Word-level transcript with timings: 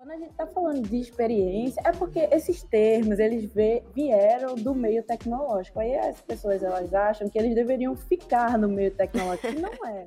Quando 0.00 0.12
a 0.12 0.16
gente 0.16 0.30
está 0.30 0.46
falando 0.46 0.88
de 0.88 0.96
experiência, 0.98 1.78
é 1.84 1.92
porque 1.92 2.20
esses 2.32 2.62
termos, 2.62 3.18
eles 3.18 3.52
vieram 3.94 4.54
do 4.54 4.74
meio 4.74 5.02
tecnológico. 5.02 5.78
Aí 5.78 5.94
as 5.94 6.18
pessoas, 6.22 6.62
elas 6.62 6.94
acham 6.94 7.28
que 7.28 7.38
eles 7.38 7.54
deveriam 7.54 7.94
ficar 7.94 8.56
no 8.56 8.66
meio 8.66 8.90
tecnológico, 8.92 9.48
e 9.48 9.60
não 9.60 9.86
é. 9.86 10.06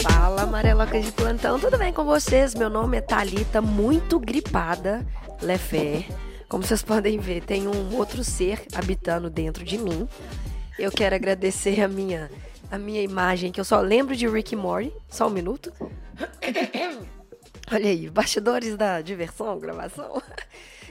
Fala, 0.00 0.42
amarelocas 0.42 1.04
de 1.04 1.10
plantão, 1.10 1.58
tudo 1.58 1.76
bem 1.76 1.92
com 1.92 2.04
vocês? 2.04 2.54
Meu 2.54 2.70
nome 2.70 2.98
é 2.98 3.00
Talita, 3.00 3.60
muito 3.60 4.20
gripada, 4.20 5.04
Lefé. 5.42 6.06
Como 6.48 6.62
vocês 6.62 6.84
podem 6.84 7.18
ver, 7.18 7.42
tem 7.42 7.66
um 7.66 7.96
outro 7.96 8.22
ser 8.22 8.64
habitando 8.72 9.28
dentro 9.28 9.64
de 9.64 9.76
mim. 9.76 10.08
Eu 10.78 10.92
quero 10.92 11.16
agradecer 11.16 11.82
a 11.82 11.88
minha 11.88 12.30
a 12.70 12.78
minha 12.78 13.02
imagem, 13.02 13.52
que 13.52 13.60
eu 13.60 13.64
só 13.64 13.80
lembro 13.80 14.16
de 14.16 14.28
Rick 14.28 14.54
Morty. 14.56 14.92
Só 15.08 15.26
um 15.26 15.30
minuto. 15.30 15.72
Olha 17.72 17.90
aí, 17.90 18.08
bastidores 18.08 18.76
da 18.76 19.00
diversão, 19.00 19.58
gravação. 19.58 20.22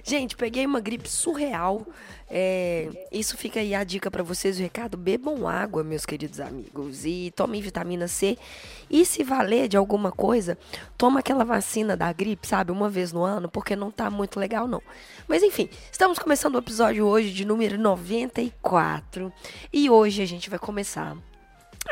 Gente, 0.07 0.35
peguei 0.35 0.67
uma 0.67 0.79
gripe 0.79 1.09
surreal. 1.09 1.83
É, 2.29 2.89
isso 3.11 3.35
fica 3.35 3.59
aí 3.59 3.73
a 3.73 3.83
dica 3.83 4.11
para 4.11 4.21
vocês, 4.21 4.59
o 4.59 4.61
recado: 4.61 4.95
bebam 4.97 5.47
água, 5.47 5.83
meus 5.83 6.05
queridos 6.05 6.39
amigos, 6.39 7.05
e 7.05 7.33
tomem 7.35 7.59
vitamina 7.59 8.07
C. 8.07 8.37
E 8.87 9.03
se 9.03 9.23
valer 9.23 9.67
de 9.67 9.77
alguma 9.77 10.11
coisa, 10.11 10.59
toma 10.95 11.21
aquela 11.21 11.43
vacina 11.43 11.97
da 11.97 12.13
gripe, 12.13 12.45
sabe, 12.45 12.71
uma 12.71 12.87
vez 12.87 13.11
no 13.11 13.23
ano, 13.23 13.49
porque 13.49 13.75
não 13.75 13.89
tá 13.89 14.11
muito 14.11 14.39
legal, 14.39 14.67
não. 14.67 14.81
Mas 15.27 15.41
enfim, 15.41 15.69
estamos 15.91 16.19
começando 16.19 16.53
o 16.53 16.59
episódio 16.59 17.03
hoje 17.05 17.31
de 17.31 17.43
número 17.43 17.75
94. 17.75 19.33
E 19.73 19.89
hoje 19.89 20.21
a 20.21 20.27
gente 20.27 20.51
vai 20.51 20.59
começar 20.59 21.17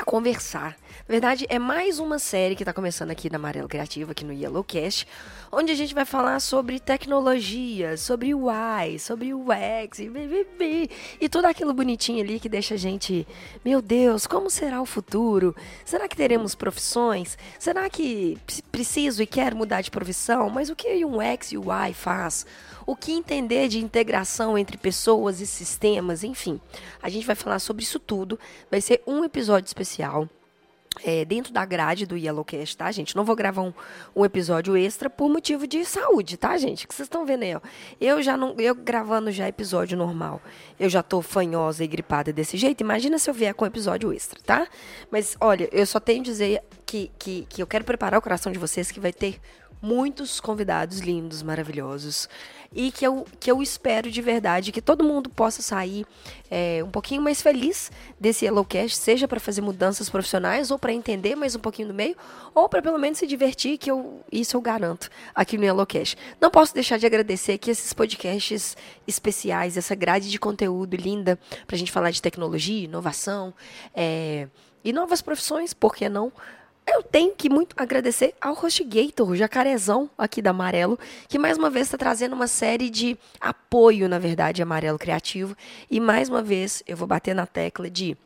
conversar. 0.03 0.77
Na 1.07 1.11
verdade, 1.11 1.45
é 1.49 1.57
mais 1.57 1.99
uma 1.99 2.19
série 2.19 2.55
que 2.55 2.63
está 2.63 2.71
começando 2.71 3.11
aqui 3.11 3.29
na 3.29 3.37
Amarelo 3.37 3.67
Criativa, 3.67 4.11
aqui 4.11 4.23
no 4.23 4.33
Yellowcast, 4.33 5.07
onde 5.51 5.71
a 5.71 5.75
gente 5.75 5.93
vai 5.93 6.05
falar 6.05 6.39
sobre 6.39 6.79
tecnologia, 6.79 7.97
sobre 7.97 8.33
UI, 8.33 8.99
sobre 8.99 9.33
UX 9.33 9.99
e, 9.99 10.11
e, 10.59 10.89
e 11.21 11.29
tudo 11.29 11.45
aquilo 11.45 11.73
bonitinho 11.73 12.23
ali 12.23 12.39
que 12.39 12.47
deixa 12.47 12.75
a 12.75 12.77
gente, 12.77 13.27
meu 13.63 13.81
Deus, 13.81 14.27
como 14.27 14.49
será 14.49 14.81
o 14.81 14.85
futuro? 14.85 15.55
Será 15.83 16.07
que 16.07 16.15
teremos 16.15 16.55
profissões? 16.55 17.37
Será 17.59 17.89
que 17.89 18.37
preciso 18.71 19.21
e 19.21 19.27
quero 19.27 19.55
mudar 19.55 19.81
de 19.81 19.91
profissão? 19.91 20.49
Mas 20.49 20.69
o 20.69 20.75
que 20.75 21.03
um 21.05 21.17
UX 21.17 21.51
e 21.51 21.57
UI 21.57 21.93
faz? 21.93 22.45
O 22.85 22.95
que 22.95 23.11
entender 23.11 23.67
de 23.67 23.79
integração 23.79 24.57
entre 24.57 24.77
pessoas 24.77 25.39
e 25.39 25.47
sistemas, 25.47 26.23
enfim. 26.23 26.59
A 27.01 27.09
gente 27.09 27.25
vai 27.25 27.35
falar 27.35 27.59
sobre 27.59 27.83
isso 27.83 27.99
tudo. 27.99 28.39
Vai 28.69 28.81
ser 28.81 29.01
um 29.07 29.23
episódio 29.23 29.67
especial. 29.67 30.27
É, 31.03 31.25
dentro 31.25 31.51
da 31.51 31.65
grade 31.65 32.05
do 32.05 32.15
Yellowcast, 32.15 32.77
tá, 32.77 32.91
gente? 32.91 33.15
Não 33.15 33.25
vou 33.25 33.35
gravar 33.35 33.63
um, 33.63 33.73
um, 34.15 34.23
episódio 34.23 34.77
extra 34.77 35.09
por 35.09 35.27
motivo 35.27 35.65
de 35.65 35.83
saúde, 35.85 36.37
tá, 36.37 36.55
gente? 36.55 36.87
Que 36.87 36.93
vocês 36.93 37.07
estão 37.07 37.25
vendo 37.25 37.41
aí, 37.41 37.55
ó. 37.55 37.61
Eu 37.99 38.21
já 38.21 38.37
não. 38.37 38.53
Eu 38.59 38.75
gravando 38.75 39.31
já 39.31 39.47
episódio 39.47 39.97
normal. 39.97 40.39
Eu 40.79 40.89
já 40.89 41.01
tô 41.01 41.19
fanhosa 41.19 41.83
e 41.83 41.87
gripada 41.87 42.31
desse 42.31 42.57
jeito. 42.57 42.81
Imagina 42.81 43.17
se 43.17 43.27
eu 43.27 43.33
vier 43.33 43.55
com 43.55 43.65
episódio 43.65 44.13
extra, 44.13 44.39
tá? 44.45 44.67
Mas, 45.09 45.35
olha, 45.41 45.67
eu 45.71 45.85
só 45.87 45.99
tenho 45.99 46.21
a 46.21 46.23
dizer 46.23 46.61
que, 46.85 47.11
que, 47.17 47.47
que 47.49 47.63
eu 47.63 47.65
quero 47.65 47.83
preparar 47.83 48.19
o 48.19 48.21
coração 48.21 48.51
de 48.51 48.59
vocês 48.59 48.91
que 48.91 48.99
vai 48.99 49.11
ter 49.11 49.41
muitos 49.83 50.39
convidados 50.39 50.99
lindos, 50.99 51.43
maravilhosos 51.43 52.29
e 52.75 52.89
que 52.89 53.05
eu, 53.05 53.25
que 53.37 53.51
eu 53.51 53.61
espero 53.61 54.09
de 54.09 54.21
verdade 54.21 54.71
que 54.71 54.81
todo 54.81 55.03
mundo 55.03 55.29
possa 55.29 55.61
sair 55.61 56.05
é, 56.49 56.81
um 56.83 56.89
pouquinho 56.89 57.21
mais 57.21 57.41
feliz 57.41 57.91
desse 58.19 58.45
Yellowcast, 58.45 58.97
seja 58.97 59.27
para 59.27 59.41
fazer 59.41 59.61
mudanças 59.61 60.09
profissionais 60.09 60.71
ou 60.71 60.79
para 60.79 60.93
entender 60.93 61.35
mais 61.35 61.53
um 61.53 61.59
pouquinho 61.59 61.89
do 61.89 61.93
meio, 61.93 62.15
ou 62.55 62.69
para 62.69 62.81
pelo 62.81 62.97
menos 62.97 63.19
se 63.19 63.27
divertir, 63.27 63.77
que 63.77 63.91
eu, 63.91 64.21
isso 64.31 64.55
eu 64.55 64.61
garanto 64.61 65.09
aqui 65.35 65.57
no 65.57 65.65
Yellowcast. 65.65 66.17
Não 66.39 66.49
posso 66.49 66.73
deixar 66.73 66.97
de 66.97 67.05
agradecer 67.05 67.51
aqui 67.51 67.69
esses 67.69 67.91
podcasts 67.93 68.75
especiais, 69.05 69.75
essa 69.75 69.93
grade 69.93 70.31
de 70.31 70.39
conteúdo 70.39 70.95
linda 70.95 71.37
para 71.67 71.75
a 71.75 71.79
gente 71.79 71.91
falar 71.91 72.11
de 72.11 72.21
tecnologia, 72.21 72.85
inovação 72.85 73.53
é, 73.93 74.47
e 74.81 74.93
novas 74.93 75.21
profissões, 75.21 75.73
por 75.73 75.93
que 75.93 76.07
não? 76.07 76.31
Eu 76.85 77.01
tenho 77.01 77.33
que 77.33 77.49
muito 77.49 77.75
agradecer 77.77 78.35
ao 78.41 78.53
HostGator, 78.53 79.29
o 79.29 79.35
jacarezão 79.35 80.09
aqui 80.17 80.41
da 80.41 80.49
Amarelo, 80.49 80.99
que 81.27 81.39
mais 81.39 81.57
uma 81.57 81.69
vez 81.69 81.87
está 81.87 81.97
trazendo 81.97 82.33
uma 82.33 82.47
série 82.47 82.89
de 82.89 83.17
apoio, 83.39 84.09
na 84.09 84.19
verdade, 84.19 84.61
Amarelo 84.61 84.99
Criativo. 84.99 85.55
E 85.89 85.99
mais 85.99 86.29
uma 86.29 86.41
vez 86.41 86.83
eu 86.85 86.97
vou 86.97 87.07
bater 87.07 87.33
na 87.33 87.45
tecla 87.45 87.89
de 87.89 88.17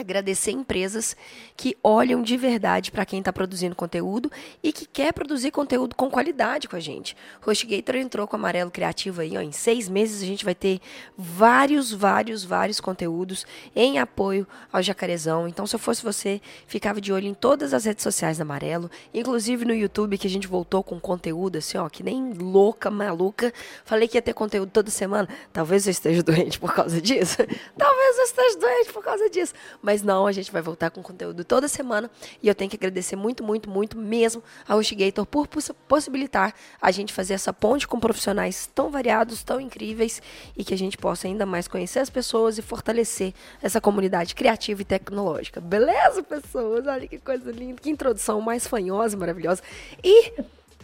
agradecer 0.00 0.52
empresas 0.52 1.14
que 1.54 1.76
olham 1.82 2.22
de 2.22 2.34
verdade 2.38 2.90
para 2.90 3.04
quem 3.04 3.18
está 3.18 3.30
produzindo 3.30 3.76
conteúdo 3.76 4.32
e 4.62 4.72
que 4.72 4.86
quer 4.86 5.12
produzir 5.12 5.50
conteúdo 5.50 5.94
com 5.94 6.10
qualidade 6.10 6.66
com 6.66 6.76
a 6.76 6.80
gente. 6.80 7.14
HostGator 7.46 7.96
entrou 7.96 8.26
com 8.26 8.36
Amarelo 8.36 8.70
Criativo 8.70 9.20
aí, 9.20 9.36
ó, 9.36 9.42
em 9.42 9.52
seis 9.52 9.90
meses 9.90 10.22
a 10.22 10.26
gente 10.26 10.46
vai 10.46 10.54
ter 10.54 10.80
vários, 11.14 11.92
vários, 11.92 12.42
vários 12.42 12.80
conteúdos 12.80 13.44
em 13.76 13.98
apoio 13.98 14.46
ao 14.72 14.82
Jacarezão. 14.82 15.46
Então, 15.46 15.66
se 15.66 15.76
eu 15.76 15.78
fosse 15.78 16.02
você, 16.02 16.40
ficava 16.66 16.98
de 16.98 17.12
olho 17.12 17.26
em 17.26 17.34
todas 17.34 17.74
as 17.74 17.84
redes 17.84 18.02
sociais 18.02 18.38
da 18.38 18.44
Amarelo, 18.44 18.90
inclusive 19.12 19.66
no 19.66 19.74
YouTube, 19.74 20.16
que 20.16 20.26
a 20.26 20.30
gente 20.30 20.46
voltou 20.46 20.82
com 20.82 20.98
conteúdo 20.98 21.58
assim, 21.58 21.76
ó, 21.76 21.86
que 21.90 22.02
nem 22.02 22.32
louca, 22.32 22.90
maluca. 22.90 23.52
Falei 23.84 24.08
que 24.08 24.16
ia 24.16 24.22
ter 24.22 24.32
conteúdo 24.32 24.70
toda 24.70 24.90
semana. 24.90 25.28
Talvez 25.52 25.86
eu 25.86 25.90
esteja 25.90 26.22
doente 26.24 26.58
por 26.58 26.72
causa 26.72 26.98
disso. 26.98 27.36
Talvez 27.76 28.16
eu 28.16 28.24
esteja 28.24 28.58
doente 28.58 28.90
por 28.90 29.04
causa 29.04 29.28
disso 29.28 29.52
mas 29.82 30.02
não, 30.02 30.26
a 30.26 30.32
gente 30.32 30.52
vai 30.52 30.62
voltar 30.62 30.90
com 30.90 31.02
conteúdo 31.02 31.44
toda 31.44 31.66
semana. 31.66 32.08
E 32.40 32.46
eu 32.46 32.54
tenho 32.54 32.70
que 32.70 32.76
agradecer 32.76 33.16
muito, 33.16 33.42
muito, 33.42 33.68
muito 33.68 33.98
mesmo 33.98 34.42
ao 34.66 34.78
HostGator 34.78 35.26
por 35.26 35.48
possibilitar 35.88 36.54
a 36.80 36.90
gente 36.92 37.12
fazer 37.12 37.34
essa 37.34 37.52
ponte 37.52 37.88
com 37.88 37.98
profissionais 37.98 38.70
tão 38.72 38.90
variados, 38.90 39.42
tão 39.42 39.60
incríveis 39.60 40.22
e 40.56 40.64
que 40.64 40.72
a 40.72 40.78
gente 40.78 40.96
possa 40.96 41.26
ainda 41.26 41.44
mais 41.44 41.66
conhecer 41.66 41.98
as 41.98 42.08
pessoas 42.08 42.56
e 42.58 42.62
fortalecer 42.62 43.34
essa 43.60 43.80
comunidade 43.80 44.34
criativa 44.34 44.80
e 44.80 44.84
tecnológica. 44.84 45.60
Beleza, 45.60 46.22
pessoas? 46.22 46.86
Olha 46.86 47.08
que 47.08 47.18
coisa 47.18 47.50
linda, 47.50 47.80
que 47.80 47.90
introdução 47.90 48.40
mais 48.40 48.66
fanhosa, 48.66 49.16
maravilhosa. 49.16 49.62
E. 50.02 50.32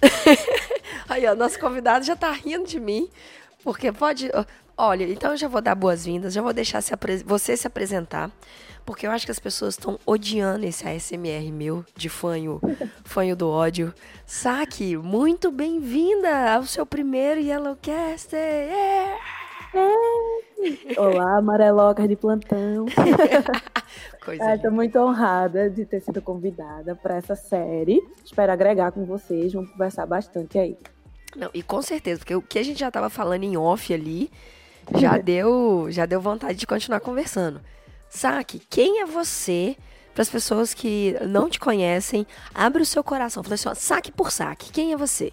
Aí, 1.09 1.27
ó, 1.27 1.35
nosso 1.35 1.59
convidado 1.59 2.05
já 2.05 2.15
tá 2.15 2.31
rindo 2.31 2.67
de 2.67 2.79
mim, 2.79 3.09
porque 3.63 3.93
pode. 3.93 4.31
Olha, 4.77 5.05
então 5.05 5.33
eu 5.33 5.37
já 5.37 5.49
vou 5.49 5.61
dar 5.61 5.75
boas-vindas, 5.75 6.33
já 6.33 6.41
vou 6.41 6.53
deixar 6.53 6.81
se 6.81 6.93
você 7.25 7.57
se 7.57 7.67
apresentar. 7.67 8.31
Porque 8.89 9.07
eu 9.07 9.11
acho 9.11 9.27
que 9.27 9.31
as 9.31 9.39
pessoas 9.39 9.75
estão 9.75 9.99
odiando 10.07 10.65
esse 10.65 10.89
ASMR 10.89 11.53
meu 11.53 11.85
de 11.95 12.09
fanho, 12.09 12.59
fanho 13.05 13.37
do 13.37 13.47
ódio. 13.47 13.93
Saque, 14.25 14.97
muito 14.97 15.53
bem-vinda 15.53 16.55
ao 16.55 16.65
seu 16.65 16.87
primeiro 16.87 17.39
Yellowcast! 17.39 18.35
Yeah! 18.35 19.19
Olá, 20.97 21.37
amarelocas 21.37 22.09
de 22.09 22.17
plantão. 22.17 22.87
Estou 24.57 24.73
muito 24.73 24.99
honrada 24.99 25.69
de 25.69 25.85
ter 25.85 26.01
sido 26.01 26.23
convidada 26.23 26.97
para 26.97 27.17
essa 27.17 27.37
série. 27.37 28.03
Espero 28.25 28.51
agregar 28.51 28.91
com 28.93 29.05
vocês, 29.05 29.53
vamos 29.53 29.71
conversar 29.71 30.07
bastante 30.07 30.59
aí. 30.59 30.79
Não, 31.37 31.51
e 31.53 31.63
com 31.63 31.83
certeza, 31.83 32.21
porque 32.21 32.35
o 32.35 32.41
que 32.41 32.59
a 32.59 32.63
gente 32.63 32.81
já 32.81 32.89
estava 32.89 33.11
falando 33.11 33.43
em 33.43 33.55
off 33.55 33.93
ali 33.93 34.31
já 34.97 35.19
deu, 35.21 35.89
já 35.91 36.07
deu 36.07 36.23
vontade 36.23 36.59
de 36.59 36.67
continuar 36.67 37.01
conversando. 37.01 37.61
Saque, 38.09 38.59
quem 38.71 39.01
é 39.01 39.07
você? 39.07 39.77
Para 40.15 40.23
as 40.23 40.31
pessoas 40.31 40.75
que 40.75 41.17
não 41.27 41.49
te 41.49 41.61
conhecem, 41.61 42.27
abre 42.55 42.83
o 42.83 42.87
seu 42.87 43.05
coração. 43.05 43.43
Fala 43.43 43.55
assim, 43.55 43.69
ó, 43.69 43.75
saque 43.75 44.11
por 44.11 44.33
saque. 44.33 44.73
Quem 44.73 44.93
é 44.93 44.97
você? 44.97 45.33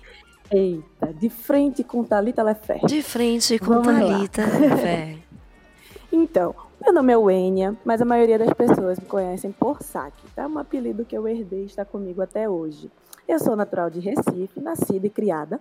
Eita, 0.51 1.11
de 1.13 1.29
frente 1.29 1.83
com 1.83 2.03
Thalita 2.03 2.43
Lefé. 2.43 2.79
De 2.85 3.01
frente 3.01 3.57
com 3.57 3.81
Vamos 3.81 3.87
Thalita 3.87 4.45
Lefé. 4.45 5.17
então, 6.13 6.53
meu 6.79 6.93
nome 6.93 7.13
é 7.13 7.17
Wênia, 7.17 7.75
mas 7.83 7.99
a 7.99 8.05
maioria 8.05 8.37
das 8.37 8.53
pessoas 8.53 8.99
me 8.99 9.05
conhecem 9.05 9.51
por 9.51 9.81
Saque. 9.81 10.23
Tá? 10.35 10.45
Um 10.47 10.59
apelido 10.59 11.03
que 11.03 11.17
eu 11.17 11.27
herdei 11.27 11.63
e 11.63 11.65
está 11.65 11.83
comigo 11.83 12.21
até 12.21 12.47
hoje. 12.47 12.91
Eu 13.27 13.39
sou 13.39 13.55
natural 13.55 13.89
de 13.89 13.99
Recife, 13.99 14.59
nascida 14.59 15.07
e 15.07 15.09
criada. 15.09 15.59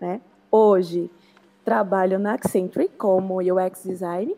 Né? 0.00 0.20
Hoje 0.50 1.10
trabalho 1.62 2.18
na 2.18 2.34
Accenture 2.34 2.88
como 2.88 3.38
UX 3.38 3.82
Design 3.82 4.34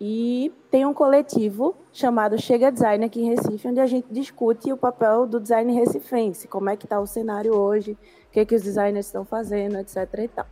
e 0.00 0.52
tem 0.70 0.84
um 0.84 0.92
coletivo 0.92 1.74
chamado 1.92 2.40
Chega 2.40 2.70
Design 2.70 3.04
aqui 3.04 3.20
em 3.20 3.34
Recife, 3.34 3.68
onde 3.68 3.80
a 3.80 3.86
gente 3.86 4.06
discute 4.10 4.72
o 4.72 4.76
papel 4.76 5.26
do 5.26 5.40
design 5.40 5.72
recifense, 5.72 6.46
como 6.46 6.68
é 6.68 6.76
que 6.76 6.84
está 6.84 7.00
o 7.00 7.06
cenário 7.06 7.54
hoje, 7.54 7.92
o 8.28 8.32
que, 8.32 8.40
é 8.40 8.44
que 8.44 8.54
os 8.54 8.62
designers 8.62 9.06
estão 9.06 9.24
fazendo, 9.24 9.78
etc. 9.78 9.96
E 10.18 10.28
tal. 10.28 10.46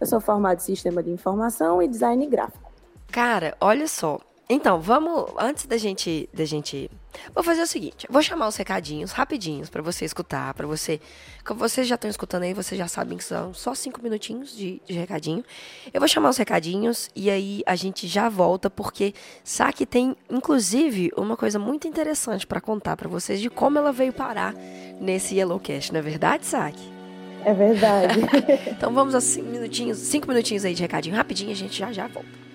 Eu 0.00 0.06
sou 0.06 0.20
formada 0.20 0.56
em 0.60 0.64
Sistema 0.64 1.02
de 1.02 1.10
Informação 1.10 1.80
e 1.80 1.88
Design 1.88 2.26
Gráfico. 2.26 2.70
Cara, 3.10 3.56
olha 3.60 3.86
só, 3.88 4.20
Então, 4.50 4.80
vamos. 4.80 5.30
Antes 5.38 5.66
da 5.66 5.76
gente. 5.76 6.28
Da 6.32 6.44
gente 6.46 6.90
vou 7.34 7.44
fazer 7.44 7.60
o 7.60 7.66
seguinte: 7.66 8.06
vou 8.08 8.22
chamar 8.22 8.48
os 8.48 8.56
recadinhos 8.56 9.12
rapidinhos 9.12 9.68
para 9.68 9.82
você 9.82 10.06
escutar, 10.06 10.54
para 10.54 10.66
você. 10.66 10.98
Como 11.44 11.60
vocês 11.60 11.86
já 11.86 11.96
estão 11.96 12.08
escutando 12.08 12.44
aí, 12.44 12.54
vocês 12.54 12.78
já 12.78 12.88
sabem 12.88 13.18
que 13.18 13.24
são 13.24 13.52
só 13.52 13.74
cinco 13.74 14.02
minutinhos 14.02 14.56
de, 14.56 14.80
de 14.86 14.94
recadinho. 14.94 15.44
Eu 15.92 16.00
vou 16.00 16.08
chamar 16.08 16.30
os 16.30 16.38
recadinhos 16.38 17.10
e 17.14 17.28
aí 17.28 17.62
a 17.66 17.76
gente 17.76 18.06
já 18.06 18.30
volta, 18.30 18.70
porque 18.70 19.12
Saki 19.44 19.84
tem, 19.84 20.16
inclusive, 20.30 21.10
uma 21.14 21.36
coisa 21.36 21.58
muito 21.58 21.86
interessante 21.86 22.46
para 22.46 22.60
contar 22.60 22.96
para 22.96 23.08
vocês 23.08 23.40
de 23.40 23.50
como 23.50 23.78
ela 23.78 23.92
veio 23.92 24.14
parar 24.14 24.54
nesse 24.98 25.36
Yellowcast, 25.36 25.92
não 25.92 26.00
é 26.00 26.02
verdade, 26.02 26.46
Saki? 26.46 26.98
É 27.44 27.52
verdade. 27.52 28.20
então 28.70 28.92
vamos 28.94 29.14
a 29.14 29.20
cinco 29.20 29.50
minutinhos, 29.50 29.98
cinco 29.98 30.26
minutinhos 30.26 30.64
aí 30.64 30.74
de 30.74 30.82
recadinho 30.82 31.14
rapidinho, 31.14 31.50
a 31.50 31.54
gente 31.54 31.78
já 31.78 31.92
já 31.92 32.06
volta. 32.06 32.47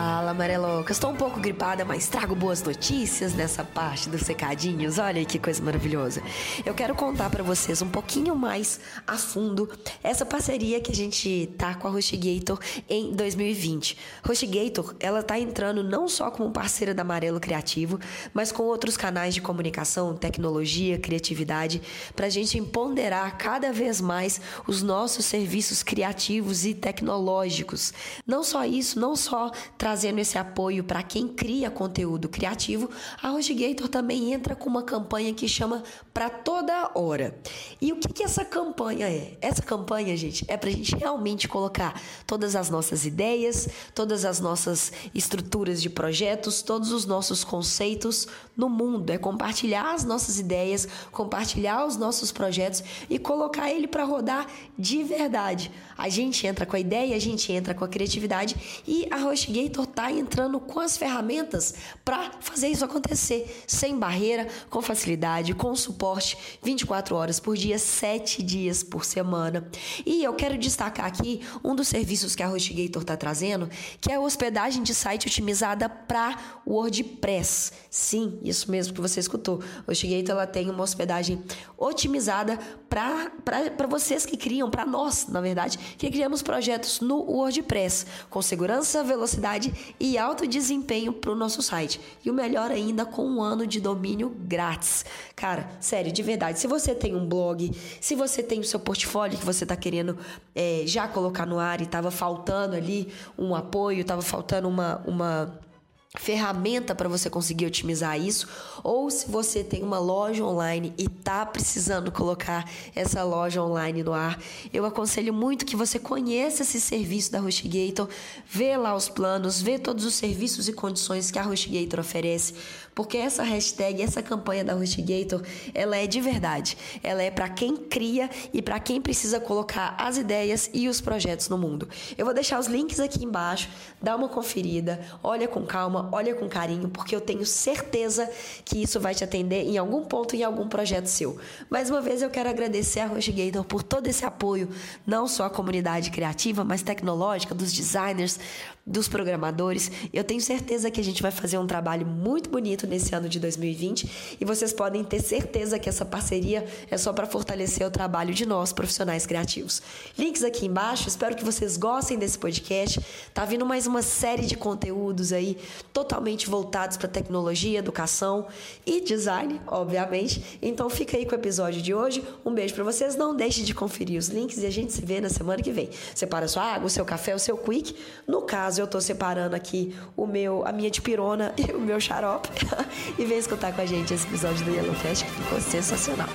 Fala, 0.00 0.30
Amareloca. 0.30 0.92
Estou 0.92 1.10
um 1.10 1.14
pouco 1.14 1.38
gripada, 1.38 1.84
mas 1.84 2.08
trago 2.08 2.34
boas 2.34 2.62
notícias 2.62 3.34
nessa 3.34 3.62
parte 3.62 4.08
dos 4.08 4.22
secadinhos. 4.22 4.98
Olha 4.98 5.22
que 5.26 5.38
coisa 5.38 5.62
maravilhosa. 5.62 6.22
Eu 6.64 6.72
quero 6.72 6.94
contar 6.94 7.28
para 7.28 7.42
vocês 7.42 7.82
um 7.82 7.88
pouquinho 7.90 8.34
mais 8.34 8.80
a 9.06 9.18
fundo 9.18 9.68
essa 10.02 10.24
parceria 10.24 10.80
que 10.80 10.90
a 10.90 10.94
gente 10.94 11.52
tá 11.58 11.74
com 11.74 11.86
a 11.86 11.90
HostGator 11.90 12.58
em 12.88 13.12
2020. 13.12 13.98
HostGator, 14.26 14.94
ela 15.00 15.22
tá 15.22 15.38
entrando 15.38 15.84
não 15.84 16.08
só 16.08 16.30
como 16.30 16.50
parceira 16.50 16.94
da 16.94 17.02
Amarelo 17.02 17.38
Criativo, 17.38 18.00
mas 18.32 18.50
com 18.50 18.62
outros 18.62 18.96
canais 18.96 19.34
de 19.34 19.42
comunicação, 19.42 20.16
tecnologia, 20.16 20.98
criatividade, 20.98 21.82
para 22.16 22.24
a 22.24 22.30
gente 22.30 22.56
empoderar 22.56 23.36
cada 23.36 23.70
vez 23.70 24.00
mais 24.00 24.40
os 24.66 24.82
nossos 24.82 25.26
serviços 25.26 25.82
criativos 25.82 26.64
e 26.64 26.72
tecnológicos. 26.72 27.92
Não 28.26 28.42
só 28.42 28.64
isso, 28.64 28.98
não 28.98 29.14
só 29.14 29.50
trazendo 29.90 30.20
esse 30.20 30.38
apoio 30.38 30.84
para 30.84 31.02
quem 31.02 31.26
cria 31.26 31.68
conteúdo 31.68 32.28
criativo, 32.28 32.88
a 33.20 33.32
HostGator 33.32 33.88
também 33.88 34.32
entra 34.32 34.54
com 34.54 34.70
uma 34.70 34.84
campanha 34.84 35.34
que 35.34 35.48
chama 35.48 35.82
Para 36.14 36.30
Toda 36.30 36.92
Hora. 36.94 37.36
E 37.80 37.92
o 37.92 37.96
que, 37.96 38.12
que 38.12 38.22
essa 38.22 38.44
campanha 38.44 39.08
é? 39.08 39.36
Essa 39.40 39.62
campanha, 39.62 40.16
gente, 40.16 40.44
é 40.46 40.56
para 40.56 40.70
a 40.70 40.72
gente 40.72 40.94
realmente 40.94 41.48
colocar 41.48 42.00
todas 42.24 42.54
as 42.54 42.70
nossas 42.70 43.04
ideias, 43.04 43.68
todas 43.92 44.24
as 44.24 44.38
nossas 44.38 44.92
estruturas 45.12 45.82
de 45.82 45.90
projetos, 45.90 46.62
todos 46.62 46.92
os 46.92 47.04
nossos 47.04 47.42
conceitos 47.42 48.28
no 48.56 48.68
mundo. 48.68 49.10
É 49.10 49.18
compartilhar 49.18 49.92
as 49.92 50.04
nossas 50.04 50.38
ideias, 50.38 50.86
compartilhar 51.10 51.84
os 51.84 51.96
nossos 51.96 52.30
projetos 52.30 52.84
e 53.08 53.18
colocar 53.18 53.72
ele 53.72 53.88
para 53.88 54.04
rodar 54.04 54.46
de 54.78 55.02
verdade. 55.02 55.72
A 55.98 56.08
gente 56.08 56.46
entra 56.46 56.64
com 56.64 56.76
a 56.76 56.80
ideia, 56.80 57.16
a 57.16 57.18
gente 57.18 57.52
entra 57.52 57.74
com 57.74 57.84
a 57.84 57.88
criatividade 57.88 58.54
e 58.86 59.08
a 59.10 59.16
HostGator 59.26 59.79
está 59.84 60.10
entrando 60.10 60.58
com 60.60 60.80
as 60.80 60.96
ferramentas 60.96 61.74
para 62.04 62.32
fazer 62.40 62.68
isso 62.68 62.84
acontecer 62.84 63.64
sem 63.66 63.98
barreira, 63.98 64.46
com 64.68 64.80
facilidade, 64.80 65.54
com 65.54 65.74
suporte 65.74 66.36
24 66.62 67.14
horas 67.14 67.40
por 67.40 67.56
dia, 67.56 67.78
7 67.78 68.42
dias 68.42 68.82
por 68.82 69.04
semana. 69.04 69.68
E 70.04 70.22
eu 70.24 70.34
quero 70.34 70.58
destacar 70.58 71.06
aqui 71.06 71.40
um 71.62 71.74
dos 71.74 71.88
serviços 71.88 72.34
que 72.34 72.42
a 72.42 72.50
HostGator 72.50 73.02
está 73.02 73.16
trazendo, 73.16 73.68
que 74.00 74.10
é 74.10 74.16
a 74.16 74.20
hospedagem 74.20 74.82
de 74.82 74.94
site 74.94 75.26
otimizada 75.26 75.88
para 75.88 76.60
WordPress. 76.66 77.72
Sim, 77.88 78.38
isso 78.42 78.70
mesmo 78.70 78.94
que 78.94 79.00
você 79.00 79.20
escutou. 79.20 79.60
A 79.86 79.90
HostGator 79.90 80.30
ela 80.30 80.46
tem 80.46 80.70
uma 80.70 80.82
hospedagem 80.82 81.42
otimizada 81.76 82.58
para 82.88 83.86
vocês 83.88 84.26
que 84.26 84.36
criam, 84.36 84.70
para 84.70 84.84
nós, 84.84 85.26
na 85.28 85.40
verdade, 85.40 85.78
que 85.96 86.10
criamos 86.10 86.42
projetos 86.42 87.00
no 87.00 87.16
WordPress, 87.22 88.06
com 88.28 88.42
segurança, 88.42 89.02
velocidade 89.04 89.69
e 89.98 90.18
alto 90.18 90.46
desempenho 90.46 91.12
para 91.12 91.30
o 91.30 91.34
nosso 91.34 91.62
site. 91.62 92.00
E 92.24 92.30
o 92.30 92.34
melhor 92.34 92.70
ainda, 92.70 93.04
com 93.04 93.24
um 93.24 93.42
ano 93.42 93.66
de 93.66 93.80
domínio 93.80 94.34
grátis. 94.40 95.04
Cara, 95.34 95.70
sério, 95.80 96.12
de 96.12 96.22
verdade, 96.22 96.58
se 96.58 96.66
você 96.66 96.94
tem 96.94 97.14
um 97.14 97.26
blog, 97.26 97.70
se 98.00 98.14
você 98.14 98.42
tem 98.42 98.60
o 98.60 98.64
seu 98.64 98.80
portfólio 98.80 99.38
que 99.38 99.44
você 99.44 99.64
está 99.64 99.76
querendo 99.76 100.16
é, 100.54 100.82
já 100.86 101.08
colocar 101.08 101.46
no 101.46 101.58
ar 101.58 101.80
e 101.80 101.84
estava 101.84 102.10
faltando 102.10 102.76
ali 102.76 103.12
um 103.38 103.54
apoio, 103.54 104.00
estava 104.00 104.22
faltando 104.22 104.68
uma. 104.68 105.02
uma 105.06 105.69
ferramenta 106.18 106.92
para 106.92 107.08
você 107.08 107.30
conseguir 107.30 107.66
otimizar 107.66 108.18
isso, 108.18 108.48
ou 108.82 109.08
se 109.10 109.30
você 109.30 109.62
tem 109.62 109.84
uma 109.84 109.98
loja 110.00 110.44
online 110.44 110.92
e 110.98 111.08
tá 111.08 111.46
precisando 111.46 112.10
colocar 112.10 112.68
essa 112.96 113.22
loja 113.22 113.62
online 113.62 114.02
no 114.02 114.12
ar, 114.12 114.36
eu 114.72 114.84
aconselho 114.84 115.32
muito 115.32 115.64
que 115.64 115.76
você 115.76 116.00
conheça 116.00 116.62
esse 116.62 116.80
serviço 116.80 117.30
da 117.30 117.40
HostGator, 117.40 118.08
vê 118.44 118.76
lá 118.76 118.96
os 118.96 119.08
planos, 119.08 119.62
vê 119.62 119.78
todos 119.78 120.04
os 120.04 120.14
serviços 120.14 120.68
e 120.68 120.72
condições 120.72 121.30
que 121.30 121.38
a 121.38 121.46
HostGator 121.46 122.00
oferece, 122.00 122.54
porque 123.00 123.16
essa 123.16 123.42
hashtag, 123.42 124.02
essa 124.02 124.22
campanha 124.22 124.62
da 124.62 124.76
HostGator, 124.76 125.40
ela 125.72 125.96
é 125.96 126.06
de 126.06 126.20
verdade. 126.20 126.76
Ela 127.02 127.22
é 127.22 127.30
para 127.30 127.48
quem 127.48 127.74
cria 127.74 128.28
e 128.52 128.60
para 128.60 128.78
quem 128.78 129.00
precisa 129.00 129.40
colocar 129.40 129.94
as 129.96 130.18
ideias 130.18 130.68
e 130.74 130.86
os 130.86 131.00
projetos 131.00 131.48
no 131.48 131.56
mundo. 131.56 131.88
Eu 132.18 132.26
vou 132.26 132.34
deixar 132.34 132.60
os 132.60 132.66
links 132.66 133.00
aqui 133.00 133.24
embaixo, 133.24 133.70
dá 134.02 134.14
uma 134.14 134.28
conferida, 134.28 135.00
olha 135.22 135.48
com 135.48 135.64
calma, 135.64 136.10
olha 136.12 136.34
com 136.34 136.46
carinho, 136.46 136.90
porque 136.90 137.16
eu 137.16 137.22
tenho 137.22 137.46
certeza 137.46 138.30
que 138.66 138.82
isso 138.82 139.00
vai 139.00 139.14
te 139.14 139.24
atender 139.24 139.62
em 139.62 139.78
algum 139.78 140.04
ponto 140.04 140.36
em 140.36 140.44
algum 140.44 140.68
projeto 140.68 141.06
seu. 141.06 141.38
Mais 141.70 141.88
uma 141.88 142.02
vez 142.02 142.20
eu 142.20 142.28
quero 142.28 142.50
agradecer 142.50 143.00
a 143.00 143.10
HostGator 143.10 143.64
por 143.64 143.82
todo 143.82 144.08
esse 144.08 144.26
apoio, 144.26 144.68
não 145.06 145.26
só 145.26 145.46
à 145.46 145.50
comunidade 145.50 146.10
criativa, 146.10 146.64
mas 146.64 146.82
tecnológica, 146.82 147.54
dos 147.54 147.72
designers, 147.72 148.38
dos 148.86 149.08
programadores. 149.08 149.90
Eu 150.12 150.24
tenho 150.24 150.40
certeza 150.40 150.90
que 150.90 151.00
a 151.00 151.04
gente 151.04 151.22
vai 151.22 151.30
fazer 151.30 151.58
um 151.58 151.66
trabalho 151.66 152.06
muito 152.06 152.50
bonito 152.50 152.86
nesse 152.86 153.14
ano 153.14 153.28
de 153.28 153.38
2020 153.38 154.36
e 154.40 154.44
vocês 154.44 154.72
podem 154.72 155.04
ter 155.04 155.20
certeza 155.20 155.78
que 155.78 155.88
essa 155.88 156.04
parceria 156.04 156.66
é 156.90 156.96
só 156.96 157.12
para 157.12 157.26
fortalecer 157.26 157.86
o 157.86 157.90
trabalho 157.90 158.34
de 158.34 158.46
nós, 158.46 158.72
profissionais 158.72 159.26
criativos. 159.26 159.82
Links 160.18 160.42
aqui 160.42 160.66
embaixo, 160.66 161.08
espero 161.08 161.36
que 161.36 161.44
vocês 161.44 161.76
gostem 161.76 162.18
desse 162.18 162.38
podcast. 162.38 163.00
Tá 163.34 163.44
vindo 163.44 163.66
mais 163.66 163.86
uma 163.86 164.02
série 164.02 164.46
de 164.46 164.56
conteúdos 164.56 165.32
aí 165.32 165.58
totalmente 165.92 166.48
voltados 166.48 166.96
para 166.96 167.08
tecnologia, 167.08 167.78
educação 167.78 168.46
e 168.86 169.00
design, 169.00 169.60
obviamente. 169.66 170.58
Então 170.62 170.88
fica 170.88 171.16
aí 171.16 171.26
com 171.26 171.32
o 171.32 171.38
episódio 171.38 171.82
de 171.82 171.94
hoje. 171.94 172.24
Um 172.44 172.52
beijo 172.52 172.74
para 172.74 172.84
vocês, 172.84 173.14
não 173.14 173.36
deixe 173.36 173.62
de 173.62 173.74
conferir 173.74 174.18
os 174.18 174.28
links 174.28 174.58
e 174.58 174.66
a 174.66 174.70
gente 174.70 174.92
se 174.92 175.04
vê 175.04 175.20
na 175.20 175.28
semana 175.28 175.62
que 175.62 175.70
vem. 175.70 175.90
Separa 176.14 176.48
sua 176.48 176.64
água, 176.64 176.86
o 176.86 176.90
seu 176.90 177.04
café, 177.04 177.34
o 177.34 177.38
seu 177.38 177.56
quick. 177.56 177.94
No 178.26 178.42
caso 178.42 178.69
eu 178.78 178.86
tô 178.86 179.00
separando 179.00 179.54
aqui 179.56 179.96
o 180.16 180.26
meu, 180.26 180.66
a 180.66 180.72
minha 180.72 180.90
de 180.90 181.00
pirona 181.00 181.52
e 181.58 181.72
o 181.72 181.80
meu 181.80 182.00
xarope. 182.00 182.48
e 183.18 183.24
vem 183.24 183.38
escutar 183.38 183.72
com 183.72 183.80
a 183.80 183.86
gente 183.86 184.12
esse 184.14 184.26
episódio 184.26 184.64
do 184.64 184.70
Yellowcast 184.70 185.24
que 185.24 185.30
ficou 185.30 185.60
sensacional. 185.60 186.28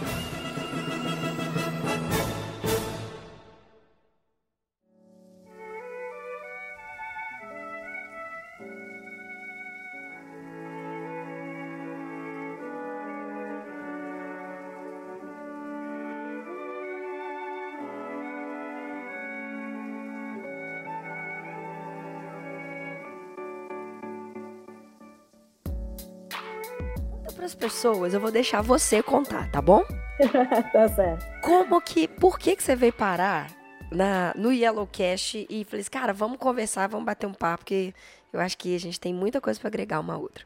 Para 27.36 27.46
as 27.46 27.54
pessoas, 27.54 28.14
eu 28.14 28.20
vou 28.20 28.32
deixar 28.32 28.62
você 28.62 29.04
contar, 29.04 29.52
tá 29.52 29.62
bom? 29.62 29.84
tá 30.72 30.88
certo. 30.88 31.26
Como 31.42 31.82
que, 31.82 32.08
por 32.08 32.40
que 32.40 32.56
que 32.56 32.64
você 32.64 32.76
veio 32.76 32.94
parar 32.94 33.52
na, 33.92 34.34
no 34.36 34.52
Yellowcast 34.52 35.46
e 35.50 35.64
falei 35.66 35.82
assim, 35.82 35.92
cara, 35.92 36.14
vamos 36.14 36.38
conversar, 36.38 36.88
vamos 36.88 37.06
bater 37.06 37.28
um 37.28 37.34
papo, 37.34 37.60
porque 37.60 37.94
eu 38.32 38.40
acho 38.40 38.58
que 38.58 38.76
a 38.76 38.80
gente 38.80 39.00
tem 39.00 39.14
muita 39.14 39.42
coisa 39.42 39.60
para 39.60 39.68
agregar 39.68 40.00
uma 40.00 40.16
a 40.16 40.18
outra. 40.18 40.46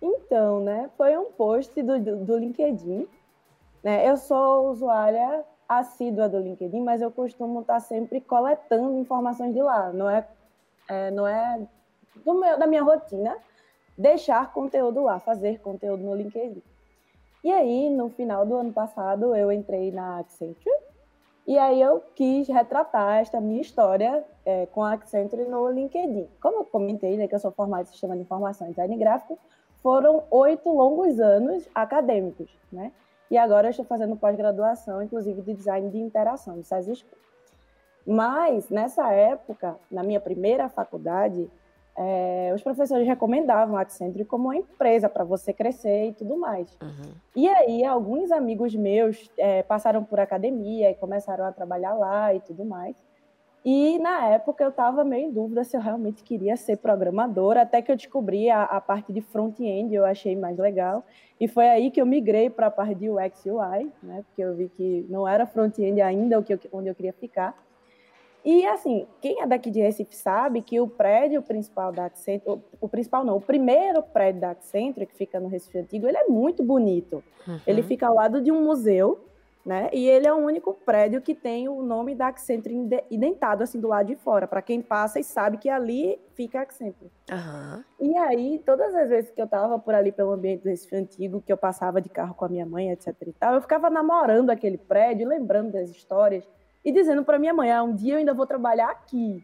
Então, 0.00 0.60
né, 0.60 0.90
foi 0.96 1.16
um 1.16 1.26
post 1.26 1.82
do, 1.82 1.98
do, 1.98 2.16
do 2.24 2.38
LinkedIn. 2.38 3.08
Né? 3.82 4.08
Eu 4.08 4.16
sou 4.16 4.70
usuária 4.70 5.44
assídua 5.68 6.28
do 6.28 6.38
LinkedIn, 6.38 6.80
mas 6.82 7.00
eu 7.00 7.10
costumo 7.10 7.60
estar 7.60 7.80
sempre 7.80 8.20
coletando 8.20 8.98
informações 8.98 9.52
de 9.52 9.62
lá. 9.62 9.92
Não 9.92 10.08
é, 10.08 10.26
é 10.88 11.10
não 11.10 11.26
é 11.26 11.60
do 12.24 12.34
meu, 12.34 12.58
da 12.58 12.66
minha 12.66 12.82
rotina, 12.82 13.36
deixar 13.96 14.52
conteúdo 14.52 15.02
lá, 15.02 15.18
fazer 15.18 15.60
conteúdo 15.60 16.02
no 16.02 16.14
LinkedIn. 16.14 16.62
E 17.42 17.52
aí, 17.52 17.90
no 17.90 18.08
final 18.08 18.46
do 18.46 18.56
ano 18.56 18.72
passado, 18.72 19.34
eu 19.36 19.52
entrei 19.52 19.92
na 19.92 20.18
Accenture 20.18 20.74
e 21.46 21.58
aí 21.58 21.80
eu 21.80 22.02
quis 22.14 22.48
retratar 22.48 23.18
esta 23.18 23.38
minha 23.38 23.60
história 23.60 24.24
é, 24.46 24.66
com 24.66 24.82
a 24.82 24.94
Accenture 24.94 25.44
no 25.44 25.68
LinkedIn. 25.68 26.26
Como 26.40 26.60
eu 26.60 26.64
comentei, 26.64 27.18
né, 27.18 27.28
que 27.28 27.34
eu 27.34 27.38
sou 27.38 27.50
formada 27.50 27.82
em 27.82 27.86
Sistema 27.86 28.16
de 28.16 28.22
Informação 28.22 28.66
e 28.66 28.70
Design 28.70 28.96
Gráfico, 28.96 29.38
foram 29.82 30.24
oito 30.30 30.70
longos 30.70 31.20
anos 31.20 31.68
acadêmicos, 31.74 32.50
né? 32.72 32.90
E 33.30 33.36
agora 33.36 33.66
eu 33.66 33.70
estou 33.70 33.84
fazendo 33.84 34.16
pós-graduação, 34.16 35.02
inclusive 35.02 35.42
de 35.42 35.52
design 35.52 35.90
de 35.90 35.98
interação, 35.98 36.58
de 36.58 36.66
SESI 36.66 36.96
School. 36.96 37.18
Mas, 38.06 38.70
nessa 38.70 39.12
época, 39.12 39.76
na 39.90 40.02
minha 40.02 40.20
primeira 40.20 40.68
faculdade, 40.68 41.50
é, 41.96 42.52
os 42.54 42.62
professores 42.62 43.06
recomendavam 43.06 43.76
a 43.76 43.82
Accenture 43.82 44.24
como 44.24 44.44
uma 44.44 44.56
empresa 44.56 45.08
para 45.08 45.22
você 45.22 45.52
crescer 45.52 46.08
e 46.08 46.12
tudo 46.12 46.36
mais. 46.36 46.76
Uhum. 46.82 47.12
E 47.36 47.48
aí, 47.48 47.84
alguns 47.84 48.32
amigos 48.32 48.74
meus 48.74 49.30
é, 49.38 49.62
passaram 49.62 50.02
por 50.02 50.18
academia 50.18 50.90
e 50.90 50.94
começaram 50.94 51.44
a 51.44 51.52
trabalhar 51.52 51.94
lá 51.94 52.34
e 52.34 52.40
tudo 52.40 52.64
mais. 52.64 52.96
E 53.64 53.98
na 53.98 54.26
época 54.26 54.62
eu 54.62 54.68
estava 54.68 55.02
meio 55.04 55.28
em 55.28 55.32
dúvida 55.32 55.64
se 55.64 55.74
eu 55.74 55.80
realmente 55.80 56.22
queria 56.22 56.54
ser 56.54 56.76
programadora, 56.76 57.62
até 57.62 57.80
que 57.80 57.90
eu 57.90 57.96
descobri 57.96 58.50
a, 58.50 58.64
a 58.64 58.78
parte 58.78 59.10
de 59.10 59.22
front-end, 59.22 59.94
eu 59.94 60.04
achei 60.04 60.36
mais 60.36 60.58
legal. 60.58 61.02
E 61.40 61.48
foi 61.48 61.66
aí 61.70 61.90
que 61.90 61.98
eu 61.98 62.04
migrei 62.04 62.50
para 62.50 62.66
a 62.66 62.70
parte 62.70 62.94
de 62.94 63.08
UX 63.08 63.46
UI, 63.46 63.90
né? 64.02 64.22
Porque 64.26 64.42
eu 64.42 64.54
vi 64.54 64.68
que 64.68 65.06
não 65.08 65.26
era 65.26 65.46
front-end 65.46 65.98
ainda 66.02 66.44
onde 66.72 66.90
eu 66.90 66.94
queria 66.94 67.14
ficar. 67.14 67.56
E 68.44 68.66
assim, 68.66 69.06
quem 69.22 69.40
é 69.40 69.46
daqui 69.46 69.70
de 69.70 69.80
Recife 69.80 70.14
sabe 70.14 70.60
que 70.60 70.78
o 70.78 70.86
prédio 70.86 71.40
principal 71.40 71.90
da 71.90 72.06
Accenture, 72.06 72.60
o, 72.78 72.88
principal 72.88 73.24
não, 73.24 73.38
o 73.38 73.40
primeiro 73.40 74.02
prédio 74.02 74.42
da 74.42 74.50
Accenture, 74.50 75.06
que 75.06 75.14
fica 75.14 75.40
no 75.40 75.48
Recife 75.48 75.78
Antigo, 75.78 76.06
ele 76.06 76.18
é 76.18 76.24
muito 76.24 76.62
bonito. 76.62 77.24
Uhum. 77.48 77.58
Ele 77.66 77.82
fica 77.82 78.06
ao 78.06 78.14
lado 78.14 78.42
de 78.42 78.52
um 78.52 78.62
museu, 78.62 79.26
né? 79.64 79.88
E 79.94 80.06
ele 80.06 80.26
é 80.26 80.32
o 80.32 80.36
único 80.36 80.74
prédio 80.74 81.22
que 81.22 81.34
tem 81.34 81.70
o 81.70 81.82
nome 81.82 82.14
da 82.14 82.26
Accenture 82.26 82.74
indentado 83.10 83.62
assim 83.62 83.80
do 83.80 83.88
lado 83.88 84.08
de 84.08 84.16
fora, 84.16 84.46
para 84.46 84.60
quem 84.60 84.82
passa 84.82 85.18
e 85.18 85.24
sabe 85.24 85.56
que 85.56 85.70
ali 85.70 86.20
fica 86.34 86.58
a 86.58 86.62
Accenture. 86.62 87.10
Uhum. 87.30 87.82
E 87.98 88.14
aí, 88.18 88.62
todas 88.66 88.94
as 88.94 89.08
vezes 89.08 89.30
que 89.30 89.40
eu 89.40 89.48
tava 89.48 89.78
por 89.78 89.94
ali 89.94 90.12
pelo 90.12 90.32
ambiente 90.32 90.64
do 90.64 90.68
Recife 90.68 90.94
Antigo, 90.94 91.40
que 91.40 91.50
eu 91.50 91.56
passava 91.56 91.98
de 91.98 92.10
carro 92.10 92.34
com 92.34 92.44
a 92.44 92.48
minha 92.50 92.66
mãe, 92.66 92.90
etc 92.90 93.14
e 93.26 93.32
tal, 93.32 93.54
eu 93.54 93.62
ficava 93.62 93.88
namorando 93.88 94.50
aquele 94.50 94.76
prédio, 94.76 95.26
lembrando 95.26 95.72
das 95.72 95.88
histórias 95.88 96.46
e 96.84 96.92
dizendo 96.92 97.24
para 97.24 97.38
minha 97.38 97.54
mãe, 97.54 97.72
ah, 97.72 97.82
um 97.82 97.94
dia 97.94 98.14
eu 98.14 98.18
ainda 98.18 98.34
vou 98.34 98.46
trabalhar 98.46 98.90
aqui. 98.90 99.42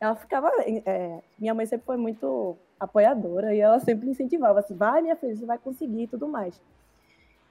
Ela 0.00 0.14
ficava, 0.14 0.50
é, 0.86 1.20
minha 1.38 1.54
mãe 1.54 1.66
sempre 1.66 1.84
foi 1.84 1.96
muito 1.96 2.56
apoiadora 2.78 3.54
e 3.54 3.60
ela 3.60 3.80
sempre 3.80 4.08
incentivava 4.08 4.60
assim, 4.60 4.74
vai 4.74 5.02
minha 5.02 5.16
filha, 5.16 5.34
você 5.34 5.44
vai 5.44 5.58
conseguir 5.58 6.04
e 6.04 6.06
tudo 6.06 6.28
mais. 6.28 6.60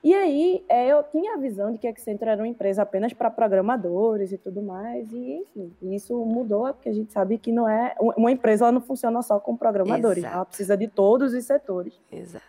E 0.03 0.13
aí 0.13 0.63
é, 0.69 0.87
eu 0.87 1.03
tinha 1.03 1.33
a 1.33 1.37
visão 1.37 1.71
de 1.71 1.77
que 1.77 1.87
a 1.87 1.89
Accenture 1.89 2.29
era 2.29 2.41
uma 2.41 2.47
empresa 2.47 2.83
apenas 2.83 3.11
para 3.13 3.29
programadores 3.29 4.31
e 4.31 4.37
tudo 4.37 4.61
mais, 4.61 5.11
e 5.11 5.43
enfim, 5.55 5.73
isso 5.93 6.15
mudou 6.23 6.71
porque 6.73 6.87
a 6.87 6.93
gente 6.93 7.11
sabe 7.11 7.37
que 7.37 7.51
não 7.51 7.67
é 7.67 7.95
uma 7.99 8.31
empresa 8.31 8.65
ela 8.65 8.71
não 8.71 8.81
funciona 8.81 9.21
só 9.21 9.39
com 9.39 9.57
programadores, 9.57 10.19
Exato. 10.19 10.35
ela 10.35 10.45
precisa 10.45 10.77
de 10.77 10.87
todos 10.87 11.33
os 11.33 11.43
setores. 11.43 11.99
Exato. 12.11 12.45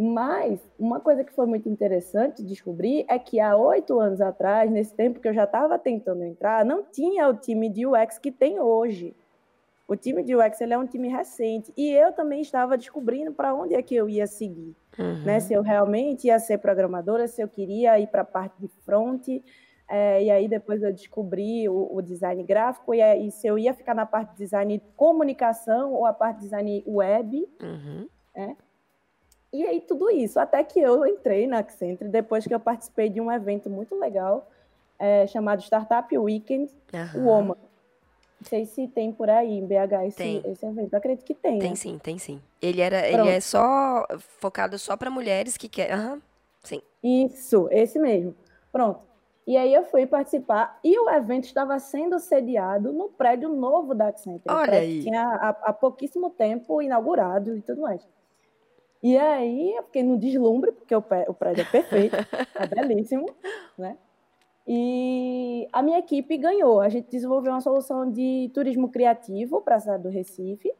Mas 0.00 0.60
uma 0.78 1.00
coisa 1.00 1.24
que 1.24 1.32
foi 1.32 1.44
muito 1.44 1.68
interessante 1.68 2.44
descobrir 2.44 3.04
é 3.08 3.18
que 3.18 3.40
há 3.40 3.56
oito 3.56 3.98
anos 3.98 4.20
atrás, 4.20 4.70
nesse 4.70 4.94
tempo 4.94 5.18
que 5.18 5.26
eu 5.26 5.34
já 5.34 5.42
estava 5.42 5.76
tentando 5.76 6.22
entrar, 6.22 6.64
não 6.64 6.84
tinha 6.84 7.28
o 7.28 7.34
time 7.34 7.68
de 7.68 7.84
UX 7.84 8.16
que 8.16 8.30
tem 8.30 8.60
hoje. 8.60 9.12
O 9.88 9.96
time 9.96 10.22
de 10.22 10.36
UX 10.36 10.60
ele 10.60 10.72
é 10.72 10.78
um 10.78 10.86
time 10.86 11.08
recente 11.08 11.72
e 11.76 11.90
eu 11.90 12.12
também 12.12 12.40
estava 12.40 12.78
descobrindo 12.78 13.32
para 13.32 13.52
onde 13.52 13.74
é 13.74 13.82
que 13.82 13.96
eu 13.96 14.08
ia 14.08 14.28
seguir, 14.28 14.76
uhum. 14.96 15.24
né? 15.24 15.40
Se 15.40 15.52
eu 15.52 15.62
realmente 15.62 16.28
ia 16.28 16.38
ser 16.38 16.58
programadora, 16.58 17.26
se 17.26 17.42
eu 17.42 17.48
queria 17.48 17.98
ir 17.98 18.06
para 18.06 18.22
a 18.22 18.26
parte 18.26 18.60
de 18.60 18.68
front, 18.68 19.26
é, 19.88 20.22
e 20.22 20.30
aí 20.30 20.46
depois 20.46 20.80
eu 20.80 20.92
descobri 20.92 21.68
o, 21.68 21.88
o 21.90 22.00
design 22.00 22.44
gráfico 22.44 22.94
e, 22.94 23.30
se 23.32 23.48
eu 23.48 23.58
ia 23.58 23.74
ficar 23.74 23.94
na 23.94 24.06
parte 24.06 24.32
de 24.32 24.38
design 24.38 24.80
comunicação 24.94 25.92
ou 25.92 26.06
a 26.06 26.12
parte 26.12 26.36
de 26.36 26.42
design 26.44 26.84
web, 26.86 27.48
uhum. 27.60 28.06
né? 28.36 28.56
E 29.52 29.66
aí 29.66 29.80
tudo 29.80 30.10
isso, 30.10 30.38
até 30.38 30.62
que 30.62 30.78
eu 30.78 31.06
entrei 31.06 31.46
na 31.46 31.58
Accenture 31.58 32.10
depois 32.10 32.46
que 32.46 32.54
eu 32.54 32.60
participei 32.60 33.08
de 33.08 33.20
um 33.20 33.32
evento 33.32 33.70
muito 33.70 33.98
legal 33.98 34.48
é, 34.98 35.26
chamado 35.26 35.62
Startup 35.62 36.18
Weekend 36.18 36.70
uhum. 36.92 37.26
Woman. 37.26 37.56
Não 38.40 38.48
sei 38.48 38.66
se 38.66 38.86
tem 38.86 39.10
por 39.10 39.28
aí 39.28 39.58
em 39.58 39.66
BH 39.66 40.06
esse, 40.06 40.42
esse 40.44 40.66
evento. 40.66 40.92
Eu 40.92 40.98
acredito 40.98 41.24
que 41.24 41.34
tem. 41.34 41.58
Tem 41.58 41.70
né? 41.70 41.76
sim, 41.76 41.98
tem 41.98 42.18
sim. 42.18 42.40
Ele, 42.62 42.80
era, 42.80 43.08
ele 43.08 43.28
é 43.28 43.40
só 43.40 44.06
focado 44.38 44.78
só 44.78 44.96
para 44.96 45.10
mulheres 45.10 45.56
que 45.56 45.68
querem. 45.68 45.96
Uhum. 45.96 46.22
Sim. 46.62 46.82
Isso, 47.02 47.68
esse 47.70 47.98
mesmo. 47.98 48.34
Pronto. 48.70 49.00
E 49.46 49.56
aí 49.56 49.72
eu 49.72 49.82
fui 49.84 50.06
participar 50.06 50.78
e 50.84 50.98
o 50.98 51.08
evento 51.08 51.44
estava 51.44 51.78
sendo 51.78 52.18
sediado 52.18 52.92
no 52.92 53.08
prédio 53.08 53.48
novo 53.48 53.94
da 53.94 54.08
Accenture. 54.08 54.42
Olha 54.54 54.78
aí. 54.78 55.02
Tinha 55.02 55.22
há, 55.22 55.48
há 55.48 55.72
pouquíssimo 55.72 56.28
tempo 56.30 56.82
inaugurado 56.82 57.56
e 57.56 57.62
tudo 57.62 57.80
mais. 57.80 58.06
E 59.02 59.16
aí 59.16 59.74
eu 59.76 59.82
fiquei 59.84 60.02
no 60.02 60.18
deslumbre, 60.18 60.72
porque 60.72 60.94
o, 60.94 61.02
prédio 61.02 61.62
é 61.62 61.64
perfeito, 61.64 62.16
é 62.16 62.66
belíssimo, 62.66 63.26
né? 63.76 63.96
E 64.66 65.66
a 65.72 65.82
minha 65.82 65.98
equipe 65.98 66.36
ganhou. 66.36 66.80
A 66.80 66.88
gente 66.88 67.08
desenvolveu 67.10 67.52
uma 67.52 67.60
solução 67.60 68.10
de 68.10 68.50
turismo 68.52 68.90
criativo 68.90 69.62
para 69.62 69.76
a 69.76 69.80
cidade 69.80 70.02
do 70.02 70.10
Recife. 70.10 70.70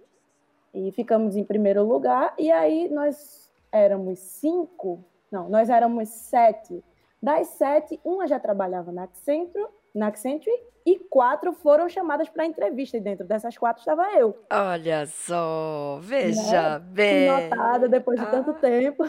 E 0.75 0.93
ficamos 0.93 1.37
em 1.37 1.45
primeiro 1.45 1.83
lugar. 1.85 2.35
E 2.39 2.51
aí 2.51 2.91
nós 2.91 3.51
éramos 3.73 4.19
cinco, 4.19 5.03
não, 5.31 5.49
nós 5.49 5.71
éramos 5.71 6.09
sete. 6.09 6.85
Das 7.23 7.49
sete, 7.49 7.99
uma 8.05 8.27
já 8.27 8.39
trabalhava 8.39 8.93
na 8.93 9.05
Accenture, 9.05 9.67
na 9.99 10.07
Accenture 10.09 10.51
e 10.87 10.99
quatro 10.99 11.53
foram 11.53 11.89
chamadas 11.89 12.29
para 12.29 12.47
entrevista. 12.47 12.97
E 12.97 13.01
dentro 13.01 13.27
dessas 13.27 13.59
quatro 13.59 13.81
estava 13.81 14.11
eu. 14.15 14.39
Olha 14.51 15.07
só, 15.07 15.99
veja 16.01 16.79
né? 16.79 16.85
bem. 16.91 17.51
Notada 17.51 17.89
depois 17.89 18.19
de 18.19 18.25
ah, 18.25 18.31
tanto 18.31 18.55
tempo. 18.55 19.05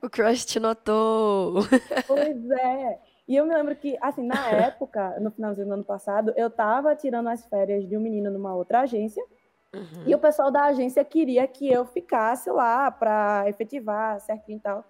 O 0.00 0.08
crush 0.08 0.44
te 0.44 0.60
notou. 0.60 1.62
Pois 2.06 2.50
é. 2.50 2.98
E 3.26 3.36
eu 3.36 3.44
me 3.44 3.54
lembro 3.54 3.76
que, 3.76 3.98
assim, 4.00 4.22
na 4.22 4.48
época, 4.50 5.18
no 5.20 5.30
finalzinho 5.30 5.66
do 5.66 5.74
ano 5.74 5.84
passado, 5.84 6.32
eu 6.36 6.46
estava 6.46 6.94
tirando 6.94 7.28
as 7.28 7.44
férias 7.46 7.86
de 7.86 7.96
um 7.96 8.00
menino 8.00 8.30
numa 8.30 8.54
outra 8.54 8.80
agência. 8.80 9.22
Uhum. 9.74 10.04
E 10.06 10.14
o 10.14 10.18
pessoal 10.18 10.50
da 10.50 10.64
agência 10.64 11.04
queria 11.04 11.46
que 11.46 11.70
eu 11.70 11.84
ficasse 11.84 12.50
lá 12.50 12.90
para 12.90 13.44
efetivar 13.48 14.18
certinho 14.20 14.56
e 14.58 14.60
tal. 14.60 14.84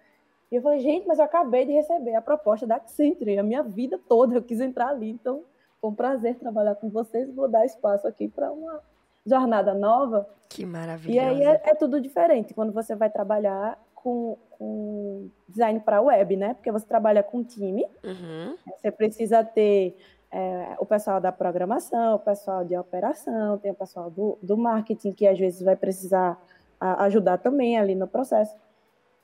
E 0.50 0.56
eu 0.56 0.62
falei, 0.62 0.80
gente, 0.80 1.06
mas 1.06 1.18
eu 1.18 1.24
acabei 1.24 1.64
de 1.66 1.72
receber 1.72 2.14
a 2.14 2.22
proposta 2.22 2.66
da 2.66 2.76
Accenture, 2.76 3.38
a 3.38 3.42
minha 3.42 3.62
vida 3.62 4.00
toda 4.08 4.34
eu 4.34 4.42
quis 4.42 4.60
entrar 4.60 4.88
ali, 4.88 5.10
então 5.10 5.42
foi 5.80 5.90
um 5.90 5.94
prazer 5.94 6.36
trabalhar 6.36 6.74
com 6.74 6.88
vocês. 6.88 7.32
Vou 7.34 7.48
dar 7.48 7.64
espaço 7.64 8.06
aqui 8.06 8.28
para 8.28 8.50
uma 8.50 8.80
jornada 9.26 9.74
nova. 9.74 10.28
Que 10.48 10.64
maravilha. 10.64 11.14
E 11.14 11.18
aí 11.18 11.42
é, 11.42 11.62
é, 11.64 11.74
tudo 11.74 12.00
diferente 12.00 12.54
quando 12.54 12.72
você 12.72 12.94
vai 12.96 13.10
trabalhar 13.10 13.78
com, 13.94 14.36
com 14.50 15.28
design 15.48 15.78
para 15.80 16.00
web, 16.00 16.36
né? 16.36 16.54
Porque 16.54 16.72
você 16.72 16.86
trabalha 16.86 17.22
com 17.22 17.44
time, 17.44 17.86
uhum. 18.02 18.56
você 18.76 18.90
precisa 18.90 19.44
ter 19.44 19.96
é, 20.30 20.76
o 20.78 20.86
pessoal 20.86 21.20
da 21.20 21.30
programação, 21.32 22.16
o 22.16 22.18
pessoal 22.18 22.64
de 22.64 22.76
operação, 22.76 23.58
tem 23.58 23.70
o 23.70 23.74
pessoal 23.74 24.10
do, 24.10 24.38
do 24.42 24.56
marketing 24.56 25.12
que 25.12 25.26
às 25.26 25.38
vezes 25.38 25.62
vai 25.62 25.76
precisar 25.76 26.40
a, 26.80 27.04
ajudar 27.04 27.38
também 27.38 27.78
ali 27.78 27.94
no 27.94 28.06
processo. 28.06 28.56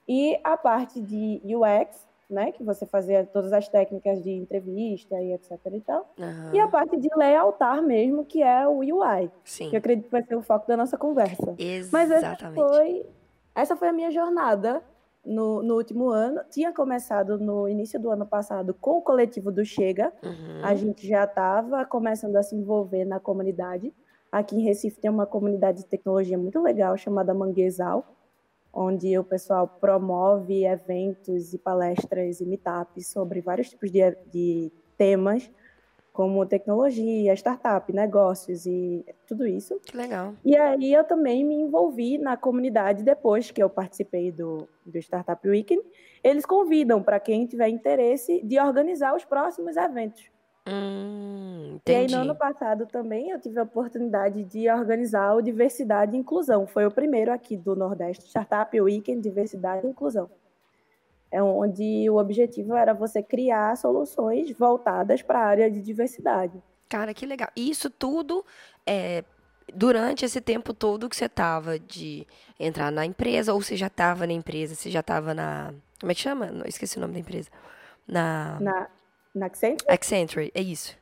E 0.09 0.39
a 0.45 0.57
parte 0.57 1.01
de 1.01 1.41
UX, 1.45 2.07
né? 2.29 2.53
Que 2.53 2.63
você 2.63 2.87
fazia 2.87 3.25
todas 3.25 3.53
as 3.53 3.69
técnicas 3.69 4.23
de 4.23 4.31
entrevista 4.31 5.21
e 5.21 5.33
etc 5.33 5.53
e 5.73 5.81
tal. 5.81 6.13
Uhum. 6.19 6.55
E 6.55 6.61
a 6.61 6.69
parte 6.69 6.97
de 6.97 7.09
layoutar 7.17 7.83
mesmo, 7.83 8.25
que 8.25 8.43
é 8.43 8.67
o 8.67 8.79
UI. 8.79 9.31
Sim. 9.45 9.71
Que 9.71 9.77
eu 9.77 9.79
acredito 9.79 10.07
que 10.07 10.11
vai 10.11 10.23
ser 10.23 10.37
o 10.37 10.43
foco 10.43 10.67
da 10.67 10.77
nossa 10.77 10.99
conversa. 10.99 11.55
Exatamente. 11.59 11.93
Mas 11.93 12.11
essa 12.11 12.53
foi, 12.53 13.07
essa 13.55 13.77
foi 13.77 13.89
a 13.89 13.93
minha 13.93 14.11
jornada 14.11 14.83
no, 15.25 15.63
no 15.63 15.75
último 15.77 16.09
ano. 16.09 16.41
Tinha 16.51 16.73
começado 16.73 17.39
no 17.39 17.69
início 17.69 17.99
do 17.99 18.11
ano 18.11 18.27
passado 18.27 18.75
com 18.75 18.99
o 18.99 19.03
coletivo 19.03 19.51
do 19.51 19.65
Chega. 19.65 20.13
Uhum. 20.23 20.65
A 20.65 20.75
gente 20.75 21.07
já 21.07 21.25
estava 21.25 21.85
começando 21.85 22.37
a 22.37 22.43
se 22.43 22.55
envolver 22.55 23.05
na 23.05 23.19
comunidade. 23.19 23.93
Aqui 24.31 24.57
em 24.57 24.65
Recife 24.65 25.01
tem 25.01 25.11
uma 25.11 25.27
comunidade 25.27 25.79
de 25.79 25.87
tecnologia 25.87 26.37
muito 26.37 26.61
legal 26.61 26.97
chamada 26.97 27.33
Manguezal 27.33 28.05
onde 28.75 29.17
o 29.17 29.25
pessoal 29.25 29.69
promove 29.69 30.65
eventos 30.67 31.55
e 31.55 31.59
palestras 31.59 32.41
e 32.41 32.45
meetups 32.45 33.07
sobre 33.07 33.41
vários 33.41 33.71
tipos 33.71 33.91
de, 33.91 34.01
de 34.31 34.73
temas, 34.99 35.51
como 36.13 36.47
tecnologia, 36.47 37.35
startup, 37.35 37.93
negócios 37.93 38.67
e 38.67 39.05
tudo 39.27 39.47
isso. 39.47 39.81
Que 39.85 39.97
legal. 39.97 40.35
E 40.45 40.57
aí 40.57 40.93
eu 40.93 41.05
também 41.05 41.45
me 41.45 41.55
envolvi 41.55 42.19
na 42.19 42.37
comunidade 42.37 43.03
depois 43.03 43.51
que 43.51 43.63
eu 43.63 43.69
participei 43.69 44.31
do, 44.31 44.69
do 44.85 44.99
Startup 44.99 45.49
Weekend. 45.49 45.83
Eles 46.23 46.47
convidam 46.47 47.03
para 47.03 47.19
quem 47.19 47.47
tiver 47.47 47.69
interesse 47.69 48.41
de 48.45 48.61
organizar 48.61 49.15
os 49.15 49.25
próximos 49.25 49.77
eventos. 49.77 50.34
Hum, 50.67 51.79
e 51.87 51.95
aí, 51.95 52.07
no 52.07 52.19
ano 52.19 52.35
passado 52.35 52.87
também, 52.87 53.31
eu 53.31 53.41
tive 53.41 53.59
a 53.59 53.65
oportunidade 53.65 54.43
de 54.45 54.71
organizar 54.71 55.35
o 55.35 55.43
Diversidade 55.43 56.17
e 56.17 56.19
Inclusão. 56.19 56.67
Foi 56.67 56.87
o 56.87 56.91
primeiro 56.91 57.31
aqui 57.33 57.57
do 57.57 57.77
Nordeste, 57.77 58.27
Startup 58.27 58.81
Weekend 58.81 59.21
Diversidade 59.21 59.87
e 59.87 59.91
Inclusão. 59.91 60.31
É 61.31 61.43
onde 61.43 62.09
o 62.09 62.17
objetivo 62.17 62.75
era 62.75 62.95
você 62.95 63.23
criar 63.23 63.77
soluções 63.77 64.51
voltadas 64.53 65.21
para 65.21 65.41
a 65.41 65.45
área 65.45 65.71
de 65.71 65.83
diversidade. 65.83 66.63
Cara, 66.89 67.13
que 67.13 67.27
legal. 67.27 67.49
Isso 67.57 67.91
tudo 67.91 68.45
é, 68.87 69.25
durante 69.73 70.25
esse 70.25 70.41
tempo 70.41 70.73
todo 70.73 71.09
que 71.09 71.17
você 71.17 71.29
tava 71.29 71.79
de 71.79 72.27
entrar 72.59 72.91
na 72.91 73.05
empresa, 73.05 73.53
ou 73.53 73.61
você 73.61 73.77
já 73.77 73.91
tava 73.91 74.27
na 74.27 74.33
empresa, 74.33 74.75
você 74.75 74.91
já 74.91 75.03
tava 75.03 75.35
na. 75.35 75.75
Como 76.01 76.13
é 76.13 76.15
que 76.15 76.21
chama? 76.21 76.47
Não, 76.47 76.65
esqueci 76.67 76.99
o 76.99 77.01
nome 77.01 77.15
da 77.15 77.21
empresa. 77.21 77.51
Na. 78.07 78.59
Na, 78.61 78.89
na 79.35 79.47
Accenture? 79.47 79.85
Accenture, 79.89 80.53
é 80.55 80.63
isso. 80.63 80.97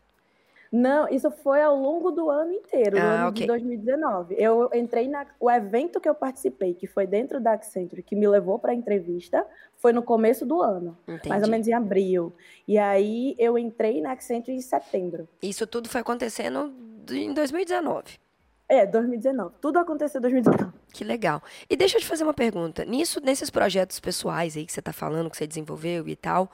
Não, 0.75 1.07
isso 1.07 1.31
foi 1.31 1.61
ao 1.61 1.77
longo 1.77 2.11
do 2.11 2.31
ano 2.31 2.51
inteiro, 2.51 2.97
Ah, 2.99 3.03
ano 3.03 3.29
ok. 3.29 3.43
de 3.43 3.47
2019. 3.47 4.35
Eu 4.39 4.71
entrei 4.73 5.07
na. 5.07 5.27
O 5.39 5.51
evento 5.51 6.01
que 6.01 6.09
eu 6.09 6.15
participei, 6.15 6.73
que 6.73 6.87
foi 6.87 7.07
dentro 7.07 7.39
da 7.39 7.53
Accenture, 7.53 8.03
que 8.03 8.17
me 8.17 8.27
levou 8.27 8.59
para 8.59 8.73
a 8.73 8.75
entrevista, 8.75 9.47
foi 9.77 9.93
no 9.93 10.03
começo 10.03 10.47
do 10.47 10.63
ano, 10.63 10.97
Entendi. 11.07 11.29
mais 11.29 11.43
ou 11.43 11.51
menos 11.51 11.69
em 11.69 11.75
abril. 11.75 12.33
E 12.67 12.79
aí 12.79 13.35
eu 13.39 13.59
entrei 13.59 14.01
na 14.01 14.13
Accenture 14.13 14.57
em 14.57 14.63
setembro. 14.63 15.29
Isso 15.43 15.67
tudo 15.67 15.91
foi 15.91 16.01
acontecendo 16.01 16.73
em 17.11 17.35
2019. 17.35 18.19
É, 18.67 18.87
2019. 18.87 19.55
Tudo 19.61 19.79
aconteceu 19.79 20.21
em 20.21 20.23
2019. 20.23 20.73
Que 20.91 21.05
legal. 21.05 21.43
E 21.69 21.77
deixa 21.77 21.99
eu 21.99 22.01
te 22.01 22.07
fazer 22.07 22.25
uma 22.25 22.33
pergunta. 22.33 22.83
Nisso, 22.87 23.21
nesses 23.23 23.51
projetos 23.51 24.01
pessoais 24.01 24.57
aí 24.57 24.65
que 24.65 24.73
você 24.73 24.81
está 24.81 24.95
falando, 24.95 25.29
que 25.29 25.37
você 25.37 25.47
desenvolveu 25.47 26.09
e 26.09 26.17
tal, 26.17 26.51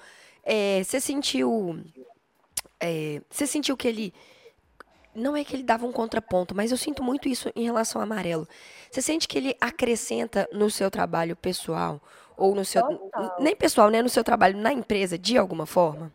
é, 0.48 0.82
você 0.84 1.00
sentiu. 1.00 1.78
é, 2.80 3.20
você 3.30 3.46
sentiu 3.46 3.76
que 3.76 3.88
ele. 3.88 4.14
Não 5.14 5.36
é 5.36 5.42
que 5.44 5.56
ele 5.56 5.62
dava 5.64 5.84
um 5.86 5.92
contraponto, 5.92 6.54
mas 6.54 6.70
eu 6.70 6.76
sinto 6.76 7.02
muito 7.02 7.28
isso 7.28 7.50
em 7.56 7.64
relação 7.64 8.00
ao 8.00 8.04
amarelo. 8.06 8.46
Você 8.90 9.02
sente 9.02 9.26
que 9.26 9.36
ele 9.36 9.56
acrescenta 9.60 10.48
no 10.52 10.70
seu 10.70 10.90
trabalho 10.90 11.34
pessoal? 11.34 12.00
Ou 12.36 12.54
no 12.54 12.64
seu. 12.64 12.82
Total. 12.82 13.36
Nem 13.40 13.56
pessoal, 13.56 13.90
né? 13.90 14.00
No 14.00 14.08
seu 14.08 14.22
trabalho 14.22 14.56
na 14.58 14.72
empresa, 14.72 15.18
de 15.18 15.36
alguma 15.36 15.66
forma? 15.66 16.12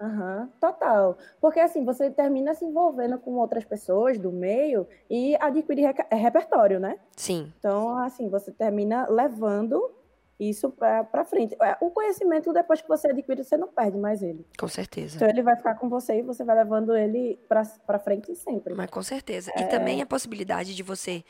Aham, 0.00 0.48
total. 0.58 1.18
Porque 1.40 1.60
assim, 1.60 1.84
você 1.84 2.10
termina 2.10 2.54
se 2.54 2.64
envolvendo 2.64 3.18
com 3.18 3.32
outras 3.32 3.64
pessoas 3.66 4.18
do 4.18 4.32
meio 4.32 4.86
e 5.10 5.36
adquire 5.38 5.82
reca- 5.82 6.06
repertório, 6.10 6.80
né? 6.80 6.98
Sim, 7.16 7.52
Então, 7.58 7.98
assim, 7.98 8.30
você 8.30 8.50
termina 8.50 9.06
levando 9.10 9.92
isso 10.40 10.70
para 10.70 11.24
frente. 11.24 11.54
É, 11.60 11.76
O 11.80 11.90
conhecimento, 11.90 12.52
depois 12.52 12.80
que 12.80 12.88
você 12.88 13.08
adquire, 13.08 13.44
você 13.44 13.56
não 13.56 13.68
perde 13.68 13.98
mais 13.98 14.22
ele. 14.22 14.46
com 14.58 14.66
certeza. 14.68 15.16
Então, 15.16 15.28
ele 15.28 15.42
vai 15.42 15.54
ficar 15.56 15.74
com 15.74 15.88
você 15.88 16.18
e 16.18 16.22
você 16.22 16.42
vai 16.42 16.56
levando 16.56 16.96
ele 16.96 17.38
para 17.48 17.98
frente 17.98 18.34
sempre. 18.34 18.72
Mas 18.74 18.90
com 18.90 19.02
certeza. 19.02 19.52
É. 19.54 19.60
E 19.62 19.64
também 19.68 20.00
a 20.00 20.06
possibilidade 20.06 20.74
de 20.74 20.82
você 20.82 21.22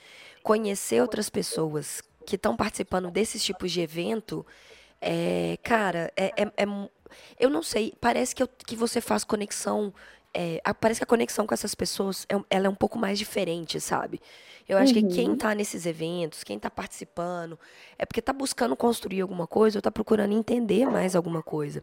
conhecer 0.42 1.00
outras 1.02 1.28
pessoas 1.28 2.00
que 2.24 2.36
estão 2.36 2.56
participando 2.56 3.10
desses 3.10 3.42
tipos 3.42 3.72
de 3.72 3.80
evento. 3.80 4.46
É, 5.00 5.56
cara, 5.62 6.12
é, 6.16 6.26
é- 6.42 6.52
é 6.56 6.66
eu 7.38 7.50
não 7.50 7.62
sei, 7.62 7.92
parece 8.00 8.34
que, 8.34 8.42
eu- 8.42 8.48
que 8.48 8.76
você 8.76 9.00
faz 9.00 9.24
conexão. 9.24 9.92
É, 10.32 10.60
parece 10.80 11.00
que 11.00 11.04
a 11.04 11.06
conexão 11.06 11.46
com 11.46 11.52
essas 11.54 11.74
pessoas 11.74 12.24
é, 12.28 12.36
um- 12.36 12.44
ela 12.48 12.66
é 12.66 12.68
um 12.70 12.74
pouco 12.74 12.98
mais 12.98 13.18
diferente, 13.18 13.80
sabe? 13.80 14.20
Eu 14.68 14.78
acho 14.78 14.92
que 14.94 15.02
quem 15.02 15.30
Uhum. 15.30 15.36
tá 15.36 15.52
nesses 15.54 15.84
eventos, 15.86 16.44
quem 16.44 16.56
tá 16.58 16.70
participando, 16.70 17.58
é 17.98 18.06
porque 18.06 18.22
tá 18.22 18.32
buscando 18.32 18.76
construir 18.76 19.20
alguma 19.20 19.46
coisa 19.46 19.78
ou 19.78 19.82
tá 19.82 19.90
procurando 19.90 20.32
entender 20.32 20.86
mais 20.86 21.16
alguma 21.16 21.42
coisa. 21.42 21.82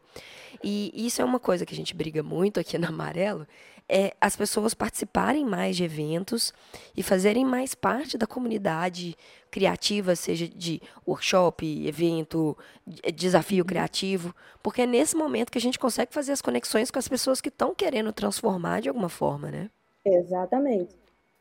E 0.64 0.92
isso 0.96 1.22
é 1.22 1.26
uma 1.26 1.40
coisa 1.40 1.66
que 1.66 1.74
a 1.74 1.78
gente 1.78 1.94
briga 1.94 2.24
muito 2.24 2.60
aqui 2.60 2.78
na 2.78 2.88
Amarelo, 2.88 3.46
é 3.90 4.14
as 4.20 4.36
pessoas 4.36 4.74
participarem 4.74 5.46
mais 5.46 5.76
de 5.78 5.84
eventos 5.84 6.54
e 6.96 7.02
fazerem 7.02 7.46
mais 7.46 7.74
parte 7.74 8.18
da 8.18 8.28
comunidade 8.28 9.16
criativa, 9.50 10.16
seja 10.16 10.48
de 10.48 10.82
workshop, 11.08 11.88
evento, 11.88 12.58
de- 12.86 13.12
desafio 13.12 13.64
criativo, 13.64 14.36
porque 14.62 14.82
é 14.82 14.86
nesse 14.86 15.16
momento 15.16 15.52
que 15.52 15.58
a 15.58 15.62
gente 15.62 15.80
consegue 15.80 16.14
fazer 16.14 16.34
as 16.34 16.42
conexões 16.42 16.92
com 16.92 17.00
as 17.00 17.08
pessoas 17.08 17.40
que 17.40 17.50
estão 17.50 17.74
querendo 17.74 18.12
transformar 18.12 18.82
de 18.82 18.90
alguma 18.90 19.10
forma, 19.10 19.50
né? 19.50 19.70
Exatamente. 20.06 20.96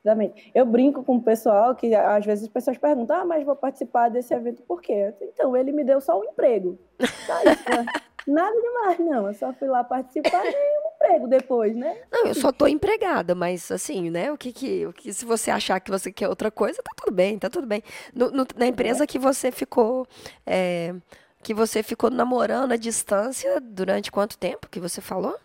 Exatamente. 0.05 0.53
Eu 0.55 0.65
brinco 0.65 1.03
com 1.03 1.17
o 1.17 1.23
pessoal 1.23 1.75
que 1.75 1.93
às 1.93 2.25
vezes 2.25 2.45
as 2.45 2.51
pessoas 2.51 2.79
perguntam: 2.79 3.17
ah, 3.17 3.25
mas 3.25 3.45
vou 3.45 3.57
participar 3.57 4.09
desse 4.09 4.33
evento 4.33 4.63
por 4.63 4.81
quê? 4.81 5.13
Então, 5.21 5.57
ele 5.57 5.73
me 5.73 5.83
deu 5.83 6.01
só 6.01 6.21
um 6.21 6.25
emprego. 6.25 6.79
Só 7.27 7.41
isso, 7.43 7.69
né? 7.71 7.87
Nada 8.25 8.61
demais, 8.61 8.99
não. 9.01 9.27
Eu 9.27 9.35
só 9.35 9.53
fui 9.53 9.67
lá 9.67 9.83
participar 9.83 10.45
e 10.47 10.86
emprego 11.07 11.27
depois, 11.29 11.75
né? 11.77 11.97
Não, 12.11 12.27
eu 12.27 12.35
só 12.35 12.51
tô 12.53 12.67
empregada, 12.67 13.35
mas 13.35 13.71
assim, 13.71 14.11
né? 14.11 14.31
O 14.33 14.37
que 14.37 14.53
que, 14.53 14.87
o 14.87 14.93
que 14.93 15.13
se 15.13 15.25
você 15.25 15.51
achar 15.51 15.81
que 15.81 15.91
você 15.91 16.13
quer 16.13 16.29
outra 16.29 16.51
coisa, 16.51 16.83
tá 16.83 16.93
tudo 16.97 17.15
bem, 17.15 17.39
tá 17.39 17.49
tudo 17.49 17.67
bem. 17.67 17.83
No- 18.15 18.31
no- 18.31 18.47
na 18.57 18.67
empresa 18.67 19.07
que 19.07 19.19
você 19.19 19.51
ficou, 19.53 20.07
é, 20.47 20.95
que 21.43 21.55
você 21.55 21.83
ficou 21.83 22.11
namorando 22.11 22.73
à 22.73 22.77
distância 22.77 23.61
durante 23.61 24.11
quanto 24.11 24.37
tempo 24.37 24.69
que 24.69 24.81
você 24.81 25.01
falou? 25.01 25.37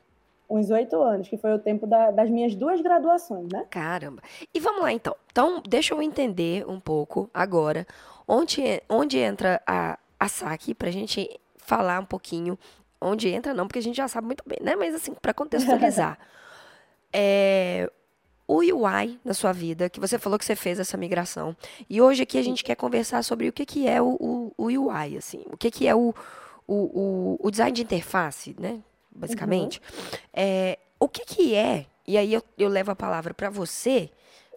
Uns 0.50 0.70
oito 0.70 1.02
anos, 1.02 1.30
que 1.30 1.38
foi 1.38 1.54
o 1.54 1.60
tempo 1.60 1.88
da- 1.88 2.12
das 2.12 2.30
minhas 2.30 2.54
duas 2.56 2.82
graduações, 2.82 3.48
né? 3.52 3.66
Caramba. 3.70 4.22
E 4.54 4.60
vamos 4.60 4.82
lá 4.82 4.92
então. 4.92 5.16
Então, 5.32 5.62
deixa 5.66 5.94
eu 5.94 6.02
entender 6.02 6.68
um 6.68 6.80
pouco 6.80 7.30
agora 7.34 7.88
onde, 8.28 8.62
é- 8.62 8.82
onde 8.90 9.18
entra 9.18 9.62
a, 9.66 9.98
a 10.20 10.28
saque 10.28 10.74
pra 10.74 10.92
gente 10.92 11.40
falar 11.56 12.00
um 12.02 12.06
pouquinho. 12.06 12.60
Onde 13.02 13.30
entra, 13.30 13.54
não, 13.54 13.68
porque 13.68 13.80
a 13.80 13.84
gente 13.84 13.96
já 13.98 14.08
sabe 14.08 14.28
muito 14.28 14.44
bem, 14.48 14.60
né? 14.62 14.76
Mas 14.76 14.94
assim, 14.94 15.14
pra 15.20 15.34
contextualizar. 15.34 16.20
é, 17.12 17.92
o 18.48 18.58
UI 18.58 19.20
na 19.24 19.34
sua 19.34 19.52
vida, 19.52 19.90
que 19.90 20.00
você 20.00 20.20
falou 20.20 20.38
que 20.38 20.46
você 20.46 20.56
fez 20.56 20.80
essa 20.80 20.98
migração. 20.98 21.56
E 21.90 22.02
hoje 22.02 22.24
aqui 22.24 22.38
a 22.38 22.44
gente 22.44 22.64
quer 22.64 22.76
conversar 22.76 23.24
sobre 23.24 23.48
o 23.48 23.54
que, 23.54 23.66
que 23.66 23.88
é 23.88 24.02
o, 24.02 24.18
o, 24.20 24.54
o 24.58 24.66
UI, 24.66 25.18
assim. 25.18 25.44
O 25.52 25.58
que, 25.58 25.72
que 25.72 25.88
é 25.88 25.96
o, 25.96 26.14
o, 26.68 27.38
o, 27.40 27.50
design 27.50 27.72
de 27.72 27.82
interface, 27.84 28.56
né? 28.60 28.80
Basicamente. 29.10 29.82
É, 30.34 30.78
o 31.00 31.08
que, 31.08 31.26
que 31.26 31.56
é, 31.56 31.86
e 32.06 32.18
aí 32.18 32.34
eu, 32.34 32.44
eu 32.58 32.70
levo 32.70 32.92
a 32.92 32.96
palavra 32.96 33.34
para 33.34 33.50
você, 33.50 34.10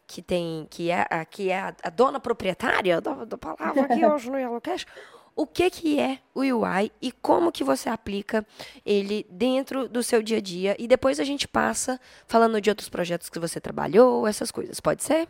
que 0.07 0.21
tem, 0.21 0.67
que 0.71 0.91
é, 0.91 1.07
a, 1.09 1.25
que 1.25 1.51
é 1.51 1.61
a, 1.61 1.75
a 1.83 1.91
dona 1.91 2.21
proprietária 2.21 3.01
da, 3.01 3.25
da 3.25 3.39
palavra 3.39 3.83
aqui 3.83 4.05
hoje 4.05 4.31
no 4.31 4.39
Yellowcast, 4.39 4.87
o 5.37 5.47
que, 5.47 5.69
que 5.71 5.99
é 5.99 6.19
o 6.35 6.41
UI 6.41 6.93
e 7.03 7.11
como 7.11 7.51
que 7.51 7.65
você 7.65 7.89
aplica 7.89 8.47
ele 8.85 9.27
dentro 9.29 9.89
do 9.89 10.03
seu 10.03 10.23
dia 10.23 10.39
a 10.39 10.41
dia. 10.41 10.77
E 10.79 10.87
depois 10.87 11.19
a 11.19 11.25
gente 11.25 11.49
passa 11.49 12.01
falando 12.27 12.61
de 12.61 12.71
outros 12.71 12.89
projetos 12.89 13.29
que 13.29 13.39
você 13.39 13.61
trabalhou, 13.61 14.27
essas 14.27 14.51
coisas. 14.51 14.81
Pode 14.81 15.03
ser? 15.03 15.29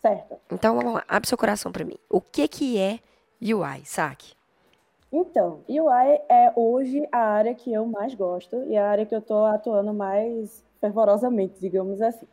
Certo. 0.00 0.38
Então 0.52 0.76
vamos 0.76 0.94
lá, 0.94 1.04
abre 1.08 1.28
seu 1.28 1.38
coração 1.38 1.72
para 1.72 1.84
mim. 1.84 1.96
O 2.08 2.20
que, 2.20 2.46
que 2.46 2.78
é 2.78 3.00
UI, 3.40 3.84
saque? 3.84 4.34
Então, 5.10 5.60
UI 5.68 6.20
é 6.28 6.52
hoje 6.54 7.08
a 7.10 7.18
área 7.18 7.54
que 7.54 7.72
eu 7.72 7.86
mais 7.86 8.14
gosto 8.14 8.64
e 8.64 8.76
a 8.76 8.86
área 8.86 9.06
que 9.06 9.14
eu 9.14 9.20
estou 9.20 9.46
atuando 9.46 9.94
mais 9.94 10.62
fervorosamente, 10.80 11.58
digamos 11.60 12.02
assim. 12.02 12.26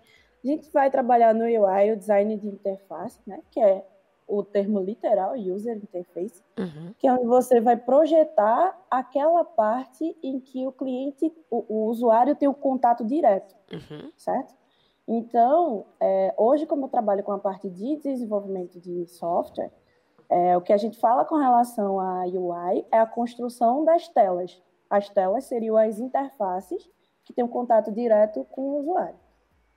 A 0.44 0.48
gente 0.48 0.70
vai 0.72 0.92
trabalhar 0.92 1.34
no 1.34 1.46
UI 1.46 1.94
o 1.94 1.98
design 1.98 2.36
de 2.36 2.48
interface, 2.48 3.18
né? 3.26 3.40
Que 3.52 3.62
é 3.62 3.86
o 4.28 4.44
termo 4.44 4.80
literal, 4.80 5.34
user 5.36 5.78
interface, 5.78 6.44
Uhum, 6.58 6.94
que 6.98 7.08
é 7.08 7.14
onde 7.14 7.26
você 7.26 7.60
vai 7.60 7.76
projetar 7.76 8.80
aquela 8.90 9.44
parte 9.44 10.16
em 10.24 10.40
que 10.40 10.66
o 10.68 10.72
cliente, 10.72 11.34
o, 11.50 11.66
o 11.68 11.90
usuário 11.90 12.36
tem 12.36 12.48
o 12.48 12.54
contato 12.54 13.04
direto, 13.04 13.56
uhum, 13.72 14.12
certo? 14.16 14.54
Então, 15.08 15.86
é, 16.00 16.34
hoje, 16.38 16.66
como 16.66 16.86
eu 16.86 16.90
trabalho 16.90 17.24
com 17.24 17.32
a 17.32 17.40
parte 17.40 17.70
de 17.70 17.98
desenvolvimento 17.98 18.80
de 18.80 19.06
software, 19.08 19.72
é, 20.30 20.56
o 20.56 20.62
que 20.62 20.72
a 20.72 20.78
gente 20.78 20.98
fala 20.98 21.26
com 21.26 21.36
relação 21.36 22.00
à 22.00 22.24
UI 22.24 22.86
é 22.92 23.00
a 23.00 23.06
construção 23.06 23.84
das 23.84 24.08
telas. 24.08 24.62
As 24.90 25.10
telas 25.10 25.46
seriam 25.46 25.76
as 25.76 26.00
interfaces 26.00 26.90
que 27.26 27.34
têm 27.34 27.44
um 27.44 27.50
contato 27.50 27.92
direto 27.92 28.46
com 28.46 28.62
o 28.62 28.80
usuário. 28.80 29.20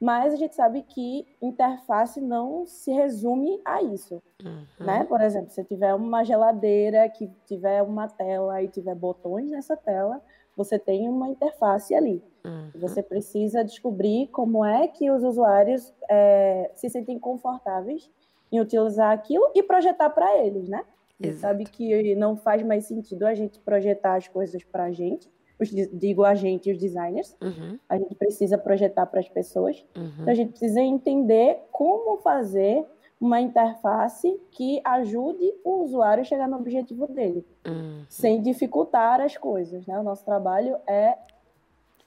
Mas 0.00 0.35
a 0.35 0.37
gente 0.37 0.54
sabe 0.54 0.82
que 0.82 1.26
interface 1.40 2.20
não 2.20 2.66
se 2.66 2.92
resume 2.92 3.61
a 3.64 3.82
isso 3.82 4.22
uhum. 4.44 4.66
né? 4.87 5.04
Por 5.04 5.20
exemplo, 5.20 5.50
se 5.50 5.62
tiver 5.64 5.94
uma 5.94 6.24
geladeira 6.24 7.09
que 7.09 7.30
tiver 7.46 7.82
uma 7.82 8.09
tela 8.09 8.62
e 8.62 8.68
tiver 8.68 8.94
botões 8.94 9.50
nessa 9.50 9.76
tela, 9.76 10.20
você 10.56 10.78
tem 10.78 11.09
uma 11.09 11.28
interface 11.28 11.94
ali. 11.94 12.22
uhum. 12.44 12.70
Você 12.74 13.02
precisa 13.02 13.64
descobrir 13.64 14.28
como 14.28 14.64
é 14.64 14.88
que 14.88 15.11
os 15.11 15.22
usuários 15.22 15.92
é, 16.09 16.70
se 16.74 16.88
sentem 16.88 17.18
confortáveis 17.18 18.11
em 18.50 18.61
utilizar 18.61 19.12
aquilo 19.12 19.50
e 19.54 19.62
projetar 19.62 20.11
para 20.11 20.38
eles, 20.38 20.68
né? 20.68 20.85
Exato. 21.18 21.40
sabe 21.40 21.64
que 21.64 22.14
não 22.14 22.37
faz 22.37 22.62
mais 22.62 22.85
sentido 22.85 23.26
a 23.26 23.35
gente 23.35 23.59
projetar 23.61 24.16
as 24.16 24.28
coisas 24.28 24.62
para 24.64 24.85
a 24.85 24.92
gente, 24.92 25.30
os, 25.58 25.70
digo 25.70 26.24
a 26.24 26.34
gente 26.34 26.68
e 26.68 26.72
os 26.72 26.78
designers, 26.78 27.34
Uhum, 27.40 27.78
a 27.88 27.96
gente 27.98 28.14
precisa 28.14 28.58
projetar 28.58 29.06
para 29.06 29.20
as 29.20 29.28
pessoas. 29.28 29.84
uhum. 29.96 30.10
Então, 30.20 30.32
a 30.32 30.34
gente 30.34 30.50
precisa 30.50 30.80
entender 30.80 31.58
como 31.72 32.18
fazer 32.18 32.84
uma 33.20 33.40
interface 33.40 34.38
que 34.50 34.80
ajude 34.84 35.50
o 35.64 35.82
usuário 35.84 36.20
a 36.20 36.24
chegar 36.24 36.46
no 36.46 36.56
objetivo 36.56 37.06
dele, 37.06 37.46
Hum, 37.66 38.04
sem 38.08 38.42
dificultar 38.42 39.20
as 39.20 39.36
coisas. 39.38 39.86
Né? 39.86 39.98
O 39.98 40.02
nosso 40.02 40.24
trabalho 40.24 40.76
é 40.86 41.16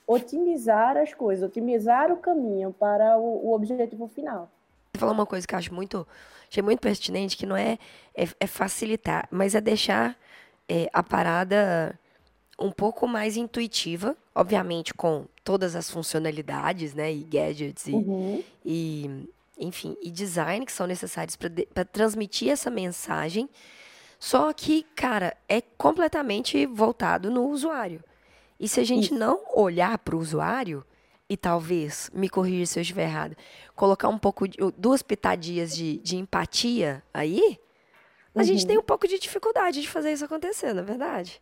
otimizar 0.06 0.96
as 0.96 1.12
coisas, 1.14 1.48
otimizar 1.48 2.12
o 2.12 2.16
caminho 2.16 2.72
para 2.72 3.16
o, 3.18 3.48
o 3.48 3.54
objetivo 3.54 4.08
final. 4.08 4.48
Você 4.92 4.98
falou 5.00 5.14
uma 5.14 5.26
coisa 5.26 5.46
que 5.46 5.54
eu 5.54 5.58
acho 5.58 5.72
muito, 5.74 6.06
achei 6.48 6.62
muito 6.62 6.80
pertinente, 6.80 7.36
que 7.36 7.46
não 7.46 7.56
é, 7.56 7.78
é, 8.14 8.24
é 8.40 8.46
facilitar, 8.46 9.28
mas 9.30 9.54
é 9.54 9.60
deixar 9.60 10.16
é, 10.68 10.88
a 10.92 11.02
parada 11.02 11.98
um 12.60 12.70
pouco 12.70 13.08
mais 13.08 13.36
intuitiva, 13.36 14.16
obviamente 14.34 14.92
com 14.92 15.26
todas 15.42 15.74
as 15.74 15.90
funcionalidades, 15.90 16.94
né, 16.94 17.12
e 17.12 17.24
gadgets 17.24 17.86
e, 17.86 17.92
Uhum. 17.92 18.44
e, 18.64 19.28
enfim, 19.58 19.96
e 20.02 20.10
design 20.10 20.64
que 20.66 20.72
são 20.72 20.86
necessários 20.86 21.36
para 21.36 21.84
transmitir 21.84 22.50
essa 22.50 22.70
mensagem. 22.70 23.48
Só 24.18 24.52
que, 24.52 24.82
cara, 24.94 25.34
é 25.48 25.60
completamente 25.60 26.66
voltado 26.66 27.30
no 27.30 27.48
usuário. 27.48 28.04
E 28.58 28.68
se 28.68 28.78
a 28.78 28.84
gente 28.84 29.06
Isso. 29.06 29.14
não 29.14 29.40
olhar 29.54 29.96
para 29.96 30.14
o 30.14 30.18
usuário, 30.18 30.84
e 31.26 31.36
talvez, 31.36 32.10
me 32.12 32.28
corrija 32.28 32.66
se 32.66 32.78
eu 32.78 32.82
estiver 32.82 33.04
errado, 33.04 33.34
colocar 33.74 34.08
um 34.08 34.18
pouco, 34.18 34.46
de, 34.46 34.58
duas 34.76 35.00
pitadinhas 35.00 35.74
de, 35.74 35.96
de 35.98 36.16
empatia 36.16 37.02
aí, 37.14 37.58
a 38.34 38.40
uhum. 38.40 38.44
gente 38.44 38.66
tem 38.66 38.76
um 38.76 38.82
pouco 38.82 39.08
de 39.08 39.18
dificuldade 39.18 39.80
de 39.80 39.88
fazer 39.88 40.12
isso 40.12 40.24
acontecer, 40.24 40.74
na 40.74 40.82
é 40.82 40.84
verdade? 40.84 41.40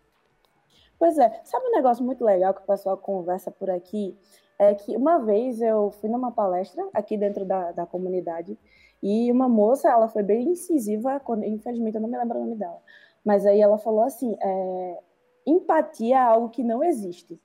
Pois 0.98 1.16
é. 1.18 1.40
Sabe 1.44 1.66
um 1.68 1.72
negócio 1.72 2.04
muito 2.04 2.24
legal 2.24 2.52
que 2.52 2.62
o 2.62 2.66
pessoal 2.66 2.96
conversa 2.96 3.50
por 3.50 3.70
aqui? 3.70 4.18
É 4.58 4.74
que 4.74 4.96
uma 4.96 5.18
vez 5.18 5.61
eu 5.61 5.90
fui 5.92 6.11
numa 6.11 6.32
palestra 6.32 6.87
aqui 6.92 7.16
dentro 7.16 7.44
da, 7.44 7.70
da 7.70 7.87
comunidade 7.87 8.58
e 9.02 9.30
uma 9.30 9.48
moça, 9.48 9.88
ela 9.88 10.08
foi 10.08 10.24
bem 10.24 10.48
incisiva, 10.50 11.20
quando, 11.20 11.44
infelizmente 11.44 11.94
eu 11.94 12.00
não 12.00 12.08
me 12.08 12.18
lembro 12.18 12.38
o 12.38 12.40
nome 12.44 12.56
dela, 12.56 12.82
mas 13.24 13.46
aí 13.46 13.61
ela 13.61 13.78
falou 13.78 14.02
assim, 14.02 14.37
é, 14.42 14.98
empatia 15.46 16.16
é 16.16 16.18
algo 16.18 16.48
que 16.48 16.64
não 16.64 16.82
existe. 16.82 17.40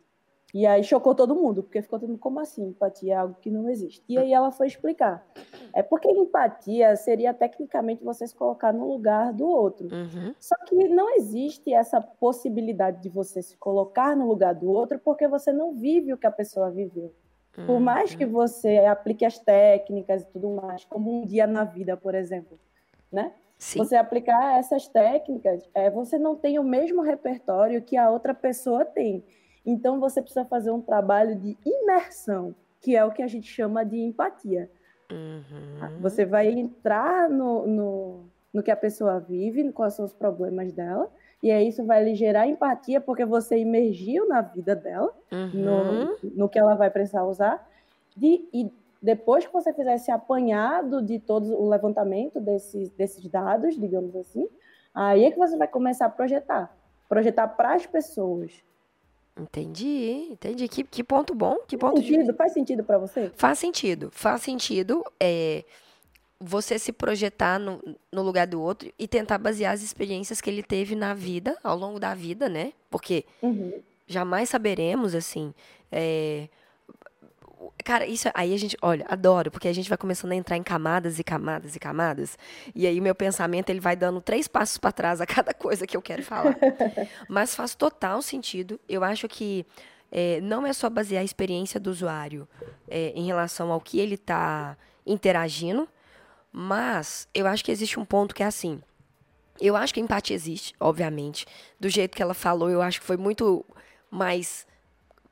E 0.54 0.68
aí 0.68 0.84
chocou 0.84 1.16
todo 1.16 1.36
mundo, 1.36 1.64
porque 1.64 1.82
ficou 1.82 2.00
todo 2.00 2.10
mundo, 2.10 2.20
como 2.20 2.40
assim? 2.40 2.68
Empatia 2.68 3.14
é 3.14 3.18
algo 3.18 3.36
que 3.42 3.50
não 3.50 3.68
existe. 3.70 4.04
E 4.08 4.20
aí 4.20 4.32
ela 4.32 4.52
foi 4.52 4.68
explicar. 4.68 5.26
É 5.74 5.82
porque 5.82 6.08
empatia 6.08 6.96
seria 6.96 7.34
tecnicamente 7.34 8.04
você 8.04 8.28
se 8.28 8.36
colocar 8.36 8.72
no 8.72 8.88
lugar 8.88 9.34
do 9.34 9.48
outro. 9.48 9.88
Uhum. 9.92 10.36
Só 10.40 10.56
que 10.68 10.88
não 10.88 11.16
existe 11.16 11.74
essa 11.74 12.00
possibilidade 12.00 13.02
de 13.02 13.10
você 13.10 13.42
se 13.42 13.58
colocar 13.58 14.16
no 14.16 14.28
lugar 14.28 14.54
do 14.54 14.70
outro 14.70 15.00
porque 15.00 15.28
você 15.28 15.52
não 15.52 15.74
vive 15.74 16.14
o 16.14 16.18
que 16.18 16.28
a 16.28 16.32
pessoa 16.32 16.70
viveu. 16.70 17.12
Uhum. 17.58 17.66
Por 17.66 17.80
mais 17.80 18.14
que 18.14 18.26
você 18.26 18.78
aplique 18.80 19.26
as 19.26 19.40
técnicas 19.40 20.22
e 20.22 20.28
tudo 20.28 20.52
mais, 20.52 20.86
como 20.86 21.20
um 21.20 21.26
dia 21.26 21.48
na 21.48 21.64
vida, 21.64 21.98
por 21.98 22.14
exemplo, 22.14 22.60
né? 23.12 23.34
Sim. 23.58 23.80
Você 23.80 23.96
aplicar 23.96 24.60
essas 24.60 24.88
técnicas, 24.88 25.68
é, 25.74 25.90
você 25.90 26.20
não 26.20 26.36
tem 26.36 26.60
o 26.60 26.64
mesmo 26.64 27.02
repertório 27.02 27.82
que 27.82 27.98
a 27.98 28.10
outra 28.10 28.34
pessoa 28.34 28.84
tem. 28.86 29.24
Então, 29.66 30.00
você 30.00 30.22
precisa 30.22 30.46
fazer 30.46 30.72
um 30.72 30.82
trabalho 30.82 31.36
de 31.36 31.58
imersão, 31.66 32.54
que 32.82 32.96
é 32.96 33.04
o 33.04 33.12
que 33.12 33.22
a 33.24 33.28
gente 33.28 33.48
chama 33.48 33.86
de 33.86 33.98
empatia. 33.98 34.70
Uhum. 35.12 36.00
Você 36.02 36.26
vai 36.26 36.50
entrar 36.50 37.30
no, 37.30 37.68
no, 37.68 38.26
no 38.54 38.64
que 38.64 38.72
a 38.72 38.76
pessoa 38.76 39.20
vive, 39.20 39.72
quais 39.72 39.94
são 39.94 40.06
os 40.06 40.14
problemas 40.14 40.74
dela, 40.74 41.10
e 41.42 41.52
aí 41.52 41.68
isso 41.68 41.84
vai 41.86 42.04
lhe 42.04 42.16
gerar 42.16 42.48
empatia, 42.48 43.02
porque 43.02 43.26
você 43.26 43.58
imergiu 43.58 44.28
na 44.28 44.42
vida 44.42 44.76
dela, 44.76 45.14
uhum. 45.32 45.50
no, 45.54 46.32
no 46.36 46.50
que 46.50 46.58
ela 46.58 46.76
vai 46.76 46.90
precisar 46.90 47.24
usar, 47.24 47.70
de, 48.16 48.48
e 48.54 48.72
depois 49.02 49.46
que 49.46 49.52
você 49.52 49.74
fizer 49.74 49.96
esse 49.96 50.10
apanhado 50.10 51.02
de 51.02 51.20
todo 51.20 51.54
o 51.54 51.68
levantamento 51.68 52.40
desses, 52.40 52.90
desses 52.92 53.28
dados, 53.28 53.78
digamos 53.78 54.16
assim, 54.16 54.48
aí 54.94 55.26
é 55.26 55.32
que 55.32 55.38
você 55.38 55.58
vai 55.58 55.68
começar 55.68 56.06
a 56.06 56.10
projetar. 56.10 56.74
Projetar 57.10 57.50
para 57.50 57.74
as 57.74 57.86
pessoas. 57.86 58.64
Entendi, 59.40 60.28
entendi. 60.32 60.68
Que, 60.68 60.84
que 60.84 61.04
ponto 61.04 61.34
bom, 61.34 61.58
que 61.68 61.78
ponto 61.78 61.96
faz 61.96 62.06
sentido, 62.06 62.32
de... 62.32 62.38
Faz 62.38 62.54
sentido 62.54 62.84
para 62.84 62.98
você? 62.98 63.32
Faz 63.36 63.60
sentido, 63.60 64.10
faz 64.12 64.42
sentido 64.44 65.04
é, 65.20 65.64
você 66.40 66.78
se 66.78 66.92
projetar 66.92 67.58
no, 67.58 67.82
no 68.12 68.22
lugar 68.22 68.46
do 68.46 68.62
outro 68.62 68.92
e 68.98 69.08
tentar 69.08 69.38
basear 69.38 69.74
as 69.74 69.82
experiências 69.82 70.40
que 70.40 70.50
ele 70.50 70.62
teve 70.62 70.96
na 70.96 71.14
vida, 71.14 71.58
ao 71.64 71.78
longo 71.78 72.00
da 72.00 72.14
vida, 72.14 72.48
né? 72.48 72.74
Porque 72.90 73.26
uhum. 73.42 73.82
jamais 74.06 74.50
saberemos, 74.50 75.16
assim, 75.16 75.54
é, 75.92 76.48
Cara, 77.84 78.06
isso 78.06 78.30
aí 78.34 78.54
a 78.54 78.58
gente, 78.58 78.78
olha, 78.82 79.06
adoro, 79.10 79.52
porque 79.52 79.68
a 79.68 79.74
gente 79.74 79.90
vai 79.90 79.98
começando 79.98 80.32
a 80.32 80.36
entrar 80.36 80.58
em 80.58 80.64
camadas 80.64 81.20
e 81.20 81.24
camadas 81.24 81.76
e 81.76 81.80
camadas. 81.80 82.38
E 82.74 82.88
aí 82.88 83.00
meu 83.00 83.14
pensamento 83.14 83.70
ele 83.70 83.80
vai 83.80 83.96
dando 83.96 84.22
três 84.22 84.48
passos 84.48 84.78
para 84.78 84.92
trás 84.92 85.22
a 85.22 85.26
cada 85.28 85.54
coisa 85.54 85.86
que 85.86 85.96
eu 85.96 86.02
quero 86.02 86.24
falar. 86.24 86.58
Mas 87.28 87.56
faz 87.56 87.76
total 87.76 88.22
sentido. 88.22 88.80
Eu 88.88 89.04
acho 89.04 89.28
que 89.28 89.66
é, 90.12 90.40
não 90.42 90.66
é 90.66 90.74
só 90.74 90.90
basear 90.90 91.22
a 91.22 91.26
experiência 91.26 91.80
do 91.80 91.90
usuário 91.90 92.48
é, 92.88 93.12
em 93.16 93.26
relação 93.26 93.72
ao 93.72 93.82
que 93.82 94.00
ele 94.00 94.16
está 94.16 94.78
interagindo, 95.06 95.88
mas 96.52 97.28
eu 97.34 97.48
acho 97.48 97.64
que 97.66 97.72
existe 97.72 98.00
um 98.00 98.06
ponto 98.06 98.36
que 98.36 98.44
é 98.44 98.46
assim. 98.46 98.82
Eu 99.60 99.76
acho 99.76 99.94
que 99.94 100.00
a 100.00 100.04
empatia 100.04 100.36
existe, 100.36 100.74
obviamente. 100.80 101.46
Do 101.80 101.90
jeito 101.90 102.16
que 102.16 102.22
ela 102.22 102.34
falou, 102.34 102.70
eu 102.70 102.82
acho 102.82 103.00
que 103.00 103.06
foi 103.06 103.18
muito 103.18 103.66
mais 104.10 104.66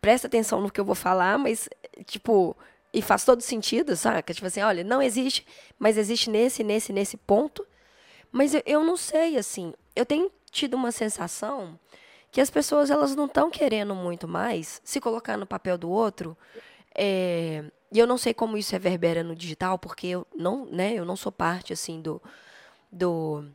presta 0.01 0.25
atenção 0.25 0.59
no 0.59 0.71
que 0.71 0.81
eu 0.81 0.85
vou 0.85 0.95
falar, 0.95 1.37
mas, 1.37 1.69
tipo, 2.03 2.55
e 2.93 3.01
faz 3.01 3.23
todo 3.23 3.41
sentido, 3.41 3.95
saca? 3.95 4.33
Tipo 4.33 4.47
assim, 4.47 4.61
olha, 4.61 4.83
não 4.83 5.01
existe, 5.01 5.45
mas 5.79 5.97
existe 5.97 6.29
nesse, 6.29 6.63
nesse, 6.63 6.91
nesse 6.91 7.17
ponto. 7.17 7.65
Mas 8.31 8.53
eu, 8.53 8.61
eu 8.65 8.83
não 8.83 8.97
sei, 8.97 9.37
assim, 9.37 9.73
eu 9.95 10.05
tenho 10.05 10.31
tido 10.51 10.75
uma 10.75 10.91
sensação 10.91 11.79
que 12.31 12.41
as 12.41 12.49
pessoas, 12.49 12.89
elas 12.89 13.15
não 13.15 13.25
estão 13.25 13.49
querendo 13.51 13.93
muito 13.93 14.27
mais 14.27 14.81
se 14.83 15.01
colocar 15.01 15.37
no 15.37 15.45
papel 15.45 15.77
do 15.77 15.89
outro. 15.89 16.37
É, 16.95 17.63
e 17.91 17.99
eu 17.99 18.07
não 18.07 18.17
sei 18.17 18.33
como 18.33 18.57
isso 18.57 18.71
reverbera 18.71 19.23
no 19.23 19.35
digital, 19.35 19.77
porque 19.77 20.07
eu 20.07 20.27
não, 20.35 20.65
né, 20.65 20.93
eu 20.93 21.05
não 21.05 21.15
sou 21.15 21.31
parte, 21.31 21.73
assim, 21.73 22.01
do... 22.01 22.21
do 22.91 23.45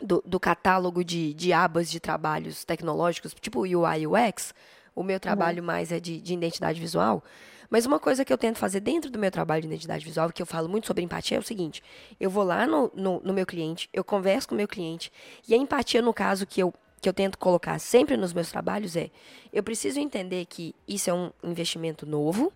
do, 0.00 0.22
do 0.24 0.38
catálogo 0.38 1.02
de, 1.02 1.34
de 1.34 1.52
abas 1.52 1.90
de 1.90 1.98
trabalhos 1.98 2.64
tecnológicos, 2.64 3.34
tipo 3.40 3.62
UI 3.62 4.06
UX, 4.06 4.54
o 4.94 5.02
meu 5.02 5.18
trabalho 5.18 5.60
uhum. 5.60 5.66
mais 5.66 5.92
é 5.92 5.98
de, 5.98 6.20
de 6.20 6.34
identidade 6.34 6.80
visual. 6.80 7.22
Mas 7.70 7.84
uma 7.84 7.98
coisa 7.98 8.24
que 8.24 8.32
eu 8.32 8.38
tento 8.38 8.58
fazer 8.58 8.80
dentro 8.80 9.10
do 9.10 9.18
meu 9.18 9.30
trabalho 9.30 9.62
de 9.62 9.68
identidade 9.68 10.04
visual, 10.04 10.32
que 10.32 10.40
eu 10.40 10.46
falo 10.46 10.68
muito 10.68 10.86
sobre 10.86 11.04
empatia, 11.04 11.36
é 11.36 11.40
o 11.40 11.42
seguinte: 11.42 11.82
eu 12.18 12.30
vou 12.30 12.44
lá 12.44 12.66
no, 12.66 12.90
no, 12.94 13.20
no 13.22 13.32
meu 13.32 13.44
cliente, 13.44 13.88
eu 13.92 14.02
converso 14.02 14.48
com 14.48 14.54
o 14.54 14.58
meu 14.58 14.68
cliente, 14.68 15.12
e 15.46 15.54
a 15.54 15.56
empatia, 15.56 16.00
no 16.00 16.14
caso, 16.14 16.46
que 16.46 16.62
eu, 16.62 16.72
que 17.00 17.08
eu 17.08 17.12
tento 17.12 17.38
colocar 17.38 17.78
sempre 17.78 18.16
nos 18.16 18.32
meus 18.32 18.50
trabalhos 18.50 18.96
é: 18.96 19.10
eu 19.52 19.62
preciso 19.62 20.00
entender 20.00 20.46
que 20.46 20.74
isso 20.86 21.10
é 21.10 21.12
um 21.12 21.30
investimento 21.44 22.06
novo, 22.06 22.52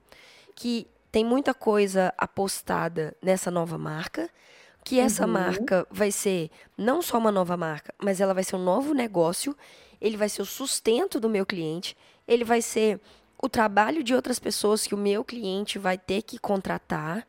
que 0.54 0.86
tem 1.10 1.24
muita 1.24 1.52
coisa 1.52 2.12
apostada 2.16 3.14
nessa 3.20 3.50
nova 3.50 3.76
marca, 3.76 4.30
que 4.82 4.98
essa 4.98 5.26
uhum. 5.26 5.32
marca 5.32 5.86
vai 5.90 6.10
ser 6.10 6.50
não 6.76 7.02
só 7.02 7.18
uma 7.18 7.30
nova 7.30 7.56
marca, 7.56 7.94
mas 8.02 8.20
ela 8.20 8.32
vai 8.32 8.42
ser 8.42 8.56
um 8.56 8.64
novo 8.64 8.94
negócio, 8.94 9.54
ele 10.00 10.16
vai 10.16 10.28
ser 10.28 10.40
o 10.40 10.46
sustento 10.46 11.20
do 11.20 11.28
meu 11.28 11.44
cliente 11.44 11.94
ele 12.26 12.44
vai 12.44 12.62
ser 12.62 13.00
o 13.42 13.48
trabalho 13.48 14.04
de 14.04 14.14
outras 14.14 14.38
pessoas 14.38 14.86
que 14.86 14.94
o 14.94 14.98
meu 14.98 15.24
cliente 15.24 15.78
vai 15.78 15.98
ter 15.98 16.22
que 16.22 16.38
contratar. 16.38 17.26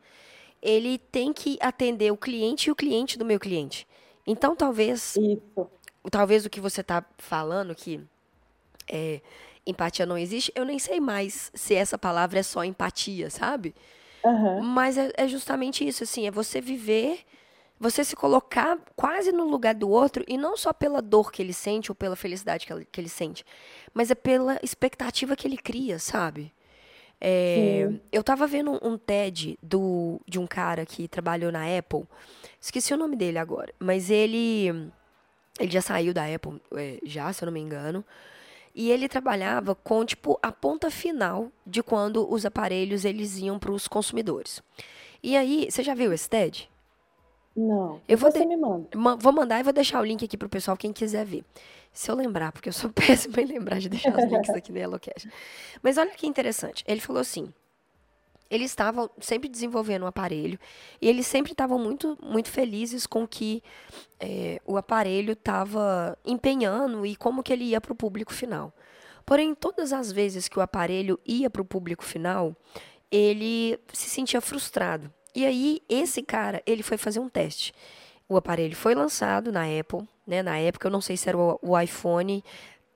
Ele 0.62 0.99
tem 0.99 1.34
que 1.34 1.58
atender 1.60 2.12
o 2.12 2.17
cliente 2.17 2.69
e 2.69 2.71
o 2.71 2.76
cliente 2.76 3.17
do 3.17 3.26
meu 3.26 3.39
cliente. 3.39 3.88
Então, 4.26 4.56
talvez. 4.56 5.17
Isso. 5.17 5.67
Talvez 6.12 6.45
o 6.45 6.49
que 6.49 6.62
você 6.62 6.82
está 6.82 7.04
falando, 7.17 7.73
que 7.73 7.99
é, 8.88 9.21
empatia 9.65 10.06
não 10.06 10.17
existe, 10.17 10.52
eu 10.54 10.65
nem 10.65 10.78
sei 10.78 10.99
mais 10.99 11.49
se 11.54 11.73
essa 11.73 11.97
palavra 11.97 12.39
é 12.39 12.43
só 12.43 12.63
empatia, 12.63 13.30
sabe? 13.30 13.73
Uhum. 14.23 14.62
Mas 14.62 14.97
é, 14.97 15.12
é 15.15 15.28
justamente 15.28 15.88
isso, 15.88 16.04
assim, 16.04 16.28
é 16.28 16.32
você 16.32 16.60
viver 16.60 17.19
você 17.84 18.02
se 18.06 18.15
colocar 18.15 18.80
quase 18.96 19.34
no 19.34 19.43
lugar 19.43 19.76
do 19.76 19.89
outro 19.89 20.24
e 20.26 20.38
não 20.38 20.56
só 20.56 20.72
pela 20.72 21.02
dor 21.02 21.34
que 21.34 21.41
ele 21.41 21.52
sente 21.52 21.91
ou 21.91 21.96
pela 21.96 22.15
felicidade 22.15 22.65
que 22.65 22.72
ele, 22.72 22.88
que 22.89 23.02
ele 23.02 23.10
sente, 23.10 23.46
mas 23.93 24.10
é 24.10 24.15
pela 24.15 24.58
expectativa 24.63 25.36
que 25.36 25.46
ele 25.46 25.58
cria, 25.58 26.00
sabe? 26.00 26.54
É, 27.19 27.89
eu 28.12 28.22
estava 28.22 28.48
vendo 28.48 28.80
um 28.82 28.98
TED 28.98 29.60
do, 29.62 30.19
de 30.26 30.39
um 30.39 30.48
cara 30.48 30.86
que 30.86 31.10
trabalhou 31.10 31.52
na 31.52 31.78
Apple, 31.78 32.06
esqueci 32.60 32.93
o 32.93 32.98
nome 32.98 33.17
dele 33.17 33.38
agora, 33.38 33.74
mas 33.80 34.10
ele 34.10 34.91
ele 35.60 35.72
já 35.72 35.82
saiu 35.82 36.13
da 36.13 36.26
Apple, 36.26 36.62
é, 36.76 37.00
já, 37.04 37.32
se 37.32 37.43
eu 37.43 37.48
não 37.48 37.54
me 37.54 37.60
engano, 37.60 38.04
e 38.74 38.91
ele 38.91 39.10
trabalhava 39.10 39.76
com 39.76 40.06
tipo 40.06 40.39
a 40.41 40.52
ponta 40.52 40.89
final 40.89 41.52
de 41.67 41.84
quando 41.84 42.32
os 42.32 42.46
aparelhos 42.46 43.04
eles 43.04 43.38
iam 43.38 43.60
para 43.60 43.72
os 43.72 43.88
consumidores. 43.89 44.63
E 45.22 45.38
aí, 45.38 45.67
você 45.69 45.84
já 45.84 45.93
viu 45.93 46.12
esse 46.12 46.30
TED? 46.30 46.69
Não. 47.56 48.02
Eu 48.08 48.18
vou 48.18 48.32
você 48.32 48.46
me 48.46 48.58
manda. 48.58 48.88
Vou 49.20 49.32
mandar 49.32 49.60
e 49.60 49.63
vou 49.63 49.74
deixar 49.74 50.02
o 50.02 50.06
link 50.06 50.26
aqui 50.26 50.38
pro 50.38 50.50
pessoal, 50.50 50.76
quem 50.76 50.92
quiser 50.92 51.26
ver. 51.26 51.44
Se 51.92 52.10
eu 52.10 52.16
lembrar, 52.16 52.52
porque 52.52 52.70
eu 52.70 52.74
sou 52.74 52.89
péssima 52.94 53.42
em 53.42 53.46
lembrar 53.46 53.80
de 53.80 53.89
deixar 53.89 54.18
os 54.18 54.24
links 54.24 54.50
aqui 54.50 54.72
no 54.72 54.80
HelloCast. 54.80 55.30
Mas 55.82 55.98
olha 55.98 56.12
que 56.12 56.26
interessante. 56.26 56.84
Ele 56.88 57.00
falou 57.00 57.22
assim: 57.22 57.54
eles 58.50 58.72
estavam 58.72 59.10
sempre 59.20 59.50
desenvolvendo 59.50 60.04
o 60.04 60.06
um 60.06 60.08
aparelho 60.08 60.60
e 61.02 61.08
eles 61.08 61.26
sempre 61.26 61.52
estavam 61.52 61.80
muito, 61.80 62.18
muito 62.22 62.50
felizes 62.50 63.08
com 63.08 63.28
que 63.28 63.63
é, 64.20 64.62
o 64.66 64.78
aparelho 64.78 65.34
estava 65.34 66.18
empenhando 66.26 67.06
e 67.06 67.16
como 67.16 67.42
que 67.42 67.52
ele 67.52 67.66
ia 67.66 67.82
para 67.82 67.94
o 67.94 67.96
público 67.96 68.34
final. 68.34 68.72
Porém, 69.26 69.56
todas 69.56 69.94
as 69.94 70.12
vezes 70.12 70.48
que 70.48 70.60
o 70.60 70.62
aparelho 70.62 71.20
ia 71.26 71.50
para 71.50 71.62
o 71.62 71.66
público 71.66 72.04
final, 72.04 72.56
ele 73.10 73.80
se 73.92 74.10
sentia 74.10 74.42
frustrado. 74.42 75.12
E 75.36 75.46
aí, 75.46 75.82
esse 75.89 76.22
cara, 76.22 76.62
ele 76.65 76.84
foi 76.84 76.98
fazer 76.98 77.19
um 77.19 77.30
teste. 77.30 77.74
O 78.30 78.38
aparelho 78.38 78.76
foi 78.76 78.93
lançado 78.96 79.52
na 79.52 79.63
Apple, 79.63 80.08
né? 80.26 80.43
Na 80.43 80.58
época, 80.58 80.88
eu 80.88 80.91
não 80.91 81.02
sei 81.02 81.17
se 81.17 81.28
era 81.28 81.38
o, 81.38 81.80
iPhone 81.80 82.43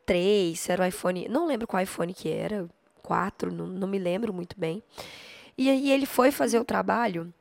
3, 0.05 0.59
se 0.59 0.71
era 0.71 0.83
o 0.83 0.85
iPhone... 0.85 1.27
Não 1.27 1.47
lembro 1.47 1.67
qual 1.67 1.81
iPhone 1.81 2.13
que 2.13 2.29
era, 2.29 2.67
4, 3.01 3.51
não, 3.51 3.67
não 3.67 3.87
me 3.87 3.97
lembro 3.97 4.33
muito 4.33 4.59
bem. 4.59 4.83
E 5.57 5.69
aí, 5.69 5.91
ele 5.91 6.05
foi 6.05 6.31
fazer 6.31 6.59
o 6.59 6.65
trabalho 6.65 7.33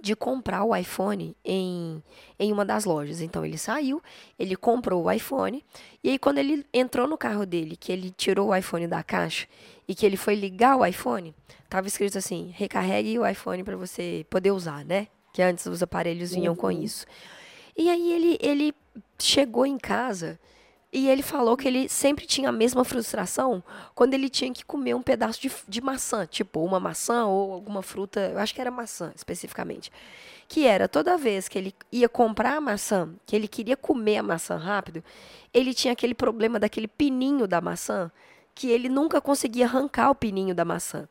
de 0.00 0.14
comprar 0.14 0.64
o 0.64 0.74
iPhone 0.74 1.36
em, 1.44 2.02
em 2.38 2.52
uma 2.52 2.64
das 2.64 2.84
lojas. 2.84 3.20
Então 3.20 3.44
ele 3.44 3.58
saiu, 3.58 4.02
ele 4.38 4.56
comprou 4.56 5.04
o 5.04 5.10
iPhone, 5.10 5.64
e 6.02 6.10
aí 6.10 6.18
quando 6.18 6.38
ele 6.38 6.64
entrou 6.72 7.06
no 7.06 7.18
carro 7.18 7.46
dele, 7.46 7.76
que 7.76 7.92
ele 7.92 8.10
tirou 8.10 8.48
o 8.48 8.56
iPhone 8.56 8.86
da 8.86 9.02
caixa 9.02 9.46
e 9.86 9.94
que 9.94 10.04
ele 10.04 10.16
foi 10.16 10.34
ligar 10.34 10.76
o 10.76 10.84
iPhone, 10.84 11.34
tava 11.68 11.86
escrito 11.86 12.18
assim: 12.18 12.52
recarregue 12.54 13.18
o 13.18 13.26
iPhone 13.26 13.62
para 13.62 13.76
você 13.76 14.26
poder 14.30 14.50
usar, 14.50 14.84
né? 14.84 15.08
Que 15.32 15.42
antes 15.42 15.66
os 15.66 15.82
aparelhos 15.82 16.32
vinham 16.32 16.54
com 16.54 16.70
isso. 16.70 17.06
E 17.76 17.90
aí 17.90 18.12
ele, 18.12 18.38
ele 18.40 18.74
chegou 19.18 19.66
em 19.66 19.76
casa 19.76 20.38
e 20.94 21.08
ele 21.08 21.22
falou 21.22 21.56
que 21.56 21.66
ele 21.66 21.88
sempre 21.88 22.24
tinha 22.24 22.50
a 22.50 22.52
mesma 22.52 22.84
frustração 22.84 23.60
quando 23.96 24.14
ele 24.14 24.28
tinha 24.28 24.52
que 24.52 24.64
comer 24.64 24.94
um 24.94 25.02
pedaço 25.02 25.40
de, 25.40 25.50
de 25.66 25.80
maçã, 25.80 26.24
tipo 26.24 26.64
uma 26.64 26.78
maçã 26.78 27.26
ou 27.26 27.52
alguma 27.52 27.82
fruta, 27.82 28.30
eu 28.32 28.38
acho 28.38 28.54
que 28.54 28.60
era 28.60 28.70
maçã 28.70 29.12
especificamente. 29.16 29.90
Que 30.46 30.68
era 30.68 30.86
toda 30.86 31.18
vez 31.18 31.48
que 31.48 31.58
ele 31.58 31.74
ia 31.90 32.08
comprar 32.08 32.58
a 32.58 32.60
maçã, 32.60 33.12
que 33.26 33.34
ele 33.34 33.48
queria 33.48 33.76
comer 33.76 34.18
a 34.18 34.22
maçã 34.22 34.56
rápido, 34.56 35.02
ele 35.52 35.74
tinha 35.74 35.92
aquele 35.92 36.14
problema 36.14 36.60
daquele 36.60 36.86
pininho 36.86 37.48
da 37.48 37.60
maçã, 37.60 38.08
que 38.54 38.68
ele 38.68 38.88
nunca 38.88 39.20
conseguia 39.20 39.66
arrancar 39.66 40.10
o 40.10 40.14
pininho 40.14 40.54
da 40.54 40.64
maçã. 40.64 41.08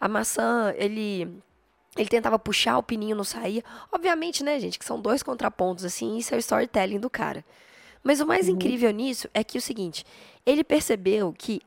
A 0.00 0.08
maçã, 0.08 0.72
ele 0.74 1.28
ele 1.98 2.08
tentava 2.08 2.38
puxar, 2.38 2.78
o 2.78 2.82
pininho 2.82 3.16
não 3.16 3.24
saía. 3.24 3.62
Obviamente, 3.92 4.42
né, 4.42 4.58
gente, 4.58 4.78
que 4.78 4.84
são 4.86 4.98
dois 4.98 5.22
contrapontos, 5.22 5.84
assim, 5.84 6.16
isso 6.16 6.32
é 6.32 6.36
o 6.36 6.40
storytelling 6.40 7.00
do 7.00 7.10
cara. 7.10 7.44
Mas 8.02 8.20
o 8.20 8.26
mais 8.26 8.48
uhum. 8.48 8.54
incrível 8.54 8.90
nisso 8.90 9.28
é 9.32 9.42
que 9.42 9.58
o 9.58 9.62
seguinte, 9.62 10.04
ele 10.44 10.64
percebeu 10.64 11.32
que 11.36 11.60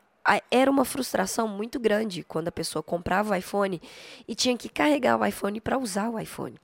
era 0.49 0.69
uma 0.69 0.85
frustração 0.85 1.47
muito 1.47 1.79
grande 1.79 2.23
quando 2.23 2.47
a 2.47 2.51
pessoa 2.51 2.83
comprava 2.83 3.33
o 3.33 3.35
iPhone 3.35 3.81
e 4.27 4.35
tinha 4.35 4.55
que 4.55 4.69
carregar 4.69 5.19
o 5.19 5.25
iPhone 5.25 5.59
para 5.59 5.77
usar 5.77 6.09
o 6.09 6.19
iPhone. 6.19 6.59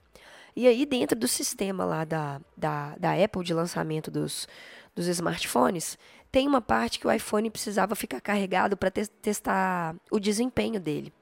E 0.54 0.66
aí, 0.66 0.84
dentro 0.84 1.18
do 1.18 1.28
sistema 1.28 1.84
lá 1.84 2.04
da, 2.04 2.40
da, 2.56 2.96
da 2.96 3.12
Apple 3.12 3.44
de 3.44 3.54
lançamento 3.54 4.10
dos, 4.10 4.48
dos 4.94 5.06
smartphones, 5.06 5.96
tem 6.30 6.46
uma 6.46 6.60
parte 6.60 6.98
que 6.98 7.06
o 7.06 7.12
iPhone 7.12 7.50
precisava 7.50 7.94
ficar 7.94 8.20
carregado 8.20 8.76
para 8.76 8.90
te 8.90 9.06
testar 9.06 9.94
o 10.10 10.18
desempenho 10.18 10.78
dele. 10.78 11.12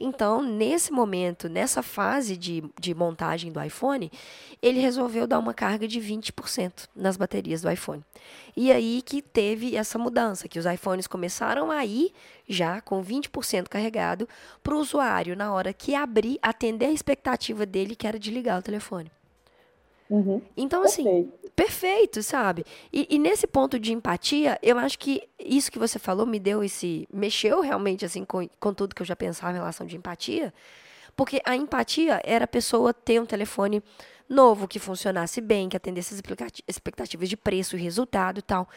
Então, 0.00 0.42
nesse 0.42 0.92
momento, 0.92 1.48
nessa 1.48 1.82
fase 1.82 2.36
de, 2.36 2.64
de 2.80 2.94
montagem 2.94 3.52
do 3.52 3.62
iPhone, 3.62 4.10
ele 4.62 4.80
resolveu 4.80 5.26
dar 5.26 5.38
uma 5.38 5.52
carga 5.52 5.86
de 5.86 6.00
20% 6.00 6.88
nas 6.94 7.16
baterias 7.16 7.62
do 7.62 7.70
iPhone. 7.70 8.04
E 8.56 8.72
aí 8.72 9.02
que 9.02 9.20
teve 9.20 9.76
essa 9.76 9.98
mudança, 9.98 10.48
que 10.48 10.58
os 10.58 10.66
iPhones 10.66 11.06
começaram 11.06 11.70
a 11.70 11.84
ir 11.84 12.12
já 12.48 12.80
com 12.80 13.02
20% 13.02 13.68
carregado 13.68 14.28
para 14.62 14.74
o 14.74 14.78
usuário 14.78 15.36
na 15.36 15.52
hora 15.52 15.72
que 15.72 15.94
abrir, 15.94 16.38
atender 16.42 16.86
a 16.86 16.92
expectativa 16.92 17.66
dele, 17.66 17.96
que 17.96 18.06
era 18.06 18.18
de 18.18 18.30
ligar 18.30 18.58
o 18.58 18.62
telefone. 18.62 19.10
Uhum. 20.08 20.40
Então, 20.56 20.82
assim, 20.84 21.04
perfeito, 21.04 21.47
perfeito 21.58 22.22
sabe? 22.22 22.64
E, 22.92 23.08
e, 23.10 23.18
nesse 23.18 23.44
ponto 23.44 23.80
de 23.80 23.92
empatia, 23.92 24.56
eu 24.62 24.78
acho 24.78 24.96
que 24.96 25.28
isso 25.40 25.72
que 25.72 25.78
você 25.78 25.98
falou 25.98 26.24
me 26.24 26.38
deu 26.38 26.62
esse. 26.62 27.08
mexeu 27.12 27.60
realmente, 27.60 28.04
assim, 28.04 28.24
com, 28.24 28.48
com 28.60 28.72
tudo 28.72 28.94
que 28.94 29.02
eu 29.02 29.06
já 29.06 29.16
pensava 29.16 29.50
em 29.50 29.58
relação 29.58 29.84
de 29.84 29.96
empatia. 29.96 30.54
Porque 31.16 31.42
a 31.44 31.56
empatia 31.56 32.20
era 32.22 32.44
a 32.44 32.48
pessoa 32.48 32.94
ter 32.94 33.20
um 33.20 33.26
telefone 33.26 33.82
novo, 34.28 34.68
que 34.68 34.78
funcionasse 34.78 35.40
bem, 35.40 35.68
que 35.68 35.76
atendesse 35.76 36.14
as 36.14 36.22
expectativas 36.68 37.28
de 37.28 37.36
preço 37.36 37.76
e 37.76 37.82
resultado 37.82 38.38
e 38.38 38.42
tal. 38.42 38.68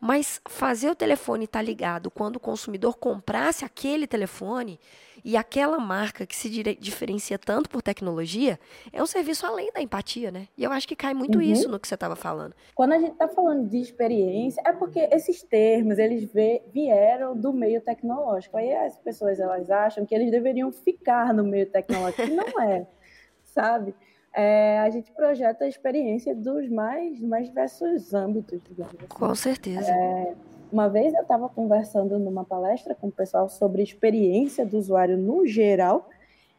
Mas 0.00 0.40
fazer 0.48 0.90
o 0.90 0.94
telefone 0.96 1.44
estar 1.44 1.60
tá 1.60 1.64
ligado 1.64 2.10
quando 2.10 2.36
o 2.36 2.40
consumidor 2.40 2.96
comprasse 2.96 3.64
aquele 3.64 4.08
telefone 4.08 4.80
e 5.24 5.38
aquela 5.38 5.78
marca 5.78 6.26
que 6.26 6.36
se 6.36 6.50
diferencia 6.74 7.38
tanto 7.38 7.70
por 7.70 7.80
tecnologia 7.80 8.60
é 8.92 9.02
um 9.02 9.06
serviço 9.06 9.46
além 9.46 9.72
da 9.72 9.80
empatia, 9.80 10.30
né? 10.30 10.48
E 10.56 10.62
eu 10.62 10.70
acho 10.70 10.86
que 10.86 10.94
cai 10.94 11.14
muito 11.14 11.36
uhum. 11.36 11.42
isso 11.42 11.66
no 11.68 11.80
que 11.80 11.88
você 11.88 11.94
estava 11.94 12.14
falando. 12.14 12.54
Quando 12.74 12.92
a 12.92 12.98
gente 12.98 13.12
está 13.12 13.26
falando 13.28 13.66
de 13.66 13.78
experiência, 13.78 14.62
é 14.66 14.72
porque 14.72 15.00
esses 15.10 15.42
termos, 15.42 15.98
eles 15.98 16.30
vieram 16.72 17.34
do 17.34 17.54
meio 17.54 17.80
tecnológico. 17.80 18.58
Aí 18.58 18.74
as 18.74 18.98
pessoas, 18.98 19.40
elas 19.40 19.70
acham 19.70 20.04
que 20.04 20.14
eles 20.14 20.30
deveriam 20.30 20.70
ficar 20.70 21.32
no 21.32 21.42
meio 21.42 21.66
tecnológico, 21.66 22.22
e 22.22 22.34
não 22.34 22.60
é, 22.60 22.86
sabe? 23.42 23.94
É, 24.36 24.80
a 24.80 24.90
gente 24.90 25.10
projeta 25.12 25.64
a 25.64 25.68
experiência 25.68 26.34
dos 26.34 26.68
mais, 26.68 27.20
mais 27.20 27.46
diversos 27.46 28.12
âmbitos, 28.12 28.60
digamos 28.68 28.94
assim. 28.96 29.06
Com 29.08 29.34
certeza. 29.34 29.90
É, 29.90 30.34
uma 30.74 30.88
vez 30.88 31.14
eu 31.14 31.22
estava 31.22 31.48
conversando 31.48 32.18
numa 32.18 32.44
palestra 32.44 32.96
com 32.96 33.06
o 33.06 33.12
pessoal 33.12 33.48
sobre 33.48 33.80
experiência 33.80 34.66
do 34.66 34.76
usuário 34.76 35.16
no 35.16 35.46
geral 35.46 36.08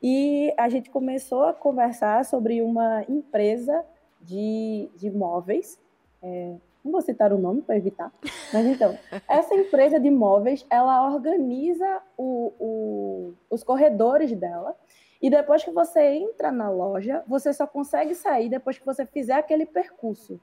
e 0.01 0.54
a 0.58 0.69
gente 0.69 0.89
começou 0.89 1.43
a 1.43 1.54
conversar 1.54 2.23
sobre 2.23 2.62
uma 2.62 3.04
empresa 3.10 3.84
de, 4.21 4.89
de 4.95 5.12
móveis. 5.12 5.78
É, 6.23 6.56
não 6.82 6.93
vou 6.93 7.01
citar 7.01 7.34
o 7.34 7.38
nome 7.38 7.62
para 7.62 7.75
evitar, 7.75 8.10
mas 8.54 8.65
então, 8.65 8.97
essa 9.28 9.54
empresa 9.54 9.99
de 9.99 10.10
móveis, 10.10 10.65
ela 10.69 11.13
organiza 11.13 12.01
o, 12.17 12.54
o, 12.58 13.34
os 13.49 13.65
corredores 13.65 14.32
dela 14.32 14.78
e 15.21 15.30
depois 15.30 15.62
que 15.62 15.71
você 15.71 15.99
entra 16.01 16.54
na 16.54 16.69
loja, 16.69 17.21
você 17.28 17.51
só 17.51 17.67
consegue 17.67 18.15
sair 18.15 18.47
depois 18.47 18.78
que 18.80 18.86
você 18.86 19.06
fizer 19.06 19.34
aquele 19.34 19.65
percurso. 19.65 20.39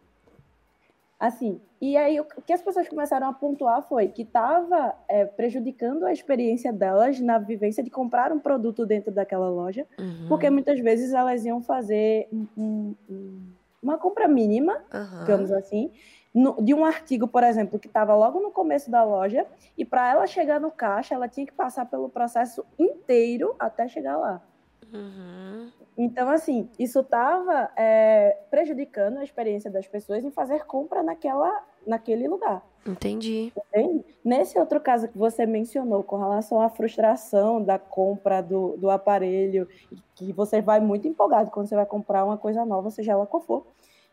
Assim, 1.22 1.60
e 1.80 1.96
aí 1.96 2.18
o 2.18 2.24
que 2.24 2.52
as 2.52 2.60
pessoas 2.60 2.88
começaram 2.88 3.28
a 3.28 3.32
pontuar 3.32 3.80
foi 3.82 4.08
que 4.08 4.22
estava 4.22 4.92
é, 5.08 5.24
prejudicando 5.24 6.04
a 6.04 6.12
experiência 6.12 6.72
delas 6.72 7.20
na 7.20 7.38
vivência 7.38 7.80
de 7.80 7.90
comprar 7.90 8.32
um 8.32 8.40
produto 8.40 8.84
dentro 8.84 9.12
daquela 9.12 9.48
loja, 9.48 9.86
uhum. 9.96 10.26
porque 10.28 10.50
muitas 10.50 10.80
vezes 10.80 11.12
elas 11.12 11.44
iam 11.44 11.62
fazer 11.62 12.26
um, 12.32 12.96
um, 13.08 13.40
uma 13.80 13.96
compra 13.98 14.26
mínima, 14.26 14.82
uhum. 14.92 15.18
digamos 15.20 15.52
assim, 15.52 15.92
no, 16.34 16.60
de 16.60 16.74
um 16.74 16.84
artigo, 16.84 17.28
por 17.28 17.44
exemplo, 17.44 17.78
que 17.78 17.86
estava 17.86 18.16
logo 18.16 18.40
no 18.40 18.50
começo 18.50 18.90
da 18.90 19.04
loja, 19.04 19.46
e 19.78 19.84
para 19.84 20.10
ela 20.10 20.26
chegar 20.26 20.60
no 20.60 20.72
caixa, 20.72 21.14
ela 21.14 21.28
tinha 21.28 21.46
que 21.46 21.52
passar 21.52 21.86
pelo 21.86 22.08
processo 22.08 22.66
inteiro 22.76 23.54
até 23.60 23.86
chegar 23.86 24.16
lá. 24.16 24.42
Uhum. 24.92 25.70
Então, 25.96 26.28
assim, 26.30 26.68
isso 26.78 27.00
estava 27.00 27.70
é, 27.76 28.38
prejudicando 28.50 29.18
a 29.18 29.24
experiência 29.24 29.70
das 29.70 29.86
pessoas 29.86 30.24
em 30.24 30.30
fazer 30.30 30.64
compra 30.64 31.02
naquela, 31.02 31.64
naquele 31.86 32.26
lugar. 32.26 32.64
Entendi. 32.86 33.52
Entende? 33.56 34.04
Nesse 34.24 34.58
outro 34.58 34.80
caso 34.80 35.08
que 35.08 35.16
você 35.16 35.46
mencionou, 35.46 36.02
com 36.02 36.16
relação 36.16 36.60
à 36.60 36.68
frustração 36.68 37.62
da 37.62 37.78
compra 37.78 38.42
do, 38.42 38.76
do 38.76 38.90
aparelho, 38.90 39.68
que 40.14 40.32
você 40.32 40.60
vai 40.60 40.80
muito 40.80 41.06
empolgado 41.06 41.50
quando 41.50 41.68
você 41.68 41.76
vai 41.76 41.86
comprar 41.86 42.24
uma 42.24 42.38
coisa 42.38 42.64
nova, 42.64 42.90
seja 42.90 43.12
ela 43.12 43.26
qual 43.26 43.42
for, 43.42 43.66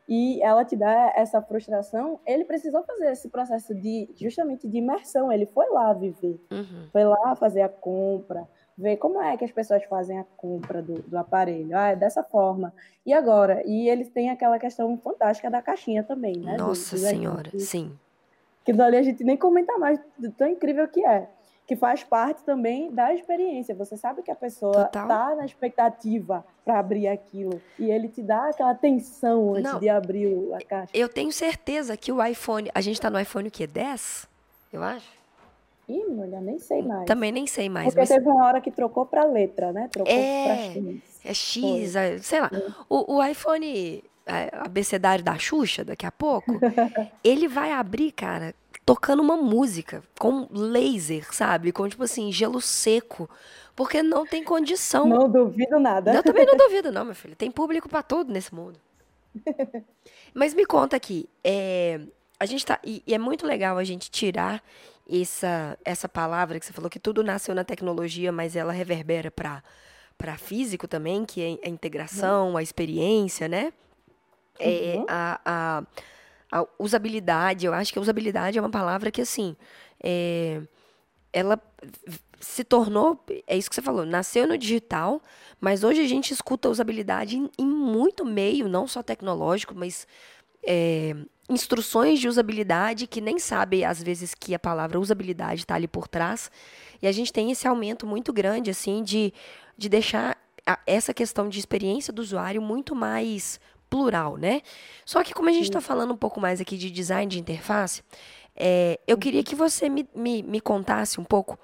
e 0.08 0.42
ela 0.42 0.66
te 0.66 0.76
dá 0.76 1.14
essa 1.16 1.40
frustração, 1.40 2.20
ele 2.26 2.44
precisou 2.44 2.84
fazer 2.84 3.12
esse 3.12 3.30
processo 3.30 3.76
de 3.76 4.10
justamente 4.16 4.68
de 4.68 4.78
imersão. 4.80 5.32
Ele 5.32 5.46
foi 5.46 5.70
lá 5.70 5.94
viver, 5.94 6.42
uhum. 6.52 6.88
foi 6.92 7.04
lá 7.04 7.36
fazer 7.36 7.62
a 7.62 7.70
compra, 7.70 8.48
ver 8.80 8.96
como 8.96 9.22
é 9.22 9.36
que 9.36 9.44
as 9.44 9.52
pessoas 9.52 9.84
fazem 9.84 10.18
a 10.18 10.24
compra 10.38 10.82
do, 10.82 11.02
do 11.02 11.18
aparelho. 11.18 11.78
Ah, 11.78 11.90
é 11.90 11.96
dessa 11.96 12.24
forma. 12.24 12.74
E 13.06 13.12
agora? 13.14 13.62
E 13.66 13.90
eles 13.90 14.10
têm 14.10 14.30
aquela 14.30 14.58
questão 14.58 14.98
fantástica 14.98 15.52
da 15.52 15.62
caixinha 15.62 16.02
também, 16.02 16.38
né? 16.38 16.56
Nossa 16.58 16.96
do, 16.96 17.02
do 17.02 17.08
Senhora, 17.08 17.52
sim. 17.60 17.92
Que 18.64 18.72
dali 18.72 18.96
a 18.96 19.04
gente 19.04 19.24
nem 19.24 19.36
comenta 19.36 19.78
mais 19.78 20.00
do 20.18 20.32
tão 20.32 20.48
incrível 20.48 20.88
que 20.88 21.06
é. 21.06 21.28
Que 21.68 21.76
faz 21.76 22.04
parte 22.04 22.44
também 22.44 22.90
da 22.92 23.14
experiência. 23.14 23.76
Você 23.76 23.98
sabe 23.98 24.24
que 24.24 24.32
a 24.32 24.36
pessoa 24.36 24.86
Total. 24.86 25.08
tá 25.08 25.36
na 25.36 25.46
expectativa 25.46 26.44
para 26.64 26.80
abrir 26.80 27.08
aquilo. 27.08 27.62
E 27.78 27.92
ele 27.92 28.08
te 28.08 28.24
dá 28.24 28.50
aquela 28.50 28.74
tensão 28.74 29.54
antes 29.54 29.72
Não, 29.72 29.80
de 29.80 29.90
abrir 29.90 30.54
a 30.54 30.66
caixa. 30.66 30.92
Eu 30.96 31.10
tenho 31.10 31.32
certeza 31.32 31.96
que 31.96 32.12
o 32.12 32.24
iPhone. 32.26 32.72
A 32.74 32.82
gente 32.82 32.96
está 32.96 33.10
no 33.10 33.20
iPhone 33.20 33.50
o 33.50 33.52
quê? 33.52 33.68
10? 33.68 34.28
Eu 34.74 34.82
acho. 34.82 35.19
Ih, 35.90 36.06
mulher, 36.06 36.40
nem 36.42 36.60
sei 36.60 36.84
mais. 36.84 37.06
Também 37.06 37.32
nem 37.32 37.48
sei 37.48 37.68
mais. 37.68 37.88
Porque 37.88 38.02
mas... 38.02 38.10
teve 38.10 38.30
uma 38.30 38.46
hora 38.46 38.62
que 38.62 38.70
trocou 38.70 39.08
para 39.08 39.26
letra, 39.26 39.74
né? 39.74 39.90
Trocou 39.92 40.14
é, 40.14 40.44
para 40.46 40.56
X. 40.56 41.20
É 41.26 41.34
X, 41.34 41.94
Foi. 41.94 42.20
sei 42.20 42.42
lá. 42.42 42.52
É. 42.54 42.72
O, 42.88 43.16
o 43.16 43.26
iPhone 43.26 44.04
é, 44.26 44.50
abecedário 44.54 45.24
da 45.24 45.36
Xuxa, 45.38 45.84
daqui 45.84 46.06
a 46.06 46.12
pouco, 46.12 46.52
ele 47.24 47.48
vai 47.48 47.72
abrir, 47.72 48.12
cara, 48.12 48.54
tocando 48.86 49.22
uma 49.22 49.36
música 49.36 50.04
com 50.20 50.48
laser, 50.52 51.34
sabe? 51.34 51.72
Com, 51.72 51.90
tipo 51.90 52.04
assim, 52.04 52.32
gelo 52.32 52.62
seco. 52.62 53.28
Porque 53.76 54.04
não 54.04 54.28
tem 54.28 54.44
condição. 54.44 55.08
Não 55.08 55.28
duvido 55.28 55.80
nada. 55.80 56.14
Eu 56.14 56.22
também 56.22 56.46
não 56.46 56.56
duvido, 56.56 56.92
não, 56.92 57.06
meu 57.06 57.16
filho. 57.16 57.36
Tem 57.36 57.50
público 57.50 57.90
para 57.90 58.04
tudo 58.04 58.32
nesse 58.32 58.54
mundo. 58.54 58.80
Mas 60.34 60.54
me 60.54 60.66
conta 60.66 60.96
aqui, 60.96 61.28
é, 61.44 62.00
a 62.40 62.46
gente 62.46 62.66
tá. 62.66 62.80
E, 62.84 63.02
e, 63.06 63.14
é 63.14 63.18
muito 63.18 63.46
legal 63.46 63.78
a 63.78 63.84
gente 63.84 64.10
tirar 64.12 64.64
essa, 65.10 65.78
essa 65.84 66.08
palavra 66.08 66.60
que 66.60 66.66
você 66.66 66.74
falou, 66.74 66.90
que 66.90 67.00
tudo 67.00 67.24
nasceu 67.24 67.56
na 67.56 67.64
tecnologia, 67.64 68.32
mas 68.32 68.56
ela 68.56 68.72
reverbera 68.72 69.32
para 69.32 69.64
para 70.20 70.38
físico 70.38 70.86
também, 70.86 71.24
que 71.24 71.42
é 71.42 71.66
a 71.66 71.70
integração, 71.70 72.50
uhum. 72.50 72.58
a 72.58 72.62
experiência, 72.62 73.48
né? 73.48 73.72
É, 74.60 74.96
uhum. 74.98 75.06
a, 75.08 75.40
a, 75.46 75.84
a, 76.52 76.68
usabilidade, 76.78 77.66
eu 77.66 77.74
acho 77.74 77.94
que 77.94 77.98
a 77.98 78.02
usabilidade 78.02 78.58
é 78.58 78.62
uma 78.62 78.70
palavra 78.70 79.10
que, 79.10 79.22
assim, 79.22 79.56
é, 80.04 80.62
ela 81.32 81.58
se 82.42 82.66
tornou, 82.66 83.24
é 83.48 83.58
isso 83.58 83.70
que 83.70 83.76
você 83.76 83.82
falou, 83.82 84.06
nasceu 84.06 84.46
no 84.46 84.58
digital, 84.58 85.22
mas 85.60 85.86
hoje 85.86 86.02
a 86.02 86.08
gente 86.08 86.34
escuta 86.34 86.70
usabilidade 86.70 87.38
em, 87.38 87.50
em 87.58 87.66
muito 87.66 88.26
meio, 88.26 88.68
não 88.68 88.88
só 88.88 89.02
tecnológico, 89.02 89.74
mas 89.74 90.06
é, 90.64 91.16
instruções 91.50 92.20
de 92.20 92.28
usabilidade 92.28 93.08
que 93.08 93.20
nem 93.20 93.40
sabe 93.40 93.84
às 93.84 94.02
vezes 94.02 94.36
que 94.36 94.54
a 94.54 94.60
palavra 94.60 95.00
usabilidade 95.00 95.62
está 95.62 95.76
ali 95.76 95.88
por 95.88 96.08
trás. 96.08 96.52
E 97.02 97.08
a 97.08 97.12
gente 97.12 97.34
tem 97.34 97.52
esse 97.52 97.68
aumento 97.68 98.06
muito 98.06 98.32
grande 98.32 98.70
assim 98.70 99.04
de, 99.04 99.34
de 99.78 99.90
deixar 99.90 100.38
a, 100.66 100.78
essa 100.86 101.14
questão 101.14 101.50
de 101.50 101.58
experiência 101.60 102.14
do 102.14 102.22
usuário 102.22 102.62
muito 102.62 102.96
mais 102.96 103.60
plural, 103.90 104.38
né? 104.38 104.62
Só 105.04 105.24
que 105.24 105.34
como 105.34 105.50
a 105.50 105.52
gente 105.52 105.64
está 105.64 105.82
falando 105.82 106.14
um 106.14 106.18
pouco 106.18 106.40
mais 106.40 106.62
aqui 106.62 106.78
de 106.78 106.92
design 106.92 107.30
de 107.30 107.40
interface, 107.40 108.04
é, 108.56 109.00
eu 109.08 109.18
queria 109.18 109.44
que 109.44 109.56
você 109.56 109.90
me, 109.90 110.08
me, 110.14 110.44
me 110.44 110.62
contasse 110.62 111.20
um 111.20 111.24
pouco 111.24 111.58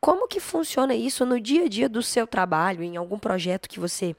como 0.00 0.26
que 0.26 0.40
funciona 0.40 0.94
isso 0.94 1.24
no 1.24 1.40
dia 1.40 1.64
a 1.64 1.68
dia 1.68 1.88
do 1.88 2.02
seu 2.02 2.26
trabalho, 2.26 2.82
em 2.82 2.96
algum 2.96 3.18
projeto 3.18 3.68
que 3.68 3.78
você 3.78 4.16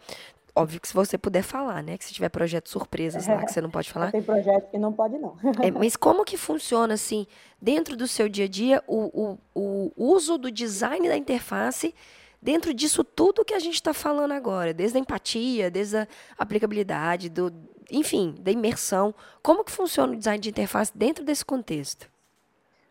Óbvio 0.56 0.80
que 0.80 0.88
se 0.88 0.94
você 0.94 1.18
puder 1.18 1.42
falar, 1.42 1.82
né? 1.82 1.98
Que 1.98 2.06
se 2.06 2.14
tiver 2.14 2.30
projetos 2.30 2.72
surpresas 2.72 3.26
lá 3.26 3.44
que 3.44 3.52
você 3.52 3.60
não 3.60 3.72
pode 3.72 3.90
falar. 3.92 4.12
Tem 4.12 4.22
projeto 4.22 4.70
que 4.70 4.78
não 4.78 4.94
pode, 4.94 5.18
não. 5.18 5.36
é, 5.62 5.72
mas 5.74 5.96
como 5.96 6.24
que 6.24 6.38
funciona, 6.38 6.94
assim, 6.94 7.26
dentro 7.60 7.98
do 7.98 8.08
seu 8.08 8.30
dia 8.30 8.46
a 8.46 8.48
dia, 8.48 8.84
o, 8.88 9.38
o, 9.56 9.92
o 9.96 10.12
uso 10.14 10.38
do 10.38 10.52
design 10.52 11.08
da 11.08 11.18
interface 11.18 11.96
dentro 12.40 12.74
disso 12.74 13.04
tudo 13.04 13.46
que 13.46 13.54
a 13.54 13.60
gente 13.60 13.76
está 13.76 13.94
falando 13.94 14.34
agora, 14.34 14.74
desde 14.74 14.98
a 14.98 15.02
empatia, 15.02 15.72
desde 15.72 15.98
a 15.98 16.08
aplicabilidade, 16.38 17.30
do, 17.30 17.52
enfim, 17.90 18.36
da 18.40 18.52
imersão. 18.52 19.16
Como 19.42 19.64
que 19.64 19.72
funciona 19.72 20.14
o 20.14 20.16
design 20.16 20.40
de 20.40 20.50
interface 20.50 20.92
dentro 20.96 21.24
desse 21.24 21.44
contexto? 21.44 22.12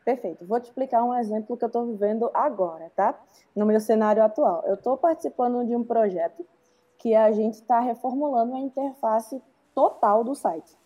Perfeito. 0.05 0.44
Vou 0.46 0.59
te 0.59 0.64
explicar 0.64 1.05
um 1.05 1.14
exemplo 1.14 1.57
que 1.57 1.62
eu 1.62 1.68
estou 1.68 1.87
vivendo 1.87 2.29
agora, 2.35 2.90
tá? 2.96 3.16
No 3.55 3.64
meu 3.64 3.79
cenário 3.79 4.22
atual. 4.22 4.64
Eu 4.66 4.75
estou 4.75 4.96
participando 4.96 5.64
de 5.64 5.77
um 5.77 5.85
projeto 5.85 6.44
que 7.02 7.16
a 7.16 7.32
gente 7.32 7.54
está 7.54 7.80
reformulando 7.80 8.54
a 8.54 8.60
interface 8.60 9.42
total 9.74 10.22
do 10.22 10.36
site, 10.36 10.78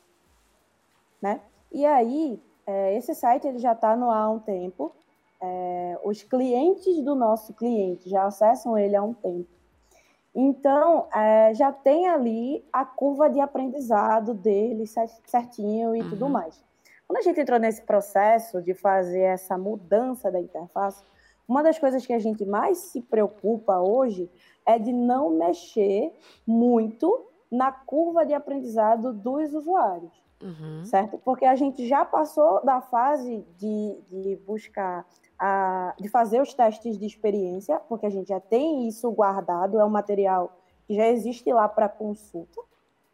né? 1.21 1.43
E 1.71 1.85
aí, 1.85 2.43
é, 2.67 2.97
esse 2.97 3.15
site 3.15 3.47
ele 3.47 3.59
já 3.59 3.73
está 3.73 3.95
no 3.95 4.11
ar 4.11 4.23
há 4.23 4.31
um 4.31 4.39
tempo. 4.39 4.93
É, 5.39 6.01
os 6.03 6.23
clientes 6.23 7.03
do 7.05 7.15
nosso 7.15 7.53
cliente 7.53 8.09
já 8.09 8.25
acessam 8.25 8.79
ele 8.79 8.97
há 8.97 9.03
um 9.03 9.13
tempo. 9.13 9.47
Então, 10.35 11.07
é, 11.15 11.53
já 11.53 11.71
tem 11.71 12.09
ali 12.09 12.67
a 12.73 12.87
curva 12.87 13.29
de 13.29 13.39
aprendizado 13.39 14.33
dele 14.33 14.87
certinho 14.87 15.95
e 15.95 16.01
uhum. 16.01 16.09
tudo 16.09 16.31
mais. 16.31 16.65
Quando 17.07 17.19
a 17.19 17.23
gente 17.23 17.39
entrou 17.39 17.59
nesse 17.59 17.83
processo 17.83 18.63
de 18.63 18.73
fazer 18.73 19.21
essa 19.21 19.59
mudança 19.59 20.31
da 20.31 20.41
interface, 20.41 21.05
uma 21.49 21.63
das 21.63 21.79
coisas 21.79 22.05
que 22.05 22.13
a 22.13 22.19
gente 22.19 22.45
mais 22.45 22.79
se 22.79 23.01
preocupa 23.01 23.79
hoje 23.79 24.31
é 24.65 24.79
de 24.79 24.93
não 24.93 25.31
mexer 25.31 26.13
muito 26.47 27.27
na 27.51 27.71
curva 27.71 28.27
de 28.27 28.35
aprendizado 28.35 29.13
dos 29.13 29.55
usuários, 29.55 30.13
uhum. 30.43 30.85
certo? 30.85 31.19
Porque 31.19 31.45
a 31.45 31.55
gente 31.55 31.87
já 31.87 32.05
passou 32.05 32.65
da 32.65 32.81
fase 32.81 33.47
de, 33.57 33.97
de 34.09 34.37
buscar, 34.45 35.07
a, 35.39 35.95
de 35.99 36.09
fazer 36.09 36.43
os 36.43 36.53
testes 36.53 36.99
de 36.99 37.07
experiência, 37.07 37.79
porque 37.89 38.07
a 38.07 38.11
gente 38.11 38.29
já 38.29 38.41
tem 38.41 38.89
isso 38.89 39.09
guardado, 39.13 39.79
é 39.79 39.85
um 39.85 39.91
material 39.91 40.59
que 40.87 40.95
já 40.95 41.07
existe 41.07 41.53
lá 41.53 41.69
para 41.69 41.89
consulta, 41.89 42.61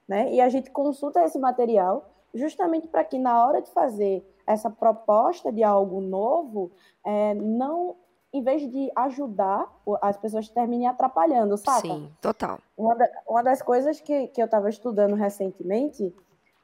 né? 0.09 0.33
E 0.33 0.41
a 0.41 0.49
gente 0.49 0.71
consulta 0.71 1.23
esse 1.23 1.39
material 1.39 2.09
justamente 2.35 2.89
para 2.89 3.05
que 3.05 3.19
na 3.19 3.45
hora 3.47 3.61
de 3.61 3.71
fazer 3.71 4.27
essa 4.47 4.71
proposta 4.71 5.53
de 5.53 5.63
algo 5.63 6.01
novo, 6.01 6.71
é, 7.05 7.35
não, 7.35 7.97
em 8.33 8.43
vez 8.43 8.63
de 8.71 8.91
ajudar, 8.97 9.71
as 10.01 10.17
pessoas 10.17 10.49
terminem 10.49 10.89
atrapalhando, 10.89 11.57
sabe? 11.59 11.89
Sim, 11.89 12.11
total. 12.21 12.59
Uma, 12.77 12.95
da, 12.95 13.09
uma 13.29 13.43
das 13.43 13.61
coisas 13.61 14.01
que, 14.01 14.29
que 14.29 14.41
eu 14.41 14.47
estava 14.47 14.71
estudando 14.71 15.15
recentemente 15.15 16.15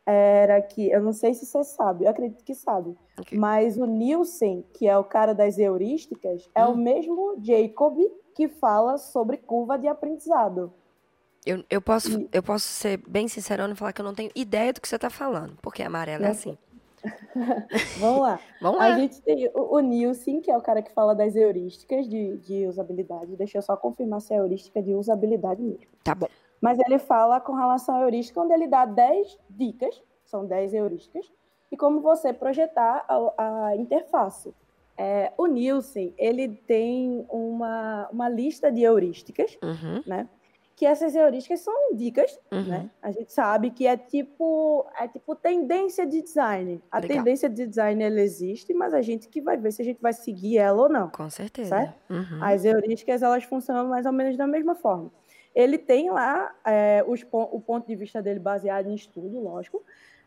era 0.07 0.63
que, 0.63 0.91
eu 0.91 1.03
não 1.03 1.13
sei 1.13 1.35
se 1.35 1.45
você 1.45 1.63
sabe, 1.63 2.07
eu 2.07 2.11
acredito 2.11 2.43
que 2.43 2.55
sabe, 2.55 2.97
okay. 3.19 3.37
mas 3.37 3.77
o 3.77 3.85
Nielsen, 3.85 4.65
que 4.73 4.89
é 4.89 4.97
o 4.97 5.05
cara 5.05 5.35
das 5.35 5.59
heurísticas, 5.59 6.47
hum. 6.47 6.51
é 6.55 6.65
o 6.65 6.71
hum. 6.71 6.77
mesmo 6.77 7.37
Jacob 7.43 7.99
que 8.35 8.49
fala 8.49 8.97
sobre 8.97 9.37
curva 9.37 9.79
de 9.79 9.87
aprendizado. 9.87 10.73
Eu, 11.45 11.63
eu, 11.69 11.83
posso, 11.83 12.21
e... 12.21 12.29
eu 12.33 12.43
posso 12.43 12.67
ser 12.67 12.99
bem 13.07 13.29
sincero 13.29 13.71
e 13.71 13.75
falar 13.75 13.93
que 13.93 14.01
eu 14.01 14.05
não 14.05 14.15
tenho 14.15 14.31
ideia 14.35 14.73
do 14.73 14.81
que 14.81 14.89
você 14.89 14.97
está 14.97 15.11
falando, 15.11 15.57
porque 15.61 15.83
amarelo 15.83 16.25
é 16.25 16.29
assim. 16.29 16.57
Vamos 17.99 18.21
lá. 18.21 18.41
Vamos 18.61 18.79
lá. 18.79 18.87
A 18.87 18.99
gente 18.99 19.21
tem 19.23 19.49
o, 19.55 19.77
o 19.77 19.81
Nielsen, 19.81 20.41
que 20.41 20.51
é 20.51 20.57
o 20.57 20.63
cara 20.63 20.83
que 20.83 20.93
fala 20.93 21.15
das 21.15 21.37
heurísticas 21.37 22.09
de, 22.09 22.37
de 22.39 22.67
usabilidade. 22.67 23.37
Deixa 23.37 23.59
eu 23.59 23.63
só 23.63 23.77
confirmar 23.77 24.21
se 24.21 24.35
é 24.35 24.39
heurística 24.39 24.83
de 24.83 24.95
usabilidade 24.95 25.63
mesmo. 25.63 25.87
Tá 26.05 26.15
bom. 26.15 26.29
Mas 26.61 26.79
ele 26.79 26.99
fala 26.99 27.41
com 27.41 27.55
relação 27.55 27.97
à 27.97 28.03
heurística, 28.03 28.41
onde 28.41 28.53
ele 28.53 28.67
dá 28.67 28.85
10 28.85 29.39
dicas, 29.49 30.03
são 30.25 30.45
10 30.45 30.75
heurísticas, 30.75 31.31
e 31.71 31.77
como 31.77 32.01
você 32.01 32.33
projetar 32.33 33.05
a, 33.09 33.67
a 33.69 33.77
interface. 33.77 34.55
É, 34.97 35.33
o 35.39 35.47
Nielsen, 35.47 36.13
ele 36.19 36.49
tem 36.49 37.25
uma, 37.29 38.09
uma 38.11 38.29
lista 38.29 38.73
de 38.73 38.83
heurísticas, 38.83 39.57
uhum. 39.63 40.03
né? 40.05 40.29
Que 40.79 40.87
essas 40.87 41.13
heurísticas 41.17 41.59
são 41.59 41.75
dicas, 41.93 42.39
uhum. 42.53 42.63
né? 42.63 42.91
A 43.03 43.11
gente 43.11 43.33
sabe 43.33 43.73
que 43.73 43.85
é 43.85 43.97
tipo, 43.97 44.87
é 44.97 45.09
tipo 45.09 45.35
tendência 45.35 46.07
de 46.07 46.23
design. 46.23 46.81
A 46.89 47.01
Legal. 47.01 47.17
tendência 47.17 47.51
de 47.51 47.67
design 47.67 48.01
ela 48.01 48.21
existe, 48.21 48.73
mas 48.73 48.95
a 48.95 49.03
gente 49.03 49.29
que 49.29 49.41
vai 49.41 49.57
ver 49.57 49.73
se 49.73 49.83
a 49.83 49.85
gente 49.85 50.01
vai 50.01 50.13
seguir 50.13 50.59
ela 50.59 50.83
ou 50.83 50.89
não. 50.89 51.11
Com 51.11 51.29
certeza. 51.29 51.93
Uhum. 52.09 52.39
As 52.41 52.65
heurísticas 52.65 53.25
elas 53.25 53.43
funcionam 53.43 53.89
mais 53.89 54.07
ou 54.07 54.13
menos 54.13 54.37
da 54.37 54.47
mesma 54.47 54.77
forma. 54.77 55.11
Ele 55.53 55.79
tem 55.79 56.11
lá 56.11 56.55
é, 56.65 57.05
os, 57.09 57.27
o 57.33 57.61
ponto 57.61 57.85
de 57.85 57.97
vista 57.97 58.23
dele 58.23 58.39
baseado 58.39 58.89
em 58.89 58.95
estudo, 58.95 59.41
lógico. 59.41 59.83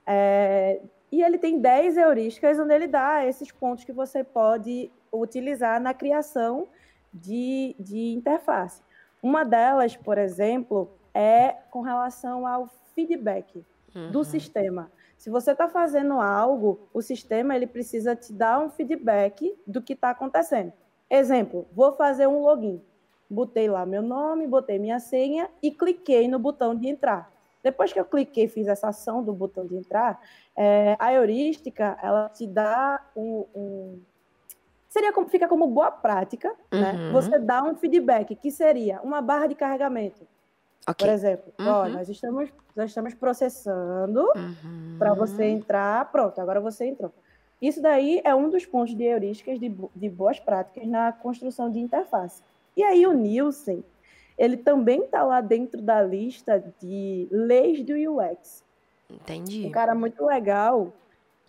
É, 0.05 0.81
e 1.09 1.23
ele 1.23 1.37
tem 1.37 1.61
10 1.61 1.95
heurísticas 1.95 2.59
onde 2.59 2.73
ele 2.73 2.87
dá 2.87 3.25
esses 3.25 3.49
pontos 3.53 3.85
que 3.85 3.93
você 3.93 4.21
pode 4.21 4.91
utilizar 5.13 5.79
na 5.79 5.93
criação 5.93 6.67
de, 7.13 7.73
de 7.79 8.11
interface. 8.11 8.81
Uma 9.21 9.43
delas, 9.43 9.95
por 9.95 10.17
exemplo, 10.17 10.91
é 11.13 11.51
com 11.69 11.81
relação 11.81 12.47
ao 12.47 12.67
feedback 12.95 13.63
uhum. 13.95 14.11
do 14.11 14.23
sistema. 14.23 14.91
Se 15.17 15.29
você 15.29 15.51
está 15.51 15.67
fazendo 15.67 16.13
algo, 16.13 16.89
o 16.93 17.01
sistema 17.01 17.55
ele 17.55 17.67
precisa 17.67 18.15
te 18.15 18.33
dar 18.33 18.59
um 18.59 18.69
feedback 18.69 19.55
do 19.67 19.81
que 19.81 19.93
está 19.93 20.09
acontecendo. 20.09 20.73
Exemplo, 21.09 21.67
vou 21.73 21.93
fazer 21.93 22.27
um 22.27 22.41
login. 22.41 22.81
Botei 23.29 23.69
lá 23.69 23.85
meu 23.85 24.01
nome, 24.01 24.47
botei 24.47 24.79
minha 24.79 24.99
senha 24.99 25.49
e 25.61 25.69
cliquei 25.71 26.27
no 26.27 26.39
botão 26.39 26.75
de 26.75 26.87
entrar. 26.87 27.31
Depois 27.63 27.93
que 27.93 27.99
eu 27.99 28.05
cliquei, 28.05 28.47
fiz 28.47 28.67
essa 28.67 28.89
ação 28.89 29.23
do 29.23 29.31
botão 29.31 29.67
de 29.67 29.75
entrar, 29.75 30.19
é, 30.55 30.95
a 30.99 31.13
heurística 31.13 31.97
ela 32.01 32.27
te 32.29 32.47
dá 32.47 33.05
um, 33.15 33.45
um 33.53 34.01
seria 34.91 35.13
como, 35.13 35.27
fica 35.29 35.47
como 35.47 35.67
boa 35.67 35.89
prática, 35.89 36.53
né? 36.69 36.91
uhum. 36.91 37.07
né? 37.07 37.11
Você 37.13 37.39
dá 37.39 37.63
um 37.63 37.75
feedback, 37.75 38.35
que 38.35 38.51
seria 38.51 39.01
uma 39.01 39.21
barra 39.21 39.47
de 39.47 39.55
carregamento. 39.55 40.27
Okay. 40.87 41.07
Por 41.07 41.13
exemplo, 41.13 41.53
uhum. 41.57 41.67
ó, 41.67 41.87
nós 41.87 42.09
estamos, 42.09 42.49
nós 42.75 42.89
estamos 42.89 43.13
processando 43.13 44.19
uhum. 44.35 44.97
para 44.99 45.13
você 45.13 45.45
entrar, 45.45 46.11
pronto, 46.11 46.39
agora 46.41 46.59
você 46.59 46.85
entrou. 46.85 47.11
Isso 47.61 47.81
daí 47.81 48.21
é 48.25 48.35
um 48.35 48.49
dos 48.49 48.65
pontos 48.65 48.93
de 48.93 49.03
heurísticas 49.03 49.59
de, 49.59 49.73
de 49.95 50.09
boas 50.09 50.39
práticas 50.39 50.85
na 50.85 51.13
construção 51.13 51.71
de 51.71 51.79
interface. 51.79 52.43
E 52.75 52.83
aí 52.83 53.07
o 53.07 53.13
Nielsen, 53.13 53.83
ele 54.37 54.57
também 54.57 55.03
está 55.03 55.23
lá 55.23 55.39
dentro 55.39 55.81
da 55.81 56.01
lista 56.01 56.61
de 56.81 57.27
leis 57.31 57.81
do 57.85 57.93
UX. 57.93 58.61
Entendi. 59.09 59.67
Um 59.67 59.71
cara 59.71 59.95
muito 59.95 60.25
legal 60.25 60.91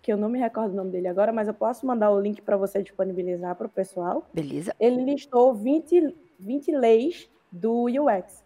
que 0.03 0.11
eu 0.11 0.17
não 0.17 0.27
me 0.27 0.37
recordo 0.37 0.73
o 0.73 0.75
nome 0.75 0.91
dele 0.91 1.07
agora, 1.07 1.31
mas 1.31 1.47
eu 1.47 1.53
posso 1.53 1.87
mandar 1.87 2.11
o 2.11 2.19
link 2.19 2.41
para 2.41 2.57
você 2.57 2.83
disponibilizar 2.83 3.55
para 3.55 3.67
o 3.67 3.69
pessoal. 3.69 4.27
Beleza. 4.33 4.75
Ele 4.77 5.01
listou 5.01 5.55
20, 5.55 6.13
20 6.37 6.71
leis 6.73 7.29
do 7.49 7.85
UX. 7.85 8.43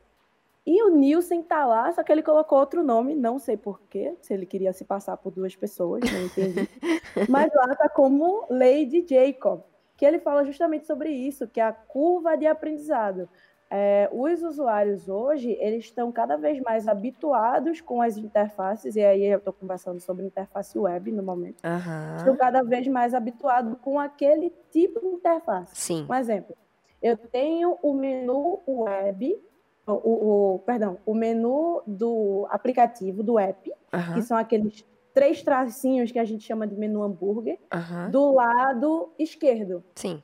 E 0.63 0.83
o 0.83 0.89
Nielsen 0.89 1.41
tá 1.41 1.65
lá, 1.65 1.91
só 1.91 2.03
que 2.03 2.11
ele 2.11 2.21
colocou 2.21 2.59
outro 2.59 2.83
nome, 2.83 3.15
não 3.15 3.39
sei 3.39 3.57
porquê, 3.57 4.13
se 4.21 4.35
ele 4.35 4.45
queria 4.45 4.71
se 4.71 4.85
passar 4.85 5.17
por 5.17 5.31
duas 5.31 5.55
pessoas, 5.55 6.03
não 6.11 6.25
entendi. 6.25 6.69
mas 7.27 7.51
lá 7.55 7.75
tá 7.75 7.89
como 7.89 8.45
lei 8.51 8.85
de 8.85 9.03
Jacob, 9.07 9.61
que 9.95 10.05
ele 10.05 10.19
fala 10.19 10.45
justamente 10.45 10.85
sobre 10.85 11.09
isso, 11.09 11.47
que 11.47 11.59
é 11.59 11.63
a 11.63 11.73
curva 11.73 12.37
de 12.37 12.45
aprendizado. 12.45 13.27
É, 13.69 14.09
os 14.13 14.41
usuários 14.43 15.09
hoje, 15.09 15.57
eles 15.59 15.85
estão 15.85 16.11
cada 16.11 16.37
vez 16.37 16.59
mais 16.61 16.87
habituados 16.87 17.81
com 17.81 18.01
as 18.01 18.17
interfaces, 18.17 18.95
e 18.95 19.01
aí 19.03 19.25
eu 19.25 19.39
estou 19.39 19.51
conversando 19.51 19.99
sobre 19.99 20.25
interface 20.25 20.77
web 20.77 21.11
no 21.11 21.21
momento. 21.21 21.61
Uhum. 21.65 22.15
Estão 22.15 22.35
cada 22.37 22.63
vez 22.63 22.87
mais 22.87 23.13
habituados 23.13 23.77
com 23.81 23.99
aquele 23.99 24.53
tipo 24.71 25.01
de 25.01 25.07
interface. 25.07 25.75
Sim. 25.75 26.05
Um 26.09 26.13
exemplo, 26.13 26.55
eu 27.01 27.17
tenho 27.17 27.77
o 27.81 27.93
menu 27.93 28.61
web, 28.65 29.37
o, 29.85 30.55
o 30.55 30.59
perdão, 30.59 30.97
o 31.05 31.13
menu 31.13 31.81
do 31.85 32.47
aplicativo, 32.49 33.21
do 33.21 33.37
app, 33.37 33.69
uhum. 33.93 34.13
que 34.13 34.21
são 34.21 34.37
aqueles 34.37 34.85
três 35.13 35.41
tracinhos 35.41 36.11
que 36.11 36.19
a 36.19 36.23
gente 36.23 36.43
chama 36.45 36.65
de 36.65 36.75
menu 36.75 37.03
hambúrguer, 37.03 37.59
uhum. 37.73 38.11
do 38.11 38.31
lado 38.31 39.11
esquerdo. 39.19 39.83
Sim. 39.95 40.23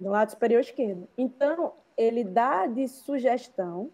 do 0.00 0.10
lado 0.10 0.30
superior 0.30 0.60
esquerdo. 0.60 1.08
Então, 1.18 1.72
ele 1.98 2.22
dá 2.22 2.66
de 2.66 2.86
sugestão 2.86 3.90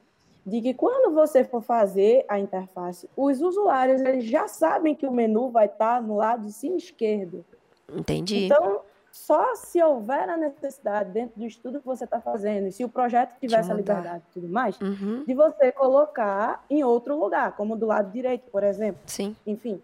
de 0.46 0.60
que 0.60 0.74
quando 0.74 1.14
você 1.14 1.42
for 1.42 1.62
fazer 1.62 2.24
a 2.28 2.38
interface, 2.38 3.08
os 3.16 3.40
usuários 3.40 4.02
eles 4.02 4.24
já 4.24 4.46
sabem 4.46 4.94
que 4.94 5.06
o 5.06 5.10
menu 5.10 5.48
vai 5.48 5.64
estar 5.66 6.02
no 6.02 6.16
lado 6.16 6.44
de 6.44 6.52
cima 6.52 6.76
esquerdo. 6.76 7.42
Entendi. 7.90 8.44
Então, 8.44 8.82
só 9.10 9.54
se 9.54 9.82
houver 9.82 10.28
a 10.28 10.36
necessidade 10.36 11.12
dentro 11.12 11.38
do 11.38 11.46
estudo 11.46 11.80
que 11.80 11.86
você 11.86 12.04
está 12.04 12.20
fazendo, 12.20 12.66
e 12.66 12.72
se 12.72 12.84
o 12.84 12.88
projeto 12.88 13.38
tiver 13.40 13.60
essa 13.60 13.72
liberdade 13.72 14.22
e 14.30 14.34
tudo 14.34 14.48
mais, 14.48 14.78
uhum. 14.80 15.24
de 15.24 15.32
você 15.32 15.72
colocar 15.72 16.64
em 16.68 16.84
outro 16.84 17.18
lugar, 17.18 17.56
como 17.56 17.76
do 17.76 17.86
lado 17.86 18.10
direito, 18.10 18.50
por 18.50 18.62
exemplo. 18.62 19.00
Sim. 19.06 19.34
Enfim. 19.46 19.80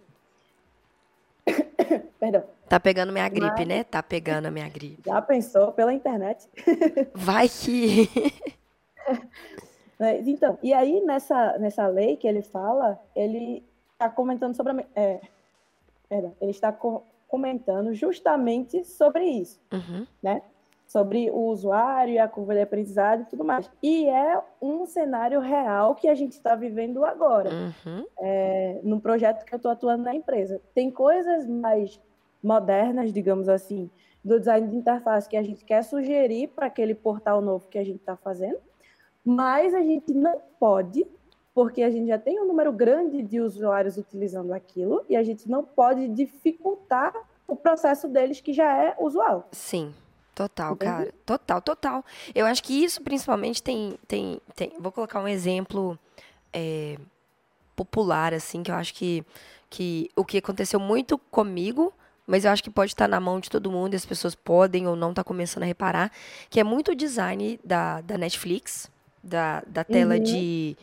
Perdão. 2.18 2.44
Tá 2.68 2.78
pegando 2.78 3.12
minha 3.12 3.28
gripe, 3.28 3.58
Mas... 3.58 3.68
né? 3.68 3.84
Tá 3.84 4.02
pegando 4.02 4.46
a 4.46 4.50
minha 4.50 4.68
gripe. 4.68 5.02
Já 5.04 5.20
pensou 5.20 5.72
pela 5.72 5.92
internet? 5.92 6.48
Vai 7.14 7.48
que. 7.48 8.08
então, 10.26 10.58
e 10.62 10.72
aí 10.72 11.00
nessa, 11.00 11.58
nessa 11.58 11.86
lei 11.86 12.16
que 12.16 12.26
ele 12.26 12.42
fala, 12.42 12.98
ele 13.14 13.64
está 13.92 14.08
comentando 14.08 14.54
sobre 14.54 14.72
a. 14.72 14.84
É, 14.94 15.20
perdão, 16.08 16.34
ele 16.40 16.50
está 16.50 16.72
co 16.72 17.04
comentando 17.28 17.94
justamente 17.94 18.82
sobre 18.82 19.24
isso, 19.24 19.60
uhum. 19.72 20.04
né? 20.20 20.42
Sobre 20.90 21.30
o 21.30 21.44
usuário 21.46 22.14
e 22.14 22.18
a 22.18 22.26
curva 22.26 22.52
de 22.52 22.62
aprendizado 22.62 23.22
e 23.22 23.24
tudo 23.26 23.44
mais. 23.44 23.70
E 23.80 24.08
é 24.08 24.42
um 24.60 24.84
cenário 24.86 25.38
real 25.38 25.94
que 25.94 26.08
a 26.08 26.14
gente 26.14 26.32
está 26.32 26.56
vivendo 26.56 27.04
agora, 27.04 27.48
uhum. 27.48 28.04
é, 28.18 28.80
no 28.82 29.00
projeto 29.00 29.44
que 29.44 29.54
eu 29.54 29.56
estou 29.56 29.70
atuando 29.70 30.02
na 30.02 30.14
empresa. 30.14 30.60
Tem 30.74 30.90
coisas 30.90 31.46
mais 31.46 32.00
modernas, 32.42 33.12
digamos 33.12 33.48
assim, 33.48 33.88
do 34.24 34.38
design 34.38 34.66
de 34.66 34.76
interface 34.76 35.28
que 35.28 35.36
a 35.36 35.42
gente 35.42 35.64
quer 35.64 35.84
sugerir 35.84 36.48
para 36.48 36.66
aquele 36.66 36.94
portal 36.94 37.40
novo 37.40 37.68
que 37.68 37.78
a 37.78 37.84
gente 37.84 38.00
está 38.00 38.16
fazendo, 38.16 38.58
mas 39.24 39.74
a 39.74 39.82
gente 39.82 40.12
não 40.12 40.40
pode, 40.58 41.06
porque 41.54 41.82
a 41.82 41.90
gente 41.90 42.08
já 42.08 42.18
tem 42.18 42.40
um 42.40 42.46
número 42.46 42.72
grande 42.72 43.22
de 43.22 43.40
usuários 43.40 43.96
utilizando 43.96 44.52
aquilo 44.52 45.04
e 45.08 45.16
a 45.16 45.22
gente 45.22 45.48
não 45.48 45.64
pode 45.64 46.08
dificultar 46.08 47.14
o 47.46 47.56
processo 47.56 48.08
deles 48.08 48.40
que 48.40 48.52
já 48.52 48.76
é 48.76 48.96
usual. 48.98 49.48
Sim. 49.52 49.92
Total, 50.40 50.74
cara. 50.74 51.12
Total, 51.26 51.60
total. 51.60 52.04
Eu 52.34 52.46
acho 52.46 52.62
que 52.62 52.72
isso 52.72 53.02
principalmente 53.02 53.62
tem. 53.62 53.98
tem, 54.08 54.40
tem 54.56 54.72
vou 54.80 54.90
colocar 54.90 55.20
um 55.20 55.28
exemplo 55.28 55.98
é, 56.50 56.96
popular, 57.76 58.32
assim, 58.32 58.62
que 58.62 58.70
eu 58.70 58.74
acho 58.74 58.94
que, 58.94 59.22
que 59.68 60.10
o 60.16 60.24
que 60.24 60.38
aconteceu 60.38 60.80
muito 60.80 61.18
comigo 61.18 61.92
mas 62.26 62.44
eu 62.44 62.52
acho 62.52 62.62
que 62.62 62.70
pode 62.70 62.92
estar 62.92 63.08
na 63.08 63.18
mão 63.18 63.40
de 63.40 63.50
todo 63.50 63.72
mundo, 63.72 63.92
e 63.92 63.96
as 63.96 64.06
pessoas 64.06 64.36
podem 64.36 64.86
ou 64.86 64.94
não 64.94 65.10
estar 65.10 65.24
tá 65.24 65.26
começando 65.26 65.64
a 65.64 65.66
reparar, 65.66 66.12
que 66.48 66.60
é 66.60 66.64
muito 66.64 66.92
o 66.92 66.94
design 66.94 67.58
da, 67.64 68.00
da 68.02 68.16
Netflix, 68.16 68.88
da, 69.20 69.64
da 69.66 69.82
tela 69.82 70.14
uhum. 70.14 70.22
de, 70.22 70.76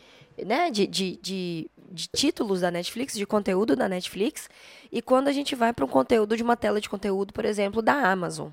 né, 0.44 0.70
de, 0.70 0.86
de, 0.86 1.18
de, 1.22 1.70
de, 1.90 2.08
títulos 2.08 2.60
da 2.60 2.70
Netflix, 2.70 3.14
de 3.14 3.24
conteúdo 3.24 3.74
da 3.74 3.88
Netflix, 3.88 4.50
e 4.92 5.00
quando 5.00 5.28
a 5.28 5.32
gente 5.32 5.54
vai 5.54 5.72
para 5.72 5.86
um 5.86 5.88
conteúdo 5.88 6.36
de 6.36 6.42
uma 6.42 6.54
tela 6.54 6.82
de 6.82 6.90
conteúdo, 6.90 7.32
por 7.32 7.46
exemplo, 7.46 7.80
da 7.80 7.94
Amazon. 7.94 8.50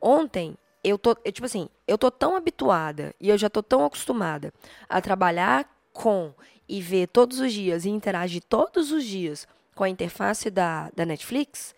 Ontem, 0.00 0.56
eu 0.82 0.98
tô, 0.98 1.16
eu, 1.24 1.32
tipo 1.32 1.46
assim, 1.46 1.68
eu 1.86 1.98
tô 1.98 2.10
tão 2.10 2.36
habituada 2.36 3.14
e 3.20 3.28
eu 3.28 3.38
já 3.38 3.50
tô 3.50 3.62
tão 3.62 3.84
acostumada 3.84 4.52
a 4.88 5.00
trabalhar 5.00 5.68
com 5.92 6.32
e 6.68 6.80
ver 6.80 7.08
todos 7.08 7.40
os 7.40 7.52
dias 7.52 7.84
e 7.84 7.88
interagir 7.88 8.42
todos 8.48 8.92
os 8.92 9.04
dias 9.04 9.46
com 9.74 9.84
a 9.84 9.88
interface 9.88 10.50
da, 10.50 10.90
da 10.94 11.06
Netflix, 11.06 11.74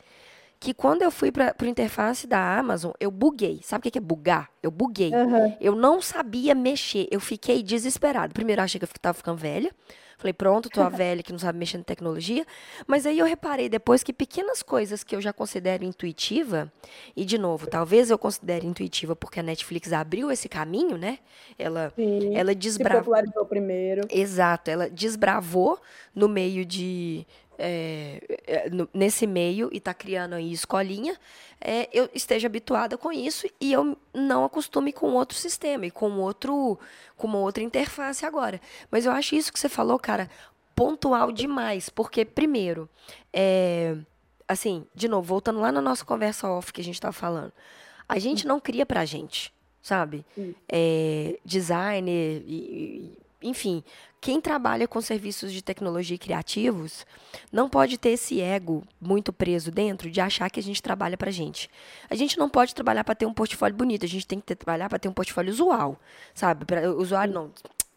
que 0.59 0.75
quando 0.75 1.03
eu 1.03 1.11
fui 1.11 1.33
para 1.33 1.55
o 1.63 1.67
interface 1.67 2.27
da 2.27 2.59
Amazon, 2.59 2.93
eu 3.01 3.11
buguei. 3.11 3.61
Sabe 3.63 3.89
o 3.89 3.91
que 3.91 3.99
é 3.99 4.01
bugar? 4.01 4.51
Eu 4.63 4.71
buguei. 4.71 5.11
Uhum. 5.13 5.57
Eu 5.61 5.75
não 5.75 6.03
sabia 6.03 6.55
mexer. 6.55 7.09
Eu 7.11 7.21
fiquei 7.21 7.63
desesperado. 7.63 8.35
Primeiro, 8.35 8.61
eu 8.61 8.65
achei 8.65 8.79
que 8.79 8.85
eu 8.85 8.91
estava 8.95 9.17
ficando 9.17 9.39
velha. 9.39 9.75
Falei, 10.21 10.35
pronto, 10.35 10.69
tô 10.69 10.83
a 10.83 10.91
velha 10.91 11.23
que 11.23 11.33
não 11.33 11.39
sabe 11.39 11.59
mexer 11.59 11.79
em 11.79 11.83
tecnologia. 11.83 12.45
Mas 12.87 13.07
aí 13.07 13.19
eu 13.19 13.25
reparei 13.25 13.71
depois 13.71 14.03
que 14.03 14.13
pequenas 14.13 14.63
coisas 14.63 15.03
que 15.03 15.17
eu 15.17 15.21
já 15.21 15.33
considero 15.33 15.83
intuitiva, 15.83 16.71
e 17.17 17.25
de 17.25 17.39
novo, 17.39 17.67
talvez 17.67 18.11
eu 18.11 18.19
considere 18.19 18.67
intuitiva 18.67 19.17
porque 19.17 19.41
a 19.41 19.43
Netflix 19.43 19.95
abriu 19.95 20.31
esse 20.31 20.47
caminho, 20.47 20.99
né? 20.99 21.21
Ela, 21.59 21.91
Sim, 21.97 22.37
ela 22.37 22.55
desbravou. 22.55 23.15
primeiro. 23.47 24.03
Exato, 24.11 24.71
ela 24.71 24.91
desbravou 24.91 25.81
no 26.15 26.29
meio 26.29 26.67
de 26.67 27.27
é, 27.61 28.21
é, 28.47 28.71
no, 28.71 28.89
nesse 28.93 29.27
meio 29.27 29.69
e 29.73 29.77
está 29.77 29.93
criando 29.93 30.35
aí 30.35 30.51
escolinha, 30.51 31.17
é, 31.61 31.89
eu 31.93 32.09
esteja 32.15 32.47
habituada 32.47 32.97
com 32.97 33.13
isso 33.13 33.47
e 33.61 33.73
eu 33.73 33.97
não 34.15 34.45
acostume 34.45 34.93
com 34.93 35.13
outro 35.13 35.37
sistema 35.37 35.85
e 35.85 35.91
com 35.91 36.11
outro, 36.13 36.79
com 37.17 37.27
uma 37.27 37.39
outra 37.39 37.63
interface 37.63 38.25
agora. 38.25 38.61
Mas 38.91 39.05
eu 39.05 39.13
acho 39.13 39.35
isso 39.35 39.53
que 39.53 39.61
você 39.61 39.69
falou, 39.69 39.99
cara, 39.99 40.31
pontual 40.75 41.31
demais, 41.31 41.91
porque 41.91 42.25
primeiro, 42.25 42.89
é, 43.33 43.95
assim, 44.49 44.87
de 44.95 45.07
novo, 45.07 45.29
voltando 45.29 45.61
lá 45.61 45.71
na 45.71 45.83
nossa 45.83 46.05
conversa 46.05 46.49
off 46.49 46.73
que 46.73 46.81
a 46.81 46.85
gente 46.85 46.95
estava 46.95 47.13
falando, 47.13 47.53
a 48.09 48.19
gente 48.19 48.47
não 48.47 48.59
cria 48.59 48.87
para 48.87 49.01
a 49.01 49.05
gente, 49.05 49.53
sabe? 49.83 50.25
É, 50.67 51.39
designer 51.45 52.43
e, 52.47 53.20
enfim, 53.43 53.83
quem 54.21 54.41
trabalha 54.41 54.87
com 54.87 55.01
serviços 55.01 55.53
de 55.53 55.63
tecnologia 55.63 56.15
e 56.15 56.19
criativos 56.19 57.07
não 57.51 57.71
pode 57.71 57.97
ter 57.97 58.11
esse 58.11 58.41
ego 58.41 58.85
muito 59.01 59.33
preso 59.33 59.71
dentro 59.71 60.11
de 60.11 60.21
achar 60.21 60.51
que 60.51 60.61
a 60.61 60.63
gente 60.63 60.83
trabalha 60.83 61.17
para 61.17 61.31
gente. 61.31 61.71
A 62.09 62.15
gente 62.15 62.39
não 62.39 62.49
pode 62.49 62.75
trabalhar 62.75 63.03
para 63.03 63.15
ter 63.15 63.25
um 63.25 63.33
portfólio 63.33 63.75
bonito, 63.75 64.05
a 64.05 64.09
gente 64.09 64.27
tem 64.27 64.39
que 64.39 64.47
ter, 64.47 64.57
trabalhar 64.57 64.89
para 64.89 64.99
ter 64.99 65.09
um 65.09 65.13
portfólio 65.13 65.51
usual, 65.51 65.99
sabe? 66.35 66.67
Para 66.67 66.93
usuário 66.93 67.33
não 67.33 67.51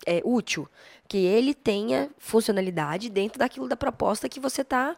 é 0.06 0.22
útil, 0.24 0.68
que 1.08 1.18
ele 1.18 1.54
tenha 1.54 2.10
funcionalidade 2.18 3.10
dentro 3.10 3.40
daquilo 3.40 3.68
da 3.68 3.76
proposta 3.76 4.30
que 4.30 4.40
você 4.40 4.64
tá 4.64 4.96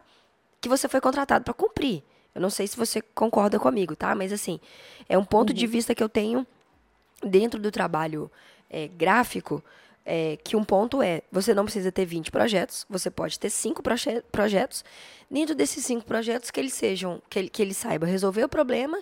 que 0.60 0.68
você 0.68 0.88
foi 0.88 1.00
contratado 1.00 1.44
para 1.44 1.54
cumprir. 1.54 2.02
Eu 2.34 2.40
não 2.40 2.50
sei 2.50 2.66
se 2.66 2.76
você 2.76 3.00
concorda 3.00 3.58
comigo, 3.58 3.94
tá? 3.94 4.14
Mas 4.14 4.32
assim, 4.32 4.60
é 5.08 5.16
um 5.16 5.24
ponto 5.24 5.50
uhum. 5.50 5.56
de 5.56 5.66
vista 5.66 5.94
que 5.94 6.02
eu 6.02 6.08
tenho 6.08 6.46
dentro 7.22 7.60
do 7.60 7.70
trabalho 7.70 8.30
é, 8.70 8.88
gráfico 8.88 9.62
é, 10.06 10.38
que 10.42 10.56
um 10.56 10.62
ponto 10.62 11.02
é, 11.02 11.22
você 11.32 11.52
não 11.52 11.64
precisa 11.64 11.90
ter 11.90 12.06
20 12.06 12.30
projetos, 12.30 12.86
você 12.88 13.10
pode 13.10 13.38
ter 13.38 13.50
cinco 13.50 13.82
proje 13.82 14.22
projetos. 14.30 14.84
Dentro 15.28 15.54
desses 15.54 15.84
cinco 15.84 16.06
projetos, 16.06 16.52
que 16.52 16.60
eles 16.60 16.72
sejam, 16.72 17.20
que 17.28 17.38
ele, 17.40 17.48
que 17.48 17.60
ele 17.60 17.74
saiba 17.74 18.06
resolver 18.06 18.44
o 18.44 18.48
problema, 18.48 18.96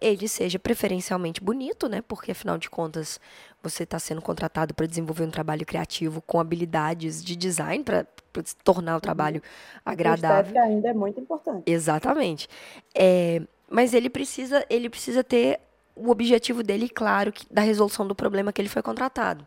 ele 0.00 0.28
seja 0.28 0.58
preferencialmente 0.58 1.42
bonito, 1.42 1.88
né? 1.88 2.00
Porque 2.00 2.30
afinal 2.30 2.56
de 2.56 2.70
contas, 2.70 3.20
você 3.60 3.82
está 3.82 3.98
sendo 3.98 4.22
contratado 4.22 4.72
para 4.72 4.86
desenvolver 4.86 5.24
um 5.24 5.30
trabalho 5.30 5.66
criativo 5.66 6.22
com 6.22 6.38
habilidades 6.38 7.24
de 7.24 7.34
design 7.34 7.82
para 7.82 8.06
tornar 8.62 8.96
o 8.96 9.00
trabalho 9.00 9.42
agradável. 9.84 10.56
A 10.60 10.64
ainda 10.64 10.88
é 10.88 10.94
muito 10.94 11.18
importante. 11.18 11.64
Exatamente. 11.66 12.48
É, 12.94 13.42
mas 13.68 13.92
ele 13.92 14.08
precisa, 14.08 14.64
ele 14.70 14.88
precisa 14.88 15.24
ter 15.24 15.58
o 15.96 16.10
objetivo 16.10 16.62
dele 16.62 16.88
claro 16.88 17.32
que, 17.32 17.46
da 17.52 17.62
resolução 17.62 18.06
do 18.06 18.14
problema 18.14 18.52
que 18.52 18.60
ele 18.60 18.68
foi 18.68 18.82
contratado. 18.82 19.46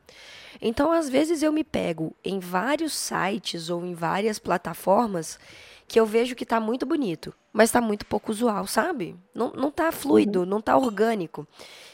Então, 0.62 0.92
às 0.92 1.10
vezes, 1.10 1.44
eu 1.44 1.52
me 1.52 1.64
pego 1.64 2.14
em 2.24 2.40
vários 2.40 2.94
sites 2.94 3.70
ou 3.70 3.86
em 3.86 3.94
várias 3.94 4.40
plataformas 4.40 5.40
que 5.88 6.00
eu 6.00 6.06
vejo 6.06 6.36
que 6.36 6.44
está 6.44 6.60
muito 6.60 6.86
bonito, 6.86 7.34
mas 7.54 7.70
está 7.70 7.80
muito 7.80 8.06
pouco 8.06 8.32
usual, 8.32 8.68
sabe? 8.68 9.16
Não, 9.34 9.52
não 9.54 9.72
tá 9.72 9.92
fluido, 9.92 10.42
uhum. 10.42 10.46
não 10.46 10.60
está 10.60 10.78
orgânico. 10.78 11.48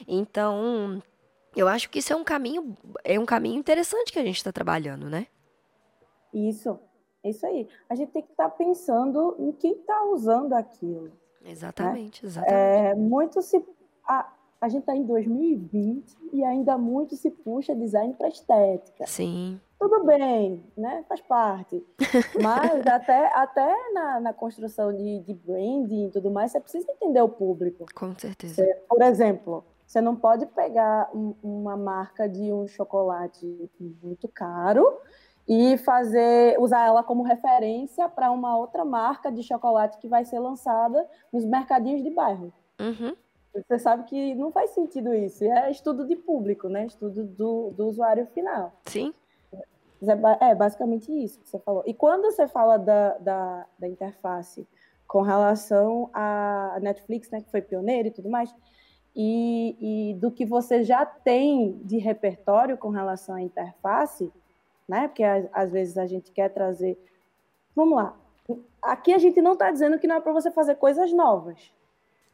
Então, 0.07 1.01
eu 1.55 1.67
acho 1.67 1.89
que 1.89 1.99
isso 1.99 2.11
é 2.11 2.15
um 2.15 2.23
caminho, 2.23 2.75
é 3.03 3.19
um 3.19 3.25
caminho 3.25 3.59
interessante 3.59 4.11
que 4.11 4.19
a 4.19 4.23
gente 4.23 4.37
está 4.37 4.51
trabalhando, 4.51 5.09
né? 5.09 5.27
Isso, 6.33 6.79
isso 7.23 7.45
aí. 7.45 7.67
A 7.87 7.93
gente 7.93 8.11
tem 8.11 8.23
que 8.23 8.31
estar 8.31 8.49
tá 8.49 8.55
pensando 8.55 9.35
em 9.37 9.51
quem 9.51 9.73
está 9.73 10.03
usando 10.05 10.53
aquilo. 10.53 11.11
Exatamente, 11.45 12.23
né? 12.23 12.29
exatamente. 12.29 12.53
É, 12.53 12.95
muito 12.95 13.41
se. 13.41 13.63
A, 14.07 14.33
a 14.63 14.69
gente 14.69 14.83
está 14.83 14.95
em 14.95 15.03
2020 15.03 16.15
e 16.31 16.41
ainda 16.41 16.77
muito 16.77 17.17
se 17.17 17.29
puxa 17.29 17.75
design 17.75 18.13
para 18.13 18.29
estética. 18.29 19.05
Sim. 19.05 19.59
Tudo 19.77 20.05
bem, 20.05 20.63
né? 20.77 21.03
Faz 21.09 21.19
parte. 21.19 21.85
Mas 22.41 22.87
até, 22.87 23.27
até 23.35 23.75
na, 23.91 24.21
na 24.21 24.33
construção 24.33 24.95
de, 24.95 25.19
de 25.19 25.33
branding 25.33 26.07
e 26.07 26.11
tudo 26.11 26.31
mais, 26.31 26.53
você 26.53 26.61
precisa 26.61 26.89
entender 26.89 27.21
o 27.21 27.27
público. 27.27 27.85
Com 27.93 28.17
certeza. 28.17 28.55
Você, 28.55 28.73
por 28.87 29.01
exemplo, 29.01 29.65
você 29.85 29.99
não 29.99 30.15
pode 30.15 30.45
pegar 30.45 31.09
um, 31.13 31.35
uma 31.43 31.75
marca 31.75 32.29
de 32.29 32.53
um 32.53 32.65
chocolate 32.65 33.69
muito 34.01 34.29
caro 34.29 34.97
e 35.45 35.77
fazer 35.79 36.57
usar 36.57 36.87
ela 36.87 37.03
como 37.03 37.21
referência 37.21 38.07
para 38.07 38.31
uma 38.31 38.57
outra 38.57 38.85
marca 38.85 39.29
de 39.29 39.43
chocolate 39.43 39.97
que 39.97 40.07
vai 40.07 40.23
ser 40.23 40.39
lançada 40.39 41.05
nos 41.33 41.43
mercadinhos 41.43 42.01
de 42.01 42.09
bairro. 42.09 42.53
Uhum. 42.79 43.13
Você 43.53 43.77
sabe 43.77 44.03
que 44.05 44.33
não 44.35 44.51
faz 44.51 44.71
sentido 44.71 45.13
isso. 45.13 45.43
É 45.43 45.69
estudo 45.69 46.07
de 46.07 46.15
público, 46.15 46.67
né? 46.67 46.85
Estudo 46.85 47.23
do, 47.23 47.71
do 47.71 47.87
usuário 47.87 48.25
final. 48.27 48.73
Sim. 48.85 49.13
É, 50.41 50.49
é 50.49 50.55
basicamente 50.55 51.11
isso 51.11 51.39
que 51.39 51.47
você 51.47 51.59
falou. 51.59 51.83
E 51.85 51.93
quando 51.93 52.23
você 52.23 52.47
fala 52.47 52.77
da, 52.77 53.17
da, 53.19 53.65
da 53.77 53.87
interface 53.87 54.67
com 55.07 55.21
relação 55.21 56.09
à 56.13 56.79
Netflix, 56.81 57.29
né, 57.29 57.41
que 57.41 57.51
foi 57.51 57.61
pioneira 57.61 58.07
e 58.07 58.11
tudo 58.11 58.29
mais, 58.29 58.53
e, 59.15 60.09
e 60.09 60.13
do 60.15 60.31
que 60.31 60.45
você 60.45 60.83
já 60.83 61.05
tem 61.05 61.79
de 61.83 61.99
repertório 61.99 62.77
com 62.77 62.89
relação 62.89 63.35
à 63.35 63.41
interface, 63.41 64.31
né? 64.87 65.07
Porque 65.07 65.23
às 65.23 65.71
vezes 65.71 65.97
a 65.97 66.07
gente 66.07 66.31
quer 66.31 66.49
trazer. 66.49 66.97
Vamos 67.75 67.95
lá. 67.95 68.17
Aqui 68.81 69.13
a 69.13 69.17
gente 69.17 69.41
não 69.41 69.53
está 69.53 69.71
dizendo 69.71 69.99
que 69.99 70.07
não 70.07 70.15
é 70.15 70.19
para 70.19 70.33
você 70.33 70.51
fazer 70.51 70.75
coisas 70.75 71.13
novas. 71.13 71.71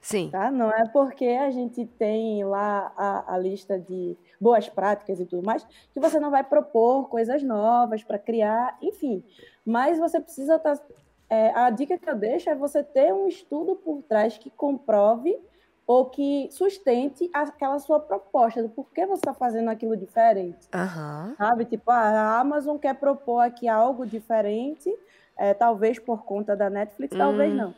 Sim. 0.02 0.30
Tá? 0.30 0.50
Não 0.50 0.72
é 0.72 0.88
porque 0.88 1.26
a 1.26 1.52
gente 1.52 1.86
tem 1.86 2.43
lá 2.43 2.91
a, 2.95 3.36
a, 3.36 3.38
lista 3.38 3.78
de 3.78 4.18
boas 4.39 4.70
práticas 4.70 5.20
e 5.20 5.26
tudo 5.26 5.45
mais 5.45 5.66
que 5.93 6.00
você 6.00 6.20
não 6.20 6.32
vai 6.32 6.43
propor 6.43 7.10
coisas 7.10 7.43
novas 7.43 8.04
para 8.04 8.18
criar, 8.18 8.78
enfim. 8.82 9.24
Mas 9.66 10.00
você 10.00 10.20
precisa 10.20 10.56
estar. 10.56 10.78
Tá, 10.78 10.84
é, 11.30 11.52
a 11.54 11.70
dica 11.70 11.97
que 11.97 12.10
eu 12.10 12.16
deixo 12.16 12.50
é 12.50 12.56
você 12.56 12.82
ter 12.82 13.14
um 13.14 13.28
estudo 13.28 13.76
por 13.76 14.02
trás 14.02 14.38
que 14.38 14.50
comprove 14.50 15.38
ou 15.86 16.06
que 16.06 16.47
sustente 16.52 17.30
aquela 17.34 17.80
sua 17.80 18.00
proposta 18.00 18.62
do 18.62 18.70
porquê 18.70 19.06
você 19.06 19.22
está 19.22 19.34
fazendo 19.34 19.70
aquilo 19.70 19.97
diferente. 19.97 20.68
Uhum. 20.74 21.36
Sabe? 21.36 21.66
Tipo, 21.66 21.91
ah, 21.91 21.97
a 21.97 22.39
Amazon 22.39 22.78
quer 22.78 22.95
propor 22.95 23.39
aqui 23.39 23.68
algo 23.68 24.06
diferente, 24.06 24.95
é, 25.36 25.54
talvez 25.54 26.00
por 26.00 26.24
conta 26.24 26.56
da 26.56 26.70
Netflix, 26.70 27.14
uhum. 27.14 27.18
talvez 27.18 27.54
não. 27.56 27.74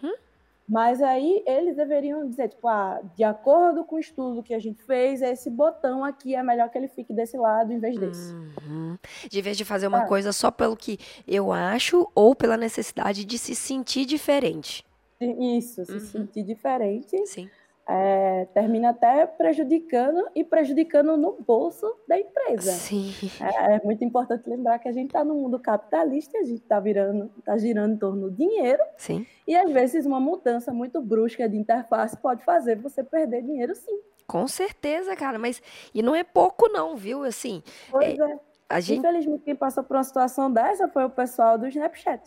Mas 0.72 1.01
aí 1.01 1.43
eles 1.45 1.76
deveriam 1.76 2.26
dizer, 2.30 2.47
tipo, 2.47 2.65
ah, 2.65 3.01
de 3.13 3.26
acordo 3.26 3.84
com 3.84 3.97
o 3.97 3.99
estudo 3.99 4.41
que 4.41 4.53
a 4.53 4.59
gente 4.59 4.82
fez, 4.84 5.22
esse 5.22 5.49
botão 5.49 6.05
aqui 6.05 6.34
é 6.34 6.41
melhor 6.41 6.69
que 6.69 6.78
ele 6.78 6.88
fique 6.88 7.13
desse 7.13 7.36
lado 7.36 7.74
em 7.74 7.80
vez 7.80 7.99
desse. 7.99 8.34
Uhum. 8.34 8.97
De 9.30 9.41
vez 9.41 9.57
de 9.57 9.65
fazer 9.65 9.88
uma 9.88 10.03
ah. 10.03 10.07
coisa 10.07 10.32
só 10.32 10.49
pelo 10.49 10.78
que 10.78 10.97
eu 11.28 11.51
acho 11.51 12.09
ou 12.15 12.34
pela 12.34 12.55
necessidade 12.55 13.26
de 13.26 13.38
se 13.38 13.53
sentir 13.53 14.05
diferente. 14.05 14.86
Isso, 15.19 15.84
se 15.86 15.91
uhum. 15.91 15.99
sentir 15.99 16.43
diferente. 16.43 17.28
Sim 17.28 17.49
é, 17.91 18.45
termina 18.53 18.91
até 18.91 19.27
prejudicando 19.27 20.25
e 20.33 20.45
prejudicando 20.45 21.17
no 21.17 21.33
bolso 21.33 21.85
da 22.07 22.17
empresa. 22.17 22.71
Sim. 22.71 23.11
É, 23.41 23.75
é 23.75 23.81
muito 23.83 24.03
importante 24.05 24.49
lembrar 24.49 24.79
que 24.79 24.87
a 24.87 24.93
gente 24.93 25.07
está 25.07 25.25
no 25.25 25.35
mundo 25.35 25.59
capitalista, 25.59 26.37
a 26.37 26.43
gente 26.43 26.61
está 26.61 26.79
virando, 26.79 27.29
está 27.37 27.57
girando 27.57 27.95
em 27.95 27.97
torno 27.97 28.29
do 28.29 28.31
dinheiro. 28.31 28.81
Sim. 28.97 29.25
E 29.45 29.55
às 29.55 29.69
vezes 29.69 30.05
uma 30.05 30.21
mudança 30.21 30.71
muito 30.71 31.01
brusca 31.01 31.49
de 31.49 31.57
interface 31.57 32.15
pode 32.15 32.45
fazer 32.45 32.77
você 32.77 33.03
perder 33.03 33.41
dinheiro, 33.41 33.75
sim. 33.75 33.99
Com 34.25 34.47
certeza, 34.47 35.13
cara, 35.13 35.37
mas 35.37 35.61
e 35.93 36.01
não 36.01 36.15
é 36.15 36.23
pouco 36.23 36.69
não, 36.69 36.95
viu? 36.95 37.23
Assim. 37.23 37.61
Pois 37.89 38.17
é. 38.17 38.23
é. 38.23 38.39
A 38.69 38.79
gente... 38.79 38.99
Infelizmente, 38.99 39.43
quem 39.43 39.55
passou 39.55 39.83
por 39.83 39.97
uma 39.97 40.03
situação 40.03 40.49
dessa 40.49 40.87
foi 40.87 41.03
o 41.03 41.09
pessoal 41.09 41.57
do 41.57 41.67
Snapchat. 41.67 42.21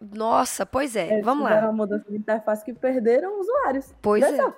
Nossa, 0.00 0.64
pois 0.64 0.96
é. 0.96 1.12
Eles 1.12 1.24
Vamos 1.24 1.44
lá. 1.44 1.60
uma 1.60 1.72
mudança 1.72 2.04
de 2.08 2.16
interface 2.16 2.64
que 2.64 2.72
perderam 2.72 3.40
usuários. 3.40 3.94
Pois 4.00 4.24
é. 4.24 4.52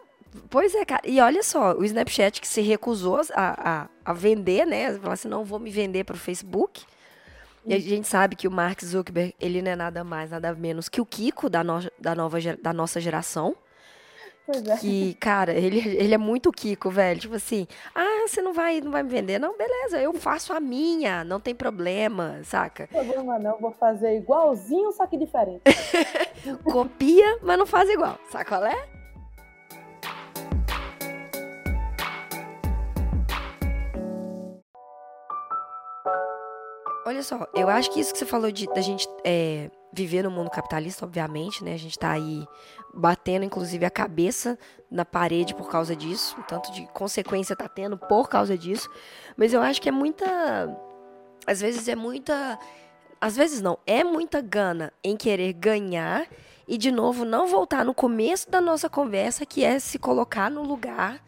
Pois 0.49 0.75
é, 0.75 0.85
cara. 0.85 1.03
E 1.05 1.21
olha 1.21 1.43
só, 1.43 1.75
o 1.75 1.85
Snapchat 1.85 2.41
que 2.41 2.49
se 2.49 2.63
recusou 2.63 3.21
a, 3.35 3.83
a, 3.83 3.89
a 4.05 4.13
vender, 4.13 4.65
né? 4.67 4.93
Falar 4.99 5.15
assim, 5.15 5.29
não 5.29 5.45
vou 5.45 5.59
me 5.59 5.71
vender 5.71 6.05
para 6.05 6.15
o 6.15 6.19
Facebook. 6.19 6.85
E 7.67 7.75
a 7.75 7.79
gente 7.79 8.09
sabe 8.09 8.35
que 8.35 8.49
o 8.49 8.51
Mark 8.51 8.83
Zuckerberg, 8.83 9.35
ele 9.41 9.63
não 9.63 9.71
é 9.71 9.77
nada 9.77 10.03
mais, 10.03 10.31
nada 10.31 10.53
menos 10.55 10.89
que 10.89 11.01
o 11.01 11.07
Kiko 11.07 11.49
da, 11.49 11.63
no, 11.63 11.81
da, 11.99 12.15
nova, 12.15 12.39
da 12.61 12.73
nossa 12.73 13.01
geração. 13.01 13.55
Pois 14.47 14.67
é. 14.67 14.77
Que, 14.77 15.15
cara, 15.15 15.53
ele, 15.53 15.79
ele 15.97 16.15
é 16.15 16.19
muito 16.19 16.53
Kiko, 16.53 16.91
velho. 16.91 17.21
Tipo 17.21 17.37
assim, 17.37 17.67
ah, 17.95 18.27
você 18.27 18.43
não 18.43 18.53
vai, 18.53 18.81
não 18.81 18.91
vai 18.91 19.03
me 19.03 19.09
vender? 19.09 19.39
Não, 19.39 19.57
beleza, 19.57 20.01
eu 20.01 20.13
faço 20.13 20.53
a 20.53 20.61
minha, 20.61 21.25
não 21.25 21.41
tem 21.41 21.55
problema, 21.55 22.41
saca? 22.45 22.89
Problema 22.89 23.39
não, 23.39 23.59
vou 23.59 23.73
fazer 23.73 24.17
igualzinho, 24.17 24.93
só 24.93 25.07
que 25.07 25.17
diferente. 25.17 25.63
Copia, 26.65 27.39
mas 27.43 27.59
não 27.59 27.67
faz 27.67 27.89
igual, 27.89 28.19
saca 28.31 28.53
qual 28.53 28.67
é? 28.67 28.92
Olha 37.05 37.23
só, 37.23 37.47
eu 37.55 37.69
acho 37.69 37.91
que 37.91 38.01
isso 38.01 38.13
que 38.13 38.19
você 38.19 38.27
falou 38.27 38.51
de 38.53 38.67
da 38.69 38.81
gente 38.81 39.09
é, 39.25 39.71
viver 39.93 40.23
no 40.23 40.31
mundo 40.31 40.51
capitalista, 40.51 41.05
obviamente, 41.05 41.65
né? 41.65 41.75
A 41.75 41.79
gente 41.79 41.99
tá 41.99 42.13
aí 42.13 42.47
batendo, 42.95 43.45
inclusive, 43.45 43.85
a 43.85 43.91
cabeça 43.91 44.59
na 44.91 45.05
parede 45.05 45.55
por 45.55 45.69
causa 45.69 45.97
disso. 45.97 46.37
tanto 46.47 46.71
de 46.73 46.87
consequência 46.89 47.57
tá 47.57 47.69
tendo 47.69 47.99
por 47.99 48.29
causa 48.29 48.57
disso. 48.57 48.89
Mas 49.37 49.53
eu 49.53 49.61
acho 49.61 49.83
que 49.83 49.89
é 49.89 49.93
muita. 49.93 50.25
Às 51.47 51.61
vezes 51.61 51.89
é 51.89 51.97
muita. 51.97 52.59
Às 53.21 53.37
vezes 53.37 53.61
não, 53.61 53.79
é 53.87 54.03
muita 54.03 54.41
gana 54.41 54.93
em 55.03 55.17
querer 55.17 55.53
ganhar 55.53 56.27
e, 56.67 56.77
de 56.79 56.91
novo, 56.91 57.25
não 57.25 57.47
voltar 57.47 57.85
no 57.85 57.95
começo 57.95 58.51
da 58.51 58.61
nossa 58.61 58.89
conversa, 58.89 59.45
que 59.45 59.65
é 59.65 59.79
se 59.79 59.99
colocar 59.99 60.51
no 60.51 60.63
lugar 60.63 61.23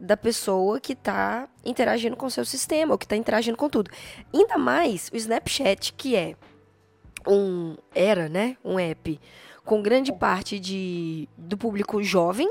da 0.00 0.16
pessoa 0.16 0.80
que 0.80 0.94
está 0.94 1.46
interagindo 1.64 2.16
com 2.16 2.26
o 2.26 2.30
seu 2.30 2.44
sistema, 2.44 2.92
ou 2.92 2.98
que 2.98 3.04
está 3.04 3.16
interagindo 3.16 3.56
com 3.56 3.68
tudo. 3.68 3.90
Ainda 4.32 4.56
mais 4.56 5.10
o 5.12 5.16
Snapchat, 5.16 5.92
que 5.92 6.16
é 6.16 6.34
um 7.26 7.76
era, 7.94 8.28
né, 8.28 8.56
um 8.64 8.78
app 8.78 9.20
com 9.64 9.82
grande 9.82 10.12
parte 10.12 10.58
de 10.58 11.28
do 11.36 11.56
público 11.56 12.02
jovem. 12.02 12.50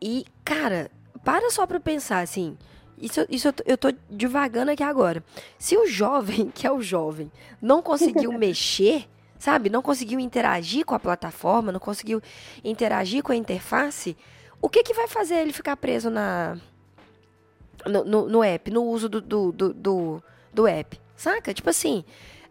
E, 0.00 0.24
cara, 0.44 0.90
para 1.22 1.50
só 1.50 1.66
para 1.66 1.78
pensar 1.78 2.20
assim, 2.20 2.56
isso, 2.98 3.26
isso 3.28 3.48
eu, 3.48 3.52
tô, 3.52 3.62
eu 3.66 3.78
tô 3.78 3.92
divagando 4.10 4.70
aqui 4.70 4.82
agora. 4.82 5.22
Se 5.58 5.76
o 5.76 5.86
jovem, 5.86 6.50
que 6.54 6.66
é 6.66 6.72
o 6.72 6.80
jovem, 6.80 7.30
não 7.60 7.82
conseguiu 7.82 8.32
mexer, 8.38 9.06
sabe? 9.38 9.68
Não 9.68 9.82
conseguiu 9.82 10.18
interagir 10.18 10.84
com 10.84 10.94
a 10.94 11.00
plataforma, 11.00 11.70
não 11.70 11.80
conseguiu 11.80 12.22
interagir 12.64 13.22
com 13.22 13.32
a 13.32 13.36
interface, 13.36 14.16
o 14.60 14.68
que, 14.68 14.82
que 14.82 14.94
vai 14.94 15.06
fazer 15.06 15.36
ele 15.36 15.52
ficar 15.52 15.76
preso 15.76 16.10
na 16.10 16.56
no, 17.84 18.04
no, 18.04 18.28
no 18.28 18.44
app, 18.44 18.70
no 18.70 18.84
uso 18.84 19.08
do, 19.08 19.20
do, 19.20 19.52
do, 19.52 19.74
do, 19.74 20.22
do 20.52 20.66
app? 20.66 21.00
Saca? 21.16 21.54
Tipo 21.54 21.70
assim, 21.70 22.04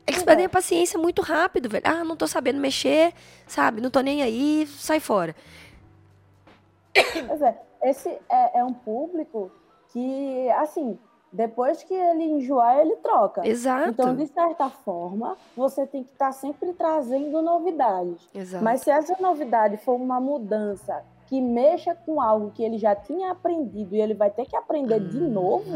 eles 0.07 0.19
uhum. 0.21 0.25
perdem 0.25 0.45
a 0.45 0.49
paciência 0.49 0.99
muito 0.99 1.21
rápido, 1.21 1.69
velho. 1.69 1.83
Ah, 1.85 2.03
não 2.03 2.15
tô 2.15 2.27
sabendo 2.27 2.59
mexer, 2.59 3.13
sabe? 3.47 3.81
Não 3.81 3.89
tô 3.89 4.01
nem 4.01 4.21
aí, 4.21 4.67
sai 4.67 4.99
fora. 4.99 5.35
Pois 7.27 7.41
é, 7.41 7.61
esse 7.83 8.09
é, 8.09 8.59
é 8.59 8.63
um 8.63 8.73
público 8.73 9.51
que, 9.89 10.49
assim, 10.51 10.97
depois 11.31 11.83
que 11.83 11.93
ele 11.93 12.23
enjoar, 12.23 12.79
ele 12.79 12.95
troca. 12.97 13.45
Exato. 13.45 13.89
Então, 13.89 14.15
de 14.15 14.27
certa 14.27 14.69
forma, 14.69 15.37
você 15.55 15.85
tem 15.85 16.03
que 16.03 16.11
estar 16.11 16.27
tá 16.27 16.31
sempre 16.31 16.71
trazendo 16.73 17.41
novidades. 17.41 18.29
Exato. 18.33 18.63
Mas 18.63 18.81
se 18.81 18.91
essa 18.91 19.15
novidade 19.19 19.77
for 19.77 19.95
uma 19.95 20.19
mudança 20.19 21.03
que 21.27 21.41
mexa 21.41 21.95
com 21.95 22.21
algo 22.21 22.51
que 22.51 22.63
ele 22.63 22.77
já 22.77 22.95
tinha 22.95 23.31
aprendido 23.31 23.95
e 23.95 24.01
ele 24.01 24.13
vai 24.13 24.29
ter 24.29 24.45
que 24.45 24.55
aprender 24.55 25.01
uhum. 25.01 25.07
de 25.07 25.19
novo, 25.19 25.71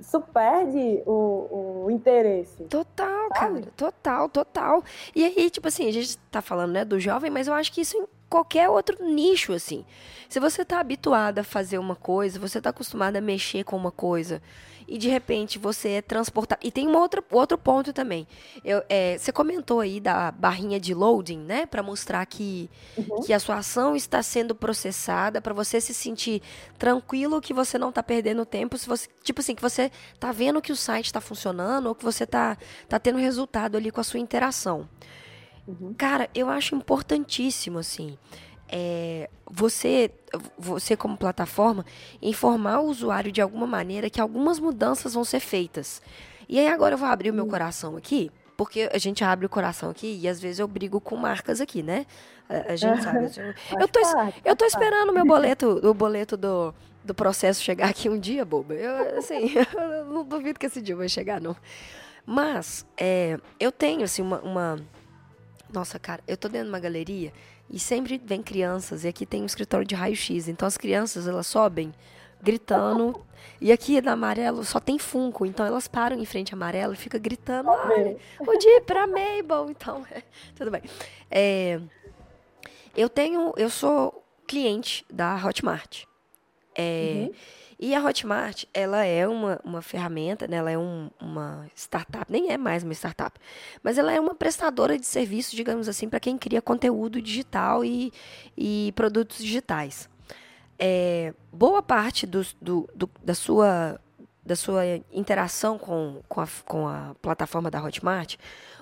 isso 0.00 0.20
perde 0.20 1.02
o, 1.06 1.84
o 1.84 1.90
interesse. 1.90 2.64
Total, 2.64 3.28
sabe? 3.28 3.60
cara. 3.60 3.72
Total, 3.76 4.28
total. 4.28 4.84
E 5.14 5.24
aí, 5.24 5.50
tipo 5.50 5.68
assim, 5.68 5.86
a 5.86 5.92
gente 5.92 6.16
tá 6.30 6.40
falando, 6.40 6.72
né, 6.72 6.84
do 6.84 6.98
jovem, 6.98 7.30
mas 7.30 7.46
eu 7.46 7.54
acho 7.54 7.70
que 7.72 7.82
isso 7.82 7.96
em 7.96 8.06
qualquer 8.28 8.68
outro 8.68 9.04
nicho, 9.04 9.52
assim. 9.52 9.84
Se 10.28 10.40
você 10.40 10.64
tá 10.64 10.80
habituado 10.80 11.40
a 11.40 11.44
fazer 11.44 11.78
uma 11.78 11.96
coisa, 11.96 12.38
você 12.38 12.60
tá 12.60 12.70
acostumado 12.70 13.16
a 13.16 13.20
mexer 13.20 13.64
com 13.64 13.76
uma 13.76 13.90
coisa, 13.90 14.40
e 14.90 14.98
de 14.98 15.08
repente 15.08 15.56
você 15.56 15.90
é 15.90 16.02
transportado. 16.02 16.60
E 16.64 16.72
tem 16.72 16.88
um 16.88 16.96
outro, 16.96 17.24
outro 17.30 17.56
ponto 17.56 17.92
também. 17.92 18.26
Eu, 18.64 18.82
é, 18.88 19.16
você 19.16 19.30
comentou 19.30 19.78
aí 19.78 20.00
da 20.00 20.32
barrinha 20.32 20.80
de 20.80 20.92
loading, 20.92 21.38
né? 21.38 21.64
Para 21.64 21.80
mostrar 21.80 22.26
que, 22.26 22.68
uhum. 22.98 23.20
que 23.20 23.32
a 23.32 23.38
sua 23.38 23.58
ação 23.58 23.94
está 23.94 24.20
sendo 24.20 24.52
processada, 24.52 25.40
para 25.40 25.54
você 25.54 25.80
se 25.80 25.94
sentir 25.94 26.42
tranquilo 26.76 27.40
que 27.40 27.54
você 27.54 27.78
não 27.78 27.90
está 27.90 28.02
perdendo 28.02 28.44
tempo. 28.44 28.76
Se 28.76 28.88
você, 28.88 29.08
tipo 29.22 29.40
assim, 29.40 29.54
que 29.54 29.62
você 29.62 29.92
está 30.12 30.32
vendo 30.32 30.60
que 30.60 30.72
o 30.72 30.76
site 30.76 31.06
está 31.06 31.20
funcionando 31.20 31.86
ou 31.86 31.94
que 31.94 32.04
você 32.04 32.24
está 32.24 32.58
tá 32.88 32.98
tendo 32.98 33.18
resultado 33.18 33.76
ali 33.76 33.92
com 33.92 34.00
a 34.00 34.04
sua 34.04 34.18
interação. 34.18 34.88
Uhum. 35.68 35.94
Cara, 35.96 36.28
eu 36.34 36.48
acho 36.48 36.74
importantíssimo, 36.74 37.78
assim 37.78 38.18
é, 38.70 39.28
você, 39.50 40.10
você 40.56 40.96
como 40.96 41.16
plataforma, 41.16 41.84
informar 42.22 42.80
o 42.80 42.86
usuário 42.86 43.32
de 43.32 43.40
alguma 43.40 43.66
maneira 43.66 44.08
que 44.08 44.20
algumas 44.20 44.60
mudanças 44.60 45.14
vão 45.14 45.24
ser 45.24 45.40
feitas. 45.40 46.00
E 46.48 46.58
aí 46.58 46.68
agora 46.68 46.94
eu 46.94 46.98
vou 46.98 47.08
abrir 47.08 47.30
o 47.30 47.34
meu 47.34 47.44
hum. 47.44 47.48
coração 47.48 47.96
aqui, 47.96 48.30
porque 48.56 48.88
a 48.92 48.98
gente 48.98 49.24
abre 49.24 49.46
o 49.46 49.48
coração 49.48 49.90
aqui 49.90 50.18
e 50.22 50.28
às 50.28 50.40
vezes 50.40 50.60
eu 50.60 50.68
brigo 50.68 51.00
com 51.00 51.16
marcas 51.16 51.60
aqui, 51.60 51.82
né? 51.82 52.06
A, 52.48 52.72
a 52.72 52.76
gente 52.76 53.02
sabe. 53.02 53.30
Eu 53.78 53.88
tô, 53.88 54.00
eu 54.44 54.56
tô 54.56 54.64
esperando 54.64 55.10
o 55.10 55.12
meu 55.12 55.24
boleto, 55.26 55.80
o 55.82 55.92
boleto 55.92 56.36
do, 56.36 56.72
do 57.04 57.14
processo 57.14 57.62
chegar 57.62 57.88
aqui 57.88 58.08
um 58.08 58.18
dia, 58.18 58.44
boba. 58.44 58.74
Eu, 58.74 59.18
assim, 59.18 59.52
eu 59.76 60.04
não 60.06 60.24
duvido 60.24 60.58
que 60.58 60.66
esse 60.66 60.80
dia 60.80 60.94
vai 60.94 61.08
chegar, 61.08 61.40
não. 61.40 61.56
Mas, 62.24 62.86
é, 62.96 63.38
eu 63.58 63.72
tenho, 63.72 64.04
assim, 64.04 64.22
uma, 64.22 64.40
uma... 64.40 64.78
Nossa, 65.72 65.98
cara, 65.98 66.22
eu 66.28 66.36
tô 66.36 66.48
dentro 66.48 66.66
de 66.66 66.72
uma 66.72 66.78
galeria 66.78 67.32
e 67.70 67.78
sempre 67.78 68.20
vem 68.22 68.42
crianças, 68.42 69.04
e 69.04 69.08
aqui 69.08 69.24
tem 69.24 69.42
um 69.42 69.46
escritório 69.46 69.86
de 69.86 69.94
raio-x, 69.94 70.48
então 70.48 70.66
as 70.66 70.76
crianças 70.76 71.28
elas 71.28 71.46
sobem 71.46 71.92
gritando. 72.42 73.20
E 73.60 73.70
aqui 73.70 74.00
na 74.00 74.12
amarelo 74.12 74.64
só 74.64 74.80
tem 74.80 74.98
Funko, 74.98 75.46
então 75.46 75.64
elas 75.64 75.86
param 75.86 76.18
em 76.18 76.24
frente 76.24 76.52
à 76.52 76.56
amarelo 76.56 76.94
e 76.94 76.96
fica 76.96 77.18
gritando, 77.18 77.70
ah, 77.70 77.88
o 78.40 78.58
dia 78.58 78.80
para 78.82 79.06
Mabel, 79.06 79.70
então, 79.70 80.04
é, 80.10 80.22
tudo 80.54 80.70
bem. 80.70 80.82
É, 81.30 81.80
eu 82.96 83.08
tenho, 83.08 83.52
eu 83.56 83.70
sou 83.70 84.24
cliente 84.46 85.04
da 85.10 85.36
Hotmart, 85.36 86.04
É, 86.74 87.28
uhum. 87.28 87.34
E 87.82 87.94
a 87.94 88.04
Hotmart, 88.04 88.64
ela 88.74 89.06
é 89.06 89.26
uma, 89.26 89.58
uma 89.64 89.80
ferramenta, 89.80 90.46
né? 90.46 90.58
ela 90.58 90.70
é 90.70 90.76
um, 90.76 91.10
uma 91.18 91.66
startup, 91.74 92.30
nem 92.30 92.50
é 92.50 92.58
mais 92.58 92.84
uma 92.84 92.92
startup, 92.92 93.40
mas 93.82 93.96
ela 93.96 94.12
é 94.12 94.20
uma 94.20 94.34
prestadora 94.34 94.98
de 94.98 95.06
serviços, 95.06 95.52
digamos 95.52 95.88
assim, 95.88 96.06
para 96.06 96.20
quem 96.20 96.36
cria 96.36 96.60
conteúdo 96.60 97.22
digital 97.22 97.82
e, 97.82 98.12
e 98.54 98.92
produtos 98.94 99.38
digitais. 99.38 100.10
É, 100.78 101.32
boa 101.50 101.82
parte 101.82 102.26
do, 102.26 102.46
do, 102.60 102.86
do, 102.94 103.10
da, 103.24 103.34
sua, 103.34 103.98
da 104.44 104.56
sua 104.56 104.84
interação 105.10 105.78
com, 105.78 106.20
com, 106.28 106.42
a, 106.42 106.48
com 106.66 106.86
a 106.86 107.16
plataforma 107.22 107.70
da 107.70 107.82
Hotmart, 107.82 108.36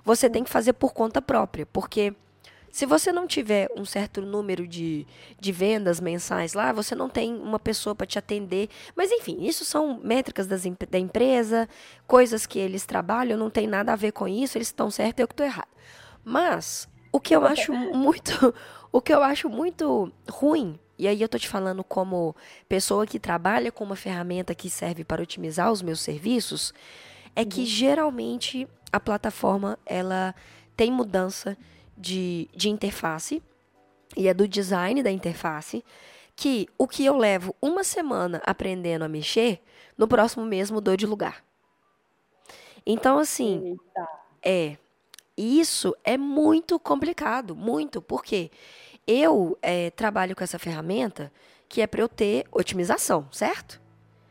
você 0.05 0.29
tem 0.29 0.43
que 0.43 0.51
fazer 0.51 0.73
por 0.73 0.93
conta 0.93 1.23
própria, 1.23 1.65
porque 1.67 2.13
se 2.79 2.87
você 2.87 3.11
não 3.11 3.27
tiver 3.27 3.69
um 3.77 3.85
certo 3.85 4.23
número 4.23 4.65
de, 4.65 5.05
de 5.41 5.51
vendas 5.51 5.99
mensais 5.99 6.55
lá, 6.55 6.73
você 6.73 6.95
não 6.95 7.09
tem 7.09 7.35
uma 7.35 7.59
pessoa 7.59 7.93
para 7.93 8.07
te 8.07 8.21
atender. 8.21 8.69
Mas, 8.95 9.11
enfim, 9.11 9.39
isso 9.41 9.65
são 9.65 9.99
métricas 10.01 10.47
das, 10.47 10.63
da 10.89 10.97
empresa, 10.97 11.69
coisas 12.07 12.47
que 12.47 12.57
eles 12.57 12.87
trabalham, 12.87 13.37
não 13.37 13.51
tem 13.51 13.67
nada 13.67 13.93
a 13.93 13.97
ver 13.97 14.13
com 14.13 14.29
isso, 14.29 14.57
eles 14.57 14.69
estão 14.69 14.93
certos 14.93 15.19
e 15.19 15.23
eu 15.25 15.27
que 15.27 15.33
estou 15.33 15.45
errado. 15.45 15.67
Mas, 16.25 16.89
o 17.11 17.19
que 17.19 17.35
eu 17.35 17.45
acho 17.45 17.73
muito. 17.75 18.55
O 18.93 19.03
que 19.03 19.13
eu 19.13 19.25
acho 19.25 19.49
muito 19.49 20.13
ruim, 20.31 20.79
e 20.97 21.09
aí 21.09 21.21
eu 21.21 21.27
estou 21.27 21.41
te 21.41 21.49
falando 21.49 21.83
como 21.83 22.33
pessoa 22.69 23.05
que 23.09 23.19
trabalha 23.19 23.73
com 23.73 23.83
uma 23.83 23.97
ferramenta 23.97 24.55
que 24.55 24.71
serve 24.71 25.03
para 25.03 25.21
otimizar 25.21 25.73
os 25.73 25.83
meus 25.83 25.99
serviços, 25.99 26.73
é 27.35 27.45
que 27.45 27.63
uhum. 27.63 27.67
geralmente 27.67 28.69
a 28.93 29.01
plataforma 29.01 29.77
ela 29.85 30.33
tem 30.77 30.93
mudança 30.93 31.59
de, 31.99 32.49
de 32.55 32.69
interface, 32.71 33.43
e 34.17 34.29
é 34.29 34.35
do 34.35 34.47
design 34.49 35.03
da 35.03 35.11
interface, 35.11 35.85
que 36.37 36.69
o 36.79 36.87
que 36.87 37.05
eu 37.05 37.17
levo 37.17 37.55
uma 37.61 37.83
semana 37.83 38.41
aprendendo 38.47 39.05
a 39.05 39.09
mexer, 39.09 39.61
no 39.97 40.07
próximo 40.07 40.45
mês 40.45 40.71
mudou 40.71 40.97
de 40.97 41.05
lugar. 41.05 41.45
Então, 42.87 43.19
assim, 43.19 43.73
Eita. 43.73 44.09
é. 44.43 44.77
Isso 45.37 45.95
é 46.03 46.17
muito 46.17 46.81
complicado, 46.81 47.55
muito, 47.55 48.03
porque 48.03 48.51
eu 49.07 49.57
é, 49.63 49.91
trabalho 49.91 50.35
com 50.35 50.43
essa 50.43 50.59
ferramenta 50.59 51.33
que 51.69 51.81
é 51.81 51.87
para 51.87 52.01
eu 52.01 52.09
ter 52.09 52.45
otimização, 52.51 53.29
certo? 53.31 53.81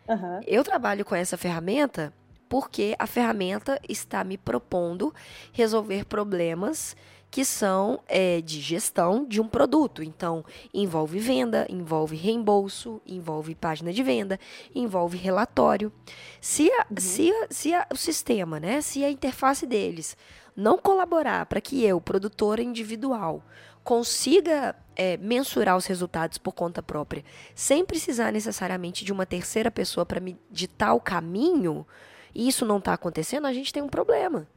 Uhum. 0.07 0.41
Eu 0.45 0.63
trabalho 0.63 1.05
com 1.05 1.15
essa 1.15 1.37
ferramenta 1.37 2.13
porque 2.49 2.95
a 2.97 3.07
ferramenta 3.07 3.79
está 3.87 4.23
me 4.23 4.37
propondo 4.37 5.13
resolver 5.51 6.05
problemas 6.05 6.95
que 7.29 7.43
são 7.43 7.99
é, 8.07 8.41
de 8.41 8.61
gestão 8.61 9.25
de 9.25 9.41
um 9.41 9.47
produto. 9.47 10.01
Então, 10.01 10.43
envolve 10.73 11.19
venda, 11.19 11.65
envolve 11.69 12.15
reembolso, 12.15 13.01
envolve 13.05 13.53
página 13.53 13.91
de 13.91 14.01
venda, 14.01 14.39
envolve 14.73 15.17
relatório. 15.17 15.91
Se, 16.39 16.71
a, 16.71 16.85
uhum. 16.89 16.97
se, 16.97 17.31
a, 17.31 17.47
se 17.49 17.73
a, 17.73 17.87
o 17.91 17.97
sistema, 17.97 18.59
né, 18.59 18.81
se 18.81 19.03
a 19.03 19.11
interface 19.11 19.65
deles 19.65 20.15
não 20.55 20.77
colaborar 20.77 21.45
para 21.45 21.61
que 21.61 21.83
eu, 21.83 22.01
produtora 22.01 22.63
individual, 22.63 23.43
consiga 23.83 24.75
é, 24.95 25.15
mensurar 25.17 25.77
os 25.77 25.85
resultados 25.85 26.37
por 26.37 26.51
conta 26.51 26.81
própria, 26.81 27.23
sem 27.53 27.85
precisar 27.85 28.33
necessariamente 28.33 29.05
de 29.05 29.13
uma 29.13 29.25
terceira 29.25 29.69
pessoa 29.69 30.05
para 30.05 30.19
me 30.19 30.37
ditar 30.49 30.93
o 30.93 30.99
caminho, 30.99 31.85
e 32.33 32.47
isso 32.47 32.65
não 32.65 32.79
está 32.79 32.93
acontecendo, 32.93 33.45
a 33.47 33.53
gente 33.53 33.71
tem 33.71 33.83
um 33.83 33.87
problema. 33.87 34.47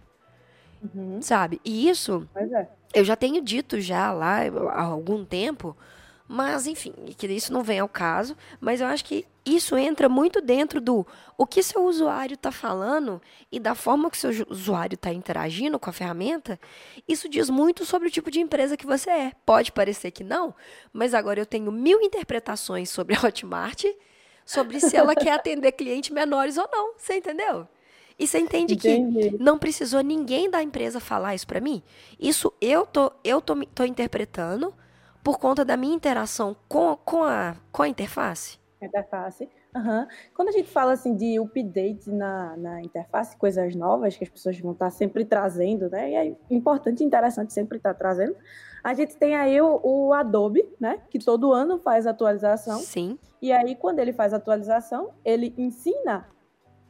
Uhum. 0.83 1.21
Sabe? 1.21 1.61
E 1.65 1.89
isso 1.89 2.29
é. 2.35 2.67
eu 2.95 3.05
já 3.05 3.17
tenho 3.17 3.43
dito 3.43 3.81
já 3.81 4.13
lá 4.13 4.39
há 4.73 4.83
algum 4.83 5.25
tempo, 5.25 5.77
mas 6.27 6.67
enfim, 6.67 6.93
que 7.19 7.27
isso 7.27 7.53
não 7.53 7.63
vem 7.63 7.81
ao 7.81 7.89
caso, 7.89 8.37
mas 8.61 8.81
eu 8.81 8.87
acho 8.87 9.05
que 9.05 9.27
isso 9.45 9.77
entra 9.77 10.09
muito 10.09 10.41
dentro 10.41 10.81
do 10.81 11.07
o 11.37 11.47
que 11.47 11.63
seu 11.63 11.85
usuário 11.85 12.35
está 12.35 12.53
falando 12.53 13.21
e 13.51 13.59
da 13.59 13.75
forma 13.75 14.11
que 14.11 14.17
seu 14.17 14.31
usuário 14.49 14.95
está 14.95 15.13
interagindo 15.13 15.79
com 15.79 15.91
a 15.91 15.93
ferramenta. 15.93 16.61
Isso 17.09 17.29
diz 17.29 17.51
muito 17.51 17.85
sobre 17.85 18.09
o 18.09 18.11
tipo 18.11 18.31
de 18.31 18.41
empresa 18.41 18.77
que 18.77 18.87
você 18.87 19.11
é. 19.11 19.33
Pode 19.45 19.73
parecer 19.73 20.11
que 20.11 20.23
não, 20.23 20.55
mas 20.93 21.15
agora 21.15 21.41
eu 21.41 21.47
tenho 21.47 21.73
mil 21.73 22.01
interpretações 22.01 22.91
sobre 22.91 23.17
a 23.17 23.27
Hotmart, 23.27 23.85
sobre 24.45 24.79
se 24.79 24.97
ela 24.97 25.15
quer 25.17 25.33
atender 25.33 25.73
clientes 25.73 26.11
menores 26.11 26.57
ou 26.57 26.69
não. 26.71 26.95
Você 26.97 27.17
entendeu? 27.17 27.67
E 28.21 28.27
você 28.27 28.39
entende 28.39 28.75
Entendi. 28.75 29.31
que 29.31 29.43
não 29.43 29.59
precisou 29.59 30.03
ninguém 30.03 30.51
da 30.51 30.63
empresa 30.63 31.01
falar 31.01 31.35
isso 31.35 31.47
para 31.47 31.59
mim? 31.59 31.83
Isso 32.21 32.53
eu 32.61 32.85
tô, 32.85 33.11
eu 33.25 33.41
tô, 33.41 33.57
tô 33.75 33.83
interpretando 33.83 34.75
por 35.25 35.39
conta 35.39 35.65
da 35.65 35.75
minha 35.75 35.95
interação 35.97 36.55
com, 36.69 36.95
com, 36.97 37.25
a, 37.25 37.57
com 37.73 37.83
a 37.83 37.89
interface. 37.89 38.59
Interface. 38.81 39.49
Uhum. 39.75 40.07
Quando 40.35 40.49
a 40.49 40.53
gente 40.53 40.69
fala 40.69 40.93
assim 40.93 41.17
de 41.17 41.41
update 41.41 42.11
na, 42.11 42.57
na 42.59 42.83
interface, 42.83 43.35
coisas 43.39 43.75
novas 43.75 44.15
que 44.19 44.25
as 44.25 44.31
pessoas 44.31 44.59
vão 44.59 44.73
estar 44.73 44.91
sempre 44.91 45.25
trazendo, 45.25 45.89
né? 45.89 46.11
E 46.11 46.15
é 46.15 46.37
importante 46.51 47.03
e 47.03 47.07
interessante 47.07 47.55
sempre 47.55 47.79
estar 47.79 47.95
trazendo. 47.95 48.37
A 48.85 48.93
gente 48.93 49.17
tem 49.17 49.35
aí 49.35 49.59
o, 49.63 49.81
o, 49.83 50.13
Adobe, 50.13 50.69
né? 50.79 51.01
Que 51.09 51.19
todo 51.19 51.53
ano 51.53 51.79
faz 51.79 52.07
atualização. 52.07 52.81
Sim. 52.81 53.19
E 53.41 53.51
aí, 53.51 53.75
quando 53.77 53.99
ele 53.99 54.13
faz 54.13 54.35
atualização, 54.35 55.11
ele 55.25 55.55
ensina 55.57 56.27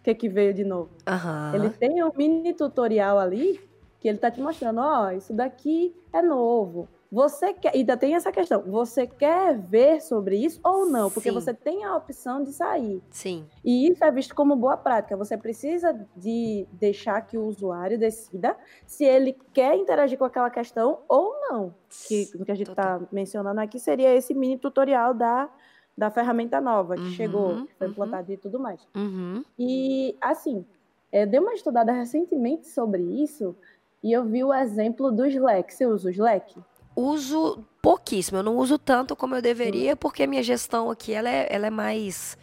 que, 0.03 0.15
que 0.15 0.29
veio 0.29 0.55
de 0.55 0.65
novo. 0.65 0.91
Uhum. 1.09 1.55
Ele 1.55 1.71
tem 1.71 2.03
um 2.03 2.11
mini 2.17 2.55
tutorial 2.55 3.19
ali 3.19 3.61
que 4.01 4.09
ele 4.09 4.17
está 4.17 4.31
te 4.31 4.41
mostrando, 4.41 4.81
ó, 4.81 5.07
oh, 5.07 5.11
isso 5.11 5.33
daqui 5.35 5.95
é 6.13 6.23
novo. 6.23 6.89
Você 7.13 7.53
quer, 7.53 7.75
ainda 7.75 7.97
tem 7.97 8.15
essa 8.15 8.31
questão, 8.31 8.63
você 8.63 9.05
quer 9.05 9.59
ver 9.59 10.01
sobre 10.01 10.37
isso 10.37 10.61
ou 10.63 10.87
não? 10.87 11.11
Porque 11.11 11.29
Sim. 11.29 11.35
você 11.35 11.53
tem 11.53 11.85
a 11.85 11.97
opção 11.97 12.43
de 12.43 12.53
sair. 12.53 13.03
Sim. 13.11 13.45
E 13.65 13.91
isso 13.91 14.03
é 14.05 14.11
visto 14.13 14.33
como 14.33 14.55
boa 14.55 14.77
prática. 14.77 15.17
Você 15.17 15.37
precisa 15.37 15.93
de 16.17 16.69
deixar 16.73 17.21
que 17.23 17.37
o 17.37 17.45
usuário 17.47 17.99
decida 17.99 18.57
se 18.87 19.05
ele 19.05 19.37
quer 19.53 19.77
interagir 19.77 20.17
com 20.17 20.25
aquela 20.25 20.51
questão 20.51 21.01
ou 21.09 21.35
não. 21.51 21.75
Que 22.07 22.31
o 22.37 22.45
que 22.45 22.53
a 22.53 22.55
gente 22.55 22.71
está 22.71 23.01
mencionando 23.11 23.61
aqui 23.61 23.81
seria 23.81 24.15
esse 24.15 24.33
mini 24.33 24.57
tutorial 24.57 25.13
da 25.13 25.51
da 25.97 26.11
ferramenta 26.11 26.61
nova 26.61 26.97
que 26.97 27.03
uhum, 27.03 27.11
chegou, 27.11 27.67
que 27.67 27.75
foi 27.75 27.87
uhum. 27.87 27.93
implantada 27.93 28.33
e 28.33 28.37
tudo 28.37 28.59
mais. 28.59 28.81
Uhum. 28.95 29.45
E, 29.59 30.17
assim, 30.21 30.65
eu 31.13 31.27
dei 31.27 31.41
uma 31.41 31.55
estudada 31.55 31.93
recentemente 31.93 32.69
sobre 32.69 33.03
isso 33.03 33.57
e 34.03 34.13
eu 34.13 34.25
vi 34.25 34.43
o 34.43 34.53
exemplo 34.55 35.11
do 35.11 35.27
Slack. 35.27 35.73
Você 35.73 35.87
usa 35.87 36.09
o 36.09 36.11
Slack? 36.11 36.55
Uso 36.97 37.65
pouquíssimo, 37.81 38.39
eu 38.39 38.43
não 38.43 38.57
uso 38.57 38.79
tanto 38.79 39.15
como 39.15 39.35
eu 39.35 39.43
deveria, 39.43 39.95
porque 39.97 40.23
a 40.23 40.27
minha 40.27 40.43
gestão 40.43 40.91
aqui, 40.91 41.13
ela 41.13 41.29
é, 41.29 41.47
ela 41.51 41.67
é 41.67 41.71
mais... 41.71 42.37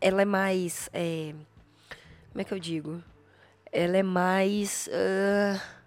Ela 0.00 0.22
é 0.22 0.24
mais... 0.24 0.88
É, 0.92 1.34
como 2.30 2.40
é 2.40 2.44
que 2.44 2.52
eu 2.52 2.58
digo? 2.58 3.02
Ela 3.72 3.96
é 3.96 4.02
mais... 4.02 4.88
Uh 4.88 5.79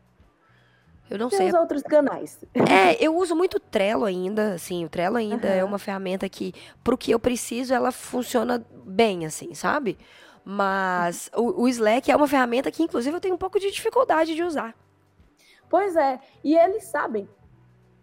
eu 1.14 1.20
não 1.20 1.30
Tem 1.30 1.38
sei. 1.38 1.48
os 1.50 1.54
outros 1.54 1.84
canais. 1.84 2.40
É, 2.56 2.96
eu 3.00 3.16
uso 3.16 3.36
muito 3.36 3.60
Trello 3.60 4.04
ainda, 4.04 4.56
assim, 4.56 4.84
o 4.84 4.90
Trello 4.90 5.16
ainda 5.16 5.48
uhum. 5.48 5.54
é 5.54 5.64
uma 5.64 5.78
ferramenta 5.78 6.28
que, 6.28 6.56
pro 6.84 6.98
que 6.98 7.12
eu 7.12 7.20
preciso, 7.20 7.72
ela 7.72 7.92
funciona 7.92 8.66
bem, 8.84 9.24
assim, 9.24 9.54
sabe? 9.54 9.96
Mas 10.44 11.30
o, 11.36 11.62
o 11.62 11.68
Slack 11.68 12.10
é 12.10 12.16
uma 12.16 12.28
ferramenta 12.28 12.72
que, 12.72 12.82
inclusive, 12.82 13.16
eu 13.16 13.22
tenho 13.22 13.36
um 13.36 13.38
pouco 13.38 13.60
de 13.60 13.70
dificuldade 13.70 14.34
de 14.34 14.42
usar. 14.42 14.76
Pois 15.70 15.96
é, 15.96 16.20
e 16.44 16.58
eles 16.58 16.86
sabem. 16.86 17.30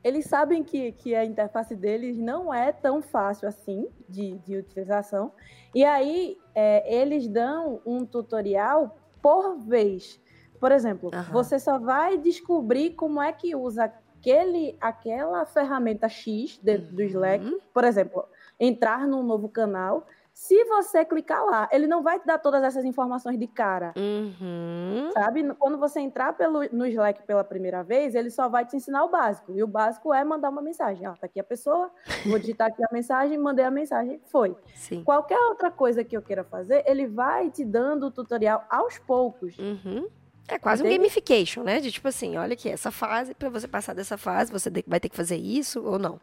Eles 0.04 0.26
sabem 0.26 0.62
que, 0.62 0.92
que 0.92 1.12
a 1.12 1.24
interface 1.24 1.74
deles 1.74 2.16
não 2.16 2.54
é 2.54 2.70
tão 2.70 3.02
fácil 3.02 3.48
assim 3.48 3.88
de, 4.08 4.38
de 4.38 4.56
utilização. 4.56 5.32
E 5.74 5.84
aí, 5.84 6.38
é, 6.54 6.94
eles 6.94 7.26
dão 7.26 7.80
um 7.84 8.06
tutorial 8.06 8.96
por 9.20 9.58
vez. 9.58 10.20
Por 10.60 10.70
exemplo, 10.70 11.10
uhum. 11.12 11.22
você 11.32 11.58
só 11.58 11.78
vai 11.78 12.18
descobrir 12.18 12.90
como 12.90 13.20
é 13.20 13.32
que 13.32 13.56
usa 13.56 13.84
aquele, 13.84 14.76
aquela 14.78 15.46
ferramenta 15.46 16.08
X 16.08 16.60
dentro 16.62 16.90
uhum. 16.90 16.96
do 16.96 17.02
Slack. 17.02 17.58
Por 17.72 17.82
exemplo, 17.82 18.26
entrar 18.58 19.06
num 19.08 19.22
novo 19.22 19.48
canal. 19.48 20.06
Se 20.32 20.64
você 20.64 21.04
clicar 21.04 21.44
lá, 21.44 21.68
ele 21.72 21.86
não 21.86 22.02
vai 22.02 22.18
te 22.18 22.26
dar 22.26 22.38
todas 22.38 22.62
essas 22.62 22.84
informações 22.84 23.38
de 23.38 23.46
cara. 23.46 23.92
Uhum. 23.96 25.10
Sabe? 25.12 25.54
Quando 25.54 25.76
você 25.76 26.00
entrar 26.00 26.34
pelo, 26.34 26.60
no 26.72 26.86
Slack 26.86 27.22
pela 27.24 27.42
primeira 27.42 27.82
vez, 27.82 28.14
ele 28.14 28.30
só 28.30 28.48
vai 28.48 28.64
te 28.64 28.76
ensinar 28.76 29.04
o 29.04 29.10
básico. 29.10 29.52
E 29.52 29.62
o 29.62 29.66
básico 29.66 30.14
é 30.14 30.22
mandar 30.22 30.50
uma 30.50 30.62
mensagem. 30.62 31.06
Ó, 31.06 31.12
tá 31.12 31.26
aqui 31.26 31.40
a 31.40 31.44
pessoa, 31.44 31.90
vou 32.26 32.38
digitar 32.38 32.68
aqui 32.68 32.82
a 32.82 32.88
mensagem, 32.92 33.36
mandei 33.38 33.64
a 33.64 33.70
mensagem, 33.70 34.20
foi. 34.26 34.56
Sim. 34.74 35.02
Qualquer 35.04 35.38
outra 35.48 35.70
coisa 35.70 36.04
que 36.04 36.16
eu 36.16 36.22
queira 36.22 36.44
fazer, 36.44 36.84
ele 36.86 37.06
vai 37.06 37.50
te 37.50 37.64
dando 37.64 38.06
o 38.06 38.10
tutorial 38.10 38.64
aos 38.70 38.98
poucos. 38.98 39.58
Uhum. 39.58 40.08
É 40.50 40.58
quase 40.58 40.82
um 40.82 40.90
gamification, 40.90 41.62
né? 41.62 41.80
De 41.80 41.92
tipo 41.92 42.08
assim, 42.08 42.36
olha 42.36 42.54
aqui, 42.54 42.68
essa 42.68 42.90
fase, 42.90 43.34
para 43.34 43.48
você 43.48 43.68
passar 43.68 43.94
dessa 43.94 44.18
fase, 44.18 44.50
você 44.50 44.70
vai 44.86 44.98
ter 44.98 45.08
que 45.08 45.16
fazer 45.16 45.36
isso 45.36 45.82
ou 45.84 45.98
não. 45.98 46.20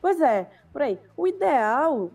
Pois 0.00 0.20
é, 0.20 0.50
por 0.72 0.82
aí. 0.82 0.98
O 1.16 1.26
ideal, 1.26 2.10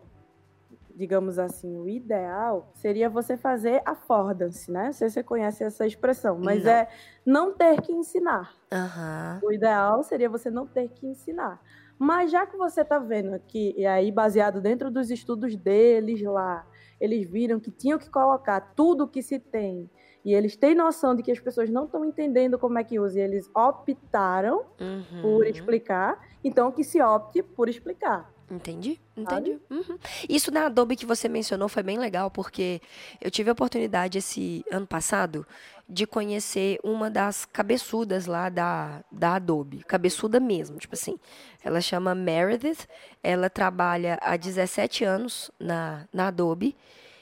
digamos 0.96 1.40
assim, 1.40 1.78
o 1.78 1.88
ideal 1.88 2.72
seria 2.76 3.10
você 3.10 3.38
fazer 3.38 3.82
affordance, 3.86 4.72
né? 4.72 4.86
Não 4.86 4.94
sei 4.94 5.10
se 5.10 5.16
você 5.16 5.24
conhece 5.24 5.64
essa 5.64 5.86
expressão, 5.86 6.38
mas 6.38 6.64
não. 6.64 6.72
é 6.72 6.88
não 7.26 7.54
ter 7.54 7.82
que 7.82 7.92
ensinar. 7.92 8.54
Uhum. 8.72 9.48
O 9.50 9.52
ideal 9.52 10.04
seria 10.04 10.30
você 10.30 10.50
não 10.50 10.68
ter 10.68 10.90
que 10.90 11.08
ensinar. 11.08 11.62
Mas 11.98 12.32
já 12.32 12.46
que 12.48 12.58
você 12.58 12.82
está 12.82 12.98
vendo 12.98 13.34
aqui, 13.34 13.76
e 13.78 13.86
aí 13.86 14.12
baseado 14.12 14.60
dentro 14.60 14.90
dos 14.90 15.12
estudos 15.12 15.56
deles 15.56 16.22
lá, 16.24 16.66
eles 17.00 17.30
viram 17.30 17.60
que 17.60 17.72
tinham 17.72 18.00
que 18.00 18.10
colocar 18.10 18.74
tudo 18.76 19.08
que 19.08 19.22
se 19.22 19.40
tem 19.40 19.90
e 20.24 20.34
eles 20.34 20.56
têm 20.56 20.76
noção 20.76 21.16
de 21.16 21.24
que 21.24 21.32
as 21.32 21.40
pessoas 21.40 21.70
não 21.70 21.86
estão 21.86 22.06
entendendo 22.06 22.60
como 22.60 22.78
é 22.78 22.84
que 22.84 23.00
usa 23.00 23.20
e 23.20 23.22
eles 23.24 23.50
optaram 23.56 24.66
uhum. 24.80 25.22
por 25.22 25.48
explicar, 25.48 26.20
então 26.44 26.72
que 26.72 26.84
se 26.84 27.02
opte 27.02 27.42
por 27.42 27.68
explicar. 27.68 28.32
Entendi, 28.50 29.00
entendi. 29.16 29.58
Uhum. 29.70 29.98
Isso 30.28 30.52
da 30.52 30.66
Adobe 30.66 30.98
que 30.98 31.06
você 31.06 31.30
mencionou 31.30 31.70
foi 31.70 31.82
bem 31.82 31.98
legal, 31.98 32.30
porque 32.30 32.82
eu 33.22 33.32
tive 33.32 33.50
a 33.50 33.54
oportunidade 33.54 34.18
esse 34.18 34.66
ano 34.70 34.86
passado 34.86 35.48
de 35.88 36.06
conhecer 36.06 36.78
uma 36.84 37.10
das 37.10 37.46
cabeçudas 37.46 38.26
lá 38.26 38.50
da, 38.50 39.04
da 39.10 39.36
Adobe. 39.36 39.84
Cabeçuda 39.86 40.38
mesmo, 40.38 40.78
tipo 40.78 40.96
assim. 40.96 41.18
Ela 41.64 41.80
chama 41.80 42.14
Meredith, 42.14 42.88
ela 43.24 43.50
trabalha 43.50 44.20
há 44.22 44.36
17 44.36 45.06
anos 45.06 45.50
na, 45.58 46.06
na 46.12 46.28
Adobe 46.28 46.76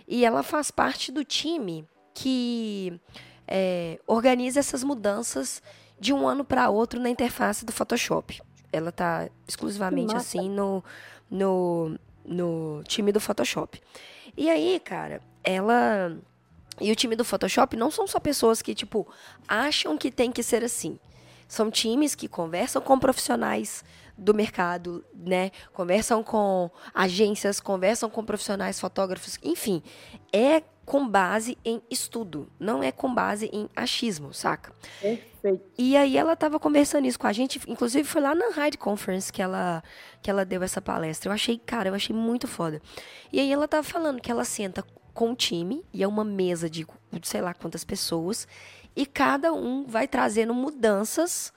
e 0.08 0.26
ela 0.26 0.42
faz 0.42 0.72
parte 0.72 1.12
do 1.12 1.24
time 1.24 1.88
que 2.20 3.00
é, 3.48 3.98
organiza 4.06 4.60
essas 4.60 4.84
mudanças 4.84 5.64
de 5.98 6.12
um 6.12 6.28
ano 6.28 6.44
para 6.44 6.70
outro 6.70 7.00
na 7.00 7.10
interface 7.10 7.64
do 7.64 7.72
Photoshop. 7.72 8.42
Ela 8.74 8.90
está 8.90 9.30
exclusivamente 9.48 10.14
assim 10.16 10.50
no, 10.50 10.84
no, 11.32 11.98
no 12.26 12.84
time 12.84 13.14
do 13.14 13.22
Photoshop. 13.22 13.82
E 14.36 14.50
aí, 14.50 14.82
cara, 14.84 15.22
ela 15.44 16.18
e 16.82 16.92
o 16.92 16.96
time 16.96 17.16
do 17.16 17.24
Photoshop 17.24 17.78
não 17.78 17.90
são 17.90 18.06
só 18.06 18.20
pessoas 18.20 18.62
que, 18.62 18.76
tipo, 18.76 19.08
acham 19.48 19.98
que 19.98 20.12
tem 20.12 20.30
que 20.30 20.44
ser 20.44 20.64
assim. 20.64 21.00
São 21.48 21.72
times 21.72 22.16
que 22.16 22.28
conversam 22.28 22.82
com 22.82 23.00
profissionais 23.00 23.84
do 24.18 24.34
mercado, 24.34 25.06
né? 25.14 25.52
Conversam 25.74 26.22
com 26.22 26.70
agências, 26.94 27.62
conversam 27.62 28.10
com 28.10 28.26
profissionais 28.26 28.80
fotógrafos, 28.80 29.40
enfim, 29.42 29.82
é 30.34 30.62
com 30.90 31.08
base 31.08 31.56
em 31.64 31.80
estudo, 31.88 32.52
não 32.60 32.82
é 32.82 32.92
com 32.92 33.14
base 33.14 33.48
em 33.54 33.70
achismo, 33.76 34.34
saca? 34.34 34.74
Perfeito. 35.00 35.64
E 35.78 35.96
aí 35.96 36.18
ela 36.18 36.34
estava 36.34 36.60
conversando 36.60 37.06
isso 37.06 37.20
com 37.20 37.28
a 37.28 37.32
gente, 37.32 37.62
inclusive 37.68 38.04
foi 38.04 38.20
lá 38.20 38.34
na 38.34 38.50
Hyde 38.50 38.76
Conference 38.76 39.32
que 39.32 39.40
ela 39.40 39.84
que 40.20 40.32
ela 40.32 40.44
deu 40.44 40.64
essa 40.64 40.82
palestra. 40.82 41.30
Eu 41.30 41.34
achei, 41.36 41.60
cara, 41.60 41.90
eu 41.90 41.94
achei 41.94 42.16
muito 42.16 42.48
foda. 42.48 42.82
E 43.32 43.40
aí 43.40 43.54
ela 43.54 43.68
tava 43.68 43.84
falando 43.84 44.20
que 44.20 44.32
ela 44.32 44.44
senta 44.44 44.84
com 45.14 45.34
o 45.34 45.36
time 45.36 45.86
e 45.94 46.02
é 46.02 46.08
uma 46.08 46.24
mesa 46.24 46.68
de 46.68 46.88
sei 47.22 47.42
lá 47.42 47.54
quantas 47.54 47.84
pessoas 47.84 48.48
e 48.96 49.06
cada 49.06 49.54
um 49.54 49.86
vai 49.86 50.08
trazendo 50.08 50.56
mudanças 50.56 51.54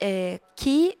é, 0.00 0.38
que 0.54 0.96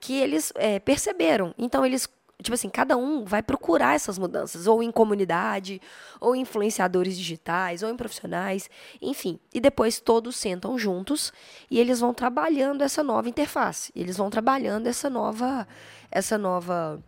que 0.00 0.14
eles 0.14 0.54
é, 0.54 0.78
perceberam. 0.78 1.54
Então 1.58 1.84
eles 1.84 2.08
tipo 2.42 2.54
assim, 2.54 2.68
cada 2.68 2.96
um 2.96 3.24
vai 3.24 3.42
procurar 3.42 3.94
essas 3.94 4.18
mudanças, 4.18 4.66
ou 4.66 4.82
em 4.82 4.90
comunidade, 4.90 5.80
ou 6.20 6.36
em 6.36 6.42
influenciadores 6.42 7.16
digitais, 7.16 7.82
ou 7.82 7.90
em 7.90 7.96
profissionais, 7.96 8.68
enfim. 9.00 9.38
E 9.54 9.60
depois 9.60 10.00
todos 10.00 10.36
sentam 10.36 10.78
juntos 10.78 11.32
e 11.70 11.78
eles 11.78 12.00
vão 12.00 12.12
trabalhando 12.12 12.82
essa 12.82 13.02
nova 13.02 13.28
interface. 13.28 13.90
Eles 13.96 14.16
vão 14.16 14.30
trabalhando 14.30 14.86
essa 14.86 15.08
nova 15.08 15.66
essa 16.10 16.38
nova 16.38 17.02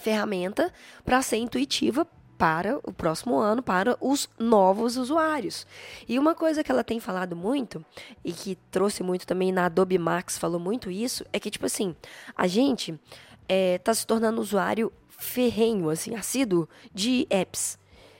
ferramenta 0.00 0.72
para 1.04 1.20
ser 1.20 1.36
intuitiva 1.36 2.06
para 2.38 2.78
o 2.82 2.92
próximo 2.92 3.36
ano, 3.36 3.62
para 3.62 3.96
os 4.00 4.28
novos 4.38 4.96
usuários. 4.96 5.66
E 6.08 6.18
uma 6.18 6.34
coisa 6.34 6.64
que 6.64 6.70
ela 6.70 6.82
tem 6.82 6.98
falado 6.98 7.36
muito, 7.36 7.84
e 8.24 8.32
que 8.32 8.58
trouxe 8.70 9.02
muito 9.02 9.26
também 9.26 9.52
na 9.52 9.66
Adobe 9.66 9.98
Max, 9.98 10.36
falou 10.36 10.58
muito 10.58 10.90
isso, 10.90 11.24
é 11.32 11.38
que, 11.38 11.50
tipo 11.50 11.66
assim, 11.66 11.94
a 12.36 12.46
gente 12.46 12.98
está 13.48 13.92
é, 13.92 13.94
se 13.94 14.06
tornando 14.06 14.40
usuário 14.40 14.92
ferrenho, 15.08 15.88
assim, 15.90 16.14
assíduo 16.14 16.68
de 16.92 17.26
apps. 17.30 17.78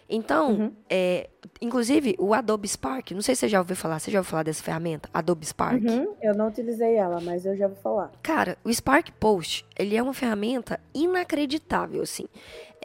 Então, 0.08 0.52
uhum. 0.52 0.72
é, 0.88 1.28
inclusive 1.60 2.14
o 2.18 2.34
Adobe 2.34 2.68
Spark, 2.68 3.10
não 3.12 3.22
sei 3.22 3.34
se 3.34 3.40
você 3.40 3.48
já 3.48 3.58
ouviu 3.58 3.74
falar, 3.74 3.98
você 3.98 4.10
já 4.10 4.18
ouviu 4.18 4.30
falar 4.30 4.42
dessa 4.42 4.62
ferramenta? 4.62 5.08
Adobe 5.12 5.46
Spark? 5.46 5.82
Uhum. 5.82 6.14
Eu 6.22 6.34
não 6.34 6.48
utilizei 6.48 6.96
ela, 6.96 7.20
mas 7.20 7.46
eu 7.46 7.56
já 7.56 7.66
ouvi 7.66 7.80
falar. 7.80 8.12
Cara, 8.22 8.58
o 8.62 8.72
Spark 8.72 9.10
Post, 9.18 9.64
ele 9.78 9.96
é 9.96 10.02
uma 10.02 10.14
ferramenta 10.14 10.78
inacreditável, 10.94 12.02
assim. 12.02 12.26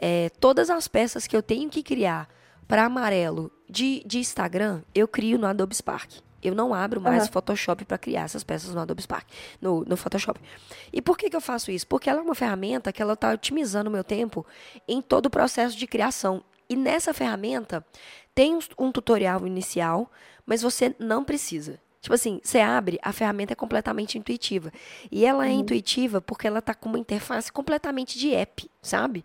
É, 0.00 0.30
todas 0.40 0.70
as 0.70 0.88
peças 0.88 1.26
que 1.26 1.36
eu 1.36 1.42
tenho 1.42 1.68
que 1.68 1.82
criar 1.82 2.28
para 2.66 2.84
amarelo 2.84 3.50
de, 3.68 4.02
de 4.06 4.18
Instagram, 4.18 4.80
eu 4.94 5.06
crio 5.06 5.38
no 5.38 5.46
Adobe 5.46 5.74
Spark. 5.74 6.10
Eu 6.42 6.54
não 6.54 6.72
abro 6.72 7.00
mais 7.00 7.24
uhum. 7.24 7.32
Photoshop 7.32 7.84
para 7.84 7.98
criar 7.98 8.22
essas 8.22 8.42
peças 8.42 8.74
no 8.74 8.80
Adobe 8.80 9.02
Spark, 9.02 9.26
no, 9.60 9.84
no 9.84 9.96
Photoshop. 9.96 10.40
E 10.92 11.02
por 11.02 11.16
que, 11.16 11.28
que 11.28 11.36
eu 11.36 11.40
faço 11.40 11.70
isso? 11.70 11.86
Porque 11.86 12.08
ela 12.08 12.20
é 12.20 12.22
uma 12.22 12.34
ferramenta 12.34 12.92
que 12.92 13.02
ela 13.02 13.14
está 13.14 13.32
otimizando 13.32 13.90
o 13.90 13.92
meu 13.92 14.04
tempo 14.04 14.46
em 14.88 15.02
todo 15.02 15.26
o 15.26 15.30
processo 15.30 15.76
de 15.76 15.86
criação. 15.86 16.42
E 16.68 16.76
nessa 16.76 17.12
ferramenta 17.12 17.84
tem 18.34 18.54
um, 18.54 18.60
um 18.78 18.92
tutorial 18.92 19.46
inicial, 19.46 20.10
mas 20.46 20.62
você 20.62 20.94
não 20.98 21.24
precisa. 21.24 21.78
Tipo 22.00 22.14
assim, 22.14 22.40
você 22.42 22.60
abre, 22.60 22.98
a 23.02 23.12
ferramenta 23.12 23.52
é 23.52 23.56
completamente 23.56 24.16
intuitiva. 24.16 24.72
E 25.10 25.26
ela 25.26 25.46
é 25.46 25.50
uhum. 25.50 25.60
intuitiva 25.60 26.20
porque 26.20 26.46
ela 26.46 26.60
está 26.60 26.72
com 26.72 26.88
uma 26.88 26.98
interface 26.98 27.52
completamente 27.52 28.18
de 28.18 28.34
app, 28.34 28.70
sabe? 28.80 29.24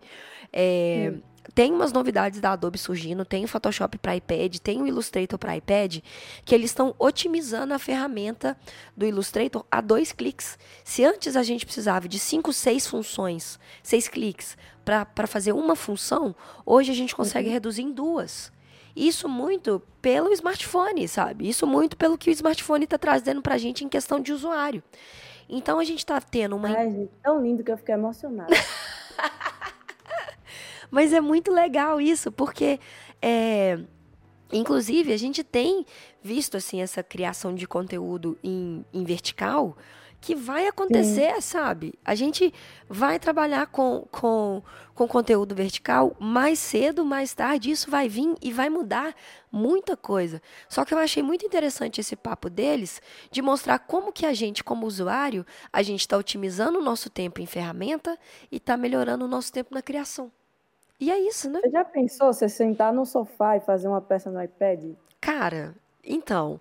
É. 0.52 1.14
Tem 1.54 1.72
umas 1.72 1.92
novidades 1.92 2.40
da 2.40 2.52
Adobe 2.52 2.78
surgindo, 2.78 3.24
tem 3.24 3.44
o 3.44 3.48
Photoshop 3.48 3.98
para 3.98 4.16
iPad, 4.16 4.56
tem 4.58 4.80
o 4.82 4.86
Illustrator 4.86 5.38
para 5.38 5.56
iPad, 5.56 5.98
que 6.44 6.54
eles 6.54 6.70
estão 6.70 6.94
otimizando 6.98 7.72
a 7.72 7.78
ferramenta 7.78 8.56
do 8.96 9.06
Illustrator 9.06 9.64
a 9.70 9.80
dois 9.80 10.12
cliques. 10.12 10.58
Se 10.84 11.04
antes 11.04 11.36
a 11.36 11.42
gente 11.42 11.64
precisava 11.64 12.08
de 12.08 12.18
cinco, 12.18 12.52
seis 12.52 12.86
funções, 12.86 13.58
seis 13.82 14.08
cliques 14.08 14.56
para 14.84 15.26
fazer 15.26 15.52
uma 15.52 15.76
função, 15.76 16.34
hoje 16.64 16.92
a 16.92 16.94
gente 16.94 17.14
consegue 17.14 17.48
uhum. 17.48 17.54
reduzir 17.54 17.82
em 17.82 17.92
duas. 17.92 18.52
Isso 18.94 19.28
muito 19.28 19.82
pelo 20.00 20.32
smartphone, 20.32 21.06
sabe? 21.06 21.48
Isso 21.48 21.66
muito 21.66 21.96
pelo 21.96 22.16
que 22.16 22.30
o 22.30 22.32
smartphone 22.32 22.84
está 22.84 22.96
trazendo 22.96 23.42
para 23.42 23.54
a 23.54 23.58
gente 23.58 23.84
em 23.84 23.88
questão 23.88 24.18
de 24.18 24.32
usuário. 24.32 24.82
Então 25.48 25.78
a 25.78 25.84
gente 25.84 25.98
está 25.98 26.20
tendo 26.20 26.56
uma. 26.56 26.68
Ai, 26.68 26.90
gente, 26.90 27.10
tão 27.22 27.42
lindo 27.42 27.62
que 27.62 27.70
eu 27.70 27.76
fiquei 27.76 27.94
emocionada. 27.94 28.52
Mas 30.90 31.12
é 31.12 31.20
muito 31.20 31.52
legal 31.52 32.00
isso, 32.00 32.30
porque 32.30 32.78
é, 33.20 33.78
inclusive 34.52 35.12
a 35.12 35.16
gente 35.16 35.42
tem 35.42 35.84
visto 36.22 36.56
assim 36.56 36.80
essa 36.80 37.02
criação 37.02 37.54
de 37.54 37.66
conteúdo 37.66 38.38
em, 38.42 38.84
em 38.92 39.04
vertical 39.04 39.76
que 40.20 40.34
vai 40.34 40.66
acontecer, 40.66 41.34
Sim. 41.36 41.40
sabe? 41.40 41.94
A 42.04 42.14
gente 42.14 42.52
vai 42.88 43.18
trabalhar 43.18 43.66
com, 43.66 44.06
com, 44.10 44.62
com 44.94 45.06
conteúdo 45.06 45.54
vertical 45.54 46.16
mais 46.18 46.58
cedo, 46.58 47.04
mais 47.04 47.32
tarde, 47.32 47.70
isso 47.70 47.90
vai 47.90 48.08
vir 48.08 48.34
e 48.42 48.52
vai 48.52 48.68
mudar 48.68 49.14
muita 49.52 49.96
coisa. 49.96 50.42
Só 50.68 50.84
que 50.84 50.92
eu 50.92 50.98
achei 50.98 51.22
muito 51.22 51.46
interessante 51.46 52.00
esse 52.00 52.16
papo 52.16 52.50
deles 52.50 53.00
de 53.30 53.40
mostrar 53.40 53.78
como 53.78 54.12
que 54.12 54.26
a 54.26 54.32
gente, 54.32 54.64
como 54.64 54.86
usuário, 54.86 55.46
a 55.72 55.82
gente 55.82 56.00
está 56.00 56.16
otimizando 56.16 56.78
o 56.78 56.82
nosso 56.82 57.08
tempo 57.08 57.40
em 57.40 57.46
ferramenta 57.46 58.18
e 58.50 58.56
está 58.56 58.76
melhorando 58.76 59.24
o 59.24 59.28
nosso 59.28 59.52
tempo 59.52 59.72
na 59.74 59.82
criação. 59.82 60.32
E 60.98 61.10
é 61.10 61.18
isso, 61.18 61.50
né? 61.50 61.60
Você 61.62 61.70
já 61.70 61.84
pensou 61.84 62.32
você 62.32 62.48
sentar 62.48 62.92
no 62.92 63.04
sofá 63.04 63.56
e 63.56 63.60
fazer 63.60 63.88
uma 63.88 64.00
peça 64.00 64.30
no 64.30 64.42
iPad? 64.42 64.94
Cara, 65.20 65.74
então. 66.02 66.58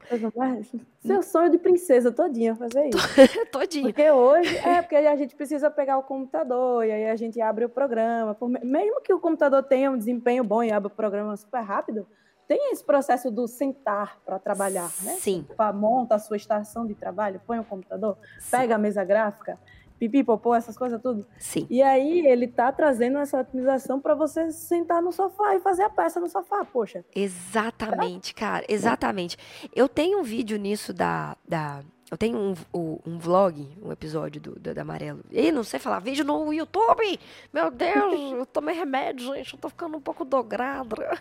Seu 1.02 1.22
sonho 1.22 1.50
de 1.50 1.58
princesa 1.58 2.12
todinha 2.12 2.56
fazer 2.56 2.90
isso. 2.90 2.98
todinha. 3.52 3.86
Porque 3.86 4.10
hoje, 4.10 4.58
é, 4.58 4.82
porque 4.82 4.96
a 4.96 5.16
gente 5.16 5.36
precisa 5.36 5.70
pegar 5.70 5.98
o 5.98 6.04
computador 6.04 6.86
e 6.86 6.92
aí 6.92 7.10
a 7.10 7.16
gente 7.16 7.40
abre 7.40 7.64
o 7.64 7.70
programa. 7.70 8.36
Mesmo 8.64 9.02
que 9.02 9.14
o 9.14 9.20
computador 9.20 9.64
tenha 9.64 9.92
um 9.92 9.98
desempenho 9.98 10.44
bom 10.44 10.64
e 10.64 10.72
abra 10.72 10.88
o 10.88 10.96
programa 10.96 11.38
super 11.38 11.62
rápido, 11.62 12.06
tem 12.48 12.72
esse 12.72 12.84
processo 12.84 13.32
do 13.32 13.48
sentar 13.48 14.20
para 14.26 14.38
trabalhar, 14.38 14.92
né? 15.02 15.14
Sim. 15.14 15.46
Monta 15.74 16.16
a 16.16 16.20
sua 16.20 16.38
estação 16.38 16.86
de 16.86 16.94
trabalho, 16.94 17.42
põe 17.46 17.60
o 17.60 17.64
computador, 17.64 18.18
Sim. 18.40 18.52
pega 18.52 18.76
a 18.76 18.78
mesa 18.78 19.04
gráfica 19.04 19.58
pipi, 20.00 20.24
popô, 20.24 20.54
essas 20.56 20.78
coisas 20.78 21.02
tudo. 21.02 21.26
Sim. 21.38 21.66
E 21.70 21.82
aí 21.82 22.26
ele 22.26 22.48
tá 22.48 22.72
trazendo 22.72 23.18
essa 23.18 23.40
otimização 23.40 24.00
para 24.00 24.14
você 24.14 24.52
sentar 24.52 25.02
no 25.02 25.12
sofá 25.12 25.56
e 25.56 25.60
fazer 25.60 25.84
a 25.84 25.90
peça 25.90 26.20
no 26.20 26.30
sofá, 26.30 26.66
poxa. 26.66 27.04
Exatamente, 27.16 28.34
cara, 28.34 28.66
exatamente. 28.68 29.38
Eu 29.76 29.88
tenho 29.88 30.20
um 30.20 30.24
vídeo 30.24 30.58
nisso 30.58 30.94
da, 30.94 31.36
da 31.48 31.84
eu 32.10 32.18
tenho 32.18 32.38
um, 32.38 32.54
um, 32.72 33.00
um, 33.06 33.18
vlog, 33.18 33.68
um 33.82 33.92
episódio 33.92 34.40
do, 34.40 34.60
do, 34.60 34.74
do 34.74 34.80
Amarelo. 34.80 35.22
E 35.32 35.52
não 35.52 35.64
sei 35.64 35.80
falar, 35.80 36.00
vídeo 36.00 36.24
no 36.24 36.54
YouTube! 36.54 37.20
Meu 37.52 37.72
Deus, 37.72 38.32
eu 38.38 38.46
tomei 38.46 38.76
remédio, 38.76 39.34
gente, 39.34 39.54
eu 39.54 39.60
tô 39.60 39.70
ficando 39.70 39.98
um 39.98 40.02
pouco 40.02 40.24
dograda. 40.24 40.96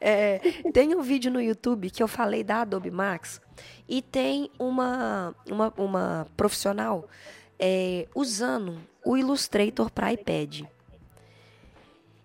É, 0.00 0.38
tem 0.72 0.94
um 0.94 1.02
vídeo 1.02 1.30
no 1.30 1.40
YouTube 1.40 1.90
que 1.90 2.02
eu 2.02 2.08
falei 2.08 2.42
da 2.42 2.62
Adobe 2.62 2.90
Max 2.90 3.40
e 3.88 4.00
tem 4.00 4.50
uma, 4.58 5.34
uma, 5.50 5.72
uma 5.76 6.26
profissional 6.36 7.06
é, 7.60 8.08
usando 8.14 8.80
o 9.04 9.16
Illustrator 9.16 9.90
para 9.90 10.12
iPad. 10.12 10.62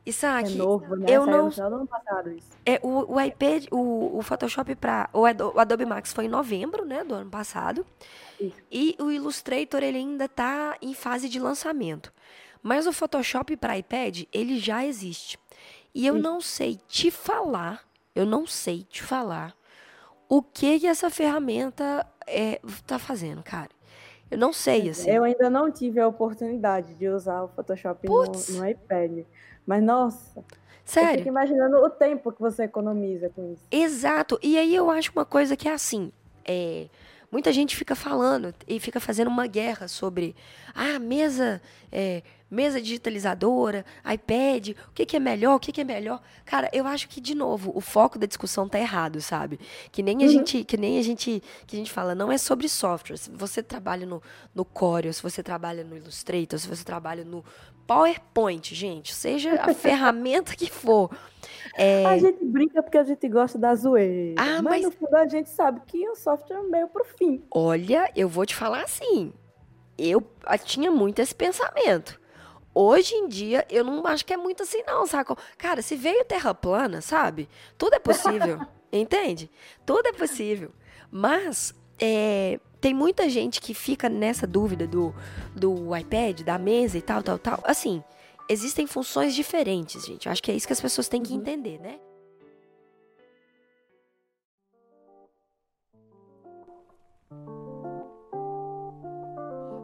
Isaac, 0.06 0.54
É 0.54 0.56
novo, 0.56 0.96
né? 0.96 1.06
eu 1.10 1.26
não. 1.26 1.50
É, 2.64 2.80
o, 2.84 3.14
o 3.16 3.20
iPad, 3.20 3.66
o, 3.72 4.20
o 4.20 4.22
Photoshop 4.22 4.76
para 4.76 5.10
o, 5.12 5.26
Ado- 5.26 5.52
o 5.56 5.60
Adobe 5.60 5.84
Max 5.86 6.14
foi 6.14 6.26
em 6.26 6.30
novembro, 6.30 6.86
né, 6.86 7.04
do 7.04 7.16
ano 7.16 7.30
passado. 7.30 7.84
Isso. 8.40 8.56
E 8.72 8.96
o 9.00 9.10
Illustrator 9.12 9.82
ele 9.82 9.98
ainda 9.98 10.30
tá 10.30 10.78
em 10.80 10.94
fase 10.94 11.28
de 11.28 11.40
lançamento. 11.40 12.14
Mas 12.62 12.86
o 12.86 12.94
Photoshop 12.94 13.58
para 13.58 13.78
iPad, 13.78 14.24
ele 14.32 14.60
já 14.60 14.86
existe. 14.86 15.40
E 15.94 16.06
eu 16.06 16.16
Isso. 16.16 16.24
não 16.24 16.40
sei 16.40 16.80
te 16.88 17.10
falar, 17.10 17.84
eu 18.14 18.26
não 18.28 18.46
sei 18.46 18.84
te 18.84 19.02
falar 19.02 19.56
o 20.30 20.42
que 20.44 20.80
que 20.80 20.88
essa 20.88 21.10
ferramenta 21.10 22.06
é, 22.28 22.60
tá 22.86 23.00
fazando, 23.00 23.42
cara. 23.42 23.70
Eu 24.30 24.38
não 24.38 24.52
sei, 24.52 24.90
assim. 24.90 25.10
Eu 25.10 25.24
ainda 25.24 25.50
não 25.50 25.72
tive 25.72 26.00
a 26.00 26.08
oportunidade 26.08 26.94
de 26.96 27.08
usar 27.08 27.44
o 27.44 27.48
Photoshop 27.50 28.08
no, 28.08 28.24
no 28.24 28.68
iPad. 28.68 29.24
Mas, 29.66 29.84
nossa, 29.84 30.40
eu 30.40 30.44
Sério. 30.84 31.18
fico 31.18 31.30
imaginando 31.30 31.78
o 31.78 31.90
tempo 31.90 32.32
que 32.32 32.42
você 32.42 32.64
economiza 32.64 33.30
com 33.30 33.54
isso. 33.54 33.64
Exato. 33.72 34.40
E 34.42 34.58
aí 34.58 34.76
eu 34.76 34.90
acho 34.90 35.12
uma 35.16 35.26
coisa 35.26 35.56
que 35.56 35.68
é 35.68 35.74
assim. 35.74 36.12
é, 36.44 36.88
muita 37.32 37.52
gente 37.52 37.76
fica 37.76 37.96
falando 37.96 38.54
e 38.68 38.80
fica 38.80 39.00
fazendo 39.00 39.28
uma 39.28 39.46
guerra 39.48 39.88
sobre 39.88 40.36
ah, 40.74 41.00
mesa, 41.00 41.62
é, 41.92 42.22
mesa 42.50 42.80
digitalizadora, 42.82 43.84
iPad, 44.10 44.70
o 44.88 44.92
que, 44.94 45.06
que 45.06 45.18
é 45.18 45.20
melhor, 45.20 45.56
o 45.56 45.60
que, 45.60 45.72
que 45.72 45.82
é 45.82 45.84
melhor. 45.84 46.22
Cara, 46.46 46.70
eu 46.72 46.86
acho 46.88 47.10
que, 47.10 47.20
de 47.20 47.36
novo, 47.36 47.72
o 47.76 47.82
foco 47.82 48.18
da 48.20 48.26
discussão 48.28 48.70
tá 48.70 48.80
errado, 48.80 49.20
sabe? 49.22 49.60
Que 49.92 50.02
nem 50.04 50.18
a 50.18 50.22
Uhum. 50.22 50.30
gente, 50.30 50.64
que 50.64 50.78
nem 50.78 50.98
a 51.00 51.02
gente, 51.02 51.42
que 51.68 51.76
a 51.76 51.80
gente 51.80 51.92
fala, 51.92 52.14
não 52.16 52.32
é 52.32 52.38
sobre 52.38 52.70
software. 52.70 53.18
Se 53.18 53.30
você 53.32 53.62
trabalha 53.64 54.06
no, 54.06 54.22
no 54.54 54.64
Corel, 54.64 55.12
se 55.12 55.22
você 55.24 55.42
trabalha 55.44 55.84
no 55.84 55.98
Illustrator, 55.98 56.58
se 56.60 56.68
você 56.68 56.84
trabalha 56.84 57.24
no 57.26 57.44
PowerPoint, 57.88 58.74
gente, 58.74 59.14
seja 59.14 59.54
a 59.62 59.74
ferramenta 59.74 60.56
que 60.56 60.70
for. 60.72 61.10
é, 61.76 62.06
A 62.06 62.18
gente 62.18 62.44
brinca 62.46 62.82
porque 62.82 62.98
a 62.98 63.04
gente 63.04 63.28
gosta 63.30 63.58
da 63.58 63.76
zoeira. 63.76 64.36
Ah, 64.42 64.62
mas, 64.62 64.64
mas- 64.64 64.84
no 64.84 64.92
fundo 64.92 65.16
a 65.16 65.28
gente 65.28 65.50
sabe 65.50 65.82
que 65.88 66.08
o 66.10 66.16
software 66.16 66.58
é 66.58 66.64
meio 66.64 66.88
pro 66.88 67.06
fim. 67.06 67.44
Olha, 67.52 68.12
eu 68.16 68.28
vou 68.30 68.46
te 68.46 68.56
falar 68.56 68.84
assim. 68.84 69.34
Eu 69.98 70.22
ah, 70.46 70.58
tinha 70.58 70.92
muito 70.92 71.20
esse 71.22 71.34
pensamento. 71.34 72.20
Hoje 72.78 73.16
em 73.16 73.28
dia, 73.30 73.66
eu 73.70 73.86
não 73.86 74.06
acho 74.06 74.26
que 74.26 74.34
é 74.34 74.38
muito 74.38 74.64
assim, 74.64 74.84
não, 74.86 75.08
saca? 75.08 75.34
Cara, 75.58 75.82
se 75.82 75.96
veio 75.96 76.26
terra 76.26 76.54
plana, 76.54 77.00
sabe? 77.02 77.48
Tudo 77.78 77.94
é 77.96 78.00
possível. 78.00 78.60
entende? 78.92 79.50
Tudo 79.86 80.08
é 80.08 80.12
possível. 80.14 80.72
Mas 81.10 81.74
é, 81.98 82.60
tem 82.82 82.94
muita 82.94 83.30
gente 83.30 83.62
que 83.62 83.74
fica 83.74 84.10
nessa 84.10 84.46
dúvida 84.46 84.86
do, 84.86 85.16
do 85.56 85.96
iPad, 85.96 86.42
da 86.42 86.60
mesa 86.60 86.98
e 86.98 87.02
tal, 87.02 87.24
tal, 87.24 87.40
tal. 87.40 87.60
Assim, 87.64 88.04
existem 88.50 88.86
funções 88.86 89.34
diferentes, 89.34 90.06
gente. 90.06 90.26
Eu 90.26 90.32
acho 90.34 90.44
que 90.44 90.52
é 90.52 90.54
isso 90.56 90.68
que 90.68 90.74
as 90.74 90.82
pessoas 90.82 91.08
têm 91.08 91.24
que 91.24 91.32
Uhum. 91.34 91.40
entender, 91.40 91.80
né? 91.80 91.98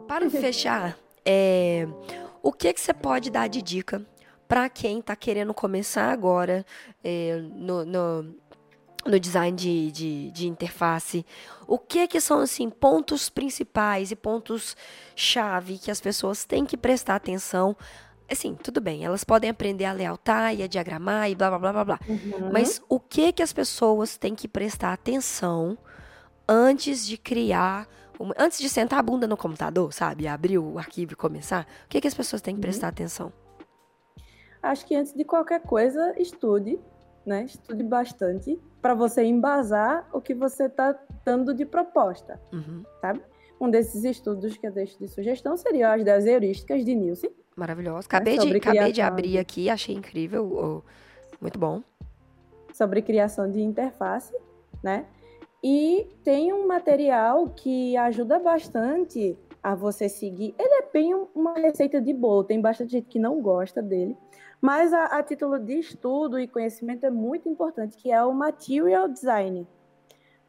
Para 0.06 0.28
fechar, 0.28 0.98
é, 1.24 1.86
o 2.42 2.52
que 2.52 2.72
que 2.72 2.80
você 2.80 2.92
pode 2.92 3.30
dar 3.30 3.48
de 3.48 3.62
dica 3.62 4.04
para 4.48 4.68
quem 4.68 4.98
está 4.98 5.16
querendo 5.16 5.54
começar 5.54 6.10
agora 6.10 6.66
é, 7.02 7.40
no, 7.54 7.84
no, 7.84 8.34
no 9.06 9.20
design 9.20 9.56
de, 9.56 9.90
de, 9.92 10.30
de 10.30 10.48
interface? 10.48 11.24
O 11.66 11.78
que 11.78 12.06
que 12.06 12.20
são 12.20 12.40
assim 12.40 12.68
pontos 12.68 13.28
principais 13.28 14.10
e 14.10 14.16
pontos 14.16 14.76
chave 15.14 15.78
que 15.78 15.90
as 15.90 16.00
pessoas 16.00 16.44
têm 16.44 16.66
que 16.66 16.76
prestar 16.76 17.14
atenção? 17.14 17.76
Assim, 18.30 18.54
tudo 18.54 18.80
bem, 18.80 19.04
elas 19.04 19.24
podem 19.24 19.50
aprender 19.50 19.84
a 19.84 19.92
layoutar 19.92 20.54
e 20.54 20.62
a 20.62 20.66
diagramar 20.66 21.30
e 21.30 21.34
blá 21.34 21.50
blá 21.50 21.58
blá 21.58 21.72
blá 21.72 21.84
blá. 21.84 22.00
Uhum. 22.08 22.50
Mas 22.52 22.82
o 22.88 22.98
que 22.98 23.32
que 23.32 23.42
as 23.42 23.52
pessoas 23.52 24.16
têm 24.16 24.34
que 24.34 24.48
prestar 24.48 24.92
atenção 24.92 25.78
antes 26.48 27.06
de 27.06 27.16
criar, 27.16 27.88
antes 28.36 28.58
de 28.58 28.68
sentar 28.68 28.98
a 28.98 29.02
bunda 29.02 29.26
no 29.26 29.36
computador, 29.36 29.92
sabe? 29.92 30.26
Abrir 30.28 30.58
o 30.58 30.78
arquivo 30.78 31.12
e 31.12 31.16
começar? 31.16 31.66
O 31.84 31.88
que 31.88 32.00
que 32.00 32.08
as 32.08 32.14
pessoas 32.14 32.40
têm 32.42 32.54
que 32.54 32.58
Uhum. 32.58 32.62
prestar 32.62 32.88
atenção? 32.88 33.32
Acho 34.62 34.86
que 34.86 34.94
antes 34.94 35.12
de 35.12 35.24
qualquer 35.24 35.60
coisa, 35.62 36.14
estude, 36.18 36.78
né? 37.26 37.44
Estude 37.44 37.82
bastante 37.82 38.58
para 38.80 38.94
você 38.94 39.24
embasar 39.24 40.08
o 40.12 40.20
que 40.20 40.34
você 40.34 40.64
está 40.66 40.96
dando 41.24 41.52
de 41.54 41.64
proposta, 41.66 42.40
Uhum. 42.52 42.84
sabe? 43.00 43.20
Um 43.60 43.70
desses 43.70 44.02
estudos 44.04 44.56
que 44.56 44.66
eu 44.66 44.72
deixo 44.72 44.98
de 44.98 45.06
sugestão 45.08 45.56
seria 45.56 45.92
as 45.94 46.02
10 46.04 46.26
heurísticas 46.26 46.84
de 46.84 46.94
Nielsen. 46.94 47.30
Maravilhoso. 47.56 48.06
Acabei, 48.06 48.36
de, 48.36 48.42
sobre 48.42 48.58
acabei 48.58 48.92
de 48.92 49.00
abrir 49.00 49.28
de- 49.30 49.38
aqui, 49.38 49.68
achei 49.70 49.94
incrível. 49.94 50.50
oh, 50.52 50.82
muito 51.40 51.58
bom. 51.58 51.82
sobre 52.72 53.02
criação 53.02 53.50
de 53.50 53.60
interface, 53.60 54.34
né? 54.82 55.04
E 55.62 56.08
tem 56.24 56.52
um 56.52 56.66
material 56.66 57.48
que 57.50 57.96
ajuda 57.96 58.38
bastante 58.38 59.38
a 59.62 59.74
você 59.76 60.08
seguir. 60.08 60.54
Ele 60.58 60.74
é 60.82 60.90
bem 60.92 61.14
um- 61.14 61.28
uma 61.34 61.54
receita 61.54 62.00
de 62.00 62.12
bolo, 62.12 62.42
tem 62.42 62.60
bastante 62.60 62.92
gente 62.92 63.06
que 63.08 63.18
não 63.18 63.40
gosta 63.40 63.80
dele, 63.80 64.16
mas 64.60 64.92
a, 64.92 65.04
a 65.06 65.22
título 65.22 65.58
de 65.58 65.78
estudo 65.78 66.38
e 66.38 66.48
conhecimento 66.48 67.04
é 67.06 67.10
muito 67.10 67.48
importante, 67.48 67.96
que 67.96 68.10
é 68.10 68.24
o 68.24 68.32
Material 68.32 69.08
Design. 69.08 69.66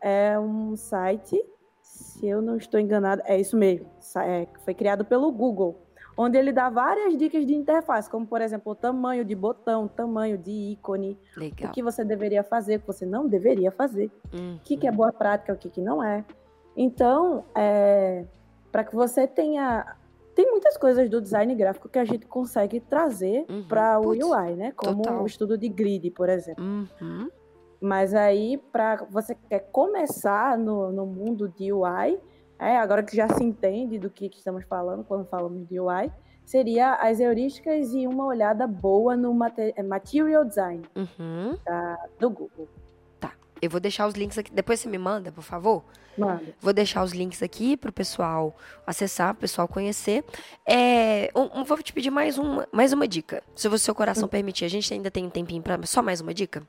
É 0.01 0.37
um 0.39 0.75
site, 0.75 1.39
se 1.81 2.27
eu 2.27 2.41
não 2.41 2.57
estou 2.57 2.79
enganado, 2.79 3.21
é 3.25 3.39
isso 3.39 3.55
mesmo, 3.55 3.85
é, 4.17 4.47
foi 4.65 4.73
criado 4.73 5.05
pelo 5.05 5.31
Google, 5.31 5.79
onde 6.15 6.37
ele 6.37 6.51
dá 6.51 6.69
várias 6.69 7.17
dicas 7.17 7.45
de 7.45 7.53
interface, 7.55 8.09
como 8.09 8.25
por 8.25 8.41
exemplo, 8.41 8.71
o 8.71 8.75
tamanho 8.75 9.25
de 9.25 9.35
botão, 9.35 9.87
tamanho 9.87 10.37
de 10.37 10.51
ícone, 10.51 11.17
Legal. 11.35 11.69
o 11.69 11.73
que 11.73 11.81
você 11.81 12.03
deveria 12.05 12.43
fazer, 12.43 12.75
o 12.77 12.79
que 12.81 12.87
você 12.87 13.05
não 13.05 13.27
deveria 13.27 13.71
fazer, 13.71 14.11
Uhum. 14.33 14.55
o 14.55 14.59
que, 14.59 14.77
que 14.77 14.87
é 14.87 14.91
boa 14.91 15.11
prática, 15.11 15.53
o 15.53 15.57
que, 15.57 15.69
que 15.69 15.81
não 15.81 16.03
é. 16.03 16.23
Então, 16.75 17.45
é, 17.55 18.25
para 18.71 18.83
que 18.83 18.95
você 18.95 19.27
tenha. 19.27 19.95
Tem 20.35 20.49
muitas 20.49 20.75
coisas 20.77 21.07
do 21.11 21.21
design 21.21 21.53
gráfico 21.53 21.87
que 21.87 21.99
a 21.99 22.05
gente 22.05 22.25
consegue 22.25 22.79
trazer 22.79 23.45
Uhum. 23.47 23.63
para 23.67 23.99
o 23.99 24.09
UI, 24.09 24.55
né? 24.55 24.71
Como 24.75 25.03
total. 25.03 25.21
o 25.21 25.25
estudo 25.27 25.55
de 25.57 25.69
grid, 25.69 26.09
por 26.09 26.27
exemplo. 26.27 26.63
Uhum. 26.63 27.29
Mas 27.79 28.15
aí, 28.15 28.57
para 28.71 29.05
você 29.11 29.35
que 29.35 29.45
quer 29.47 29.59
começar 29.71 30.57
no, 30.57 30.91
no 30.91 31.05
mundo 31.05 31.47
de 31.49 31.71
UI, 31.71 32.17
é, 32.59 32.77
agora 32.77 33.03
que 33.03 33.15
já 33.15 33.27
se 33.29 33.43
entende 33.43 33.97
do 33.99 34.09
que, 34.09 34.29
que 34.29 34.37
estamos 34.37 34.63
falando 34.65 35.03
quando 35.03 35.25
falamos 35.25 35.67
de 35.67 35.79
UI, 35.79 36.11
seria 36.45 36.95
as 36.95 37.19
heurísticas 37.19 37.93
e 37.93 38.05
uma 38.07 38.25
olhada 38.25 38.67
boa 38.67 39.15
no 39.15 39.33
mate- 39.33 39.73
Material 39.83 40.43
Design 40.45 40.83
Uhum. 40.95 41.57
do 42.19 42.29
Google. 42.29 42.67
Eu 43.61 43.69
vou 43.69 43.79
deixar 43.79 44.05
os 44.07 44.13
links 44.13 44.37
aqui. 44.37 44.51
Depois 44.51 44.81
você 44.81 44.89
me 44.89 44.97
manda, 44.97 45.31
por 45.31 45.41
favor. 45.41 45.85
Manda. 46.17 46.43
Vou 46.59 46.73
deixar 46.73 47.01
os 47.01 47.13
links 47.13 47.41
aqui 47.41 47.77
para 47.77 47.89
o 47.89 47.93
pessoal 47.93 48.53
acessar, 48.85 49.29
para 49.33 49.37
o 49.37 49.39
pessoal 49.39 49.69
conhecer. 49.69 50.21
É, 50.67 51.29
um- 51.33 51.61
um- 51.61 51.63
vou 51.63 51.77
te 51.81 51.93
pedir 51.93 52.11
mais 52.11 52.37
uma, 52.37 52.67
mais 52.73 52.91
uma 52.91 53.07
dica. 53.07 53.41
Se 53.55 53.69
o 53.69 53.77
seu 53.79 53.95
coração 53.95 54.27
permitir, 54.27 54.65
a 54.65 54.67
gente 54.67 54.93
ainda 54.93 55.09
tem 55.09 55.25
um 55.25 55.29
tempinho 55.29 55.63
para 55.63 55.81
só 55.85 56.01
mais 56.01 56.19
uma 56.19 56.33
dica. 56.33 56.61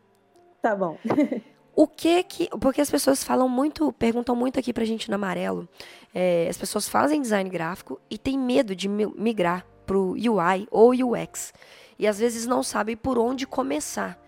Tá 0.62 0.76
bom. 0.76 0.97
O 1.76 1.86
que 1.88 2.22
que. 2.22 2.48
Porque 2.60 2.80
as 2.80 2.90
pessoas 2.90 3.24
falam 3.24 3.48
muito, 3.48 3.92
perguntam 3.92 4.36
muito 4.36 4.58
aqui 4.58 4.72
pra 4.72 4.84
gente 4.84 5.08
no 5.08 5.16
amarelo. 5.16 5.68
é, 6.14 6.46
as 6.48 6.56
pessoas 6.56 6.88
fazem 6.88 7.20
design 7.20 7.50
gráfico 7.50 8.00
e 8.08 8.16
têm 8.16 8.38
medo 8.38 8.74
de 8.76 8.88
mi- 8.88 9.12
migrar 9.16 9.66
pro 9.84 10.12
UI 10.12 10.68
ou 10.70 10.92
UX. 10.92 11.52
E 11.98 12.06
às 12.06 12.18
vezes 12.18 12.46
não 12.46 12.62
sabem 12.62 12.96
por 12.96 13.18
onde 13.18 13.46
começar. 13.46 14.18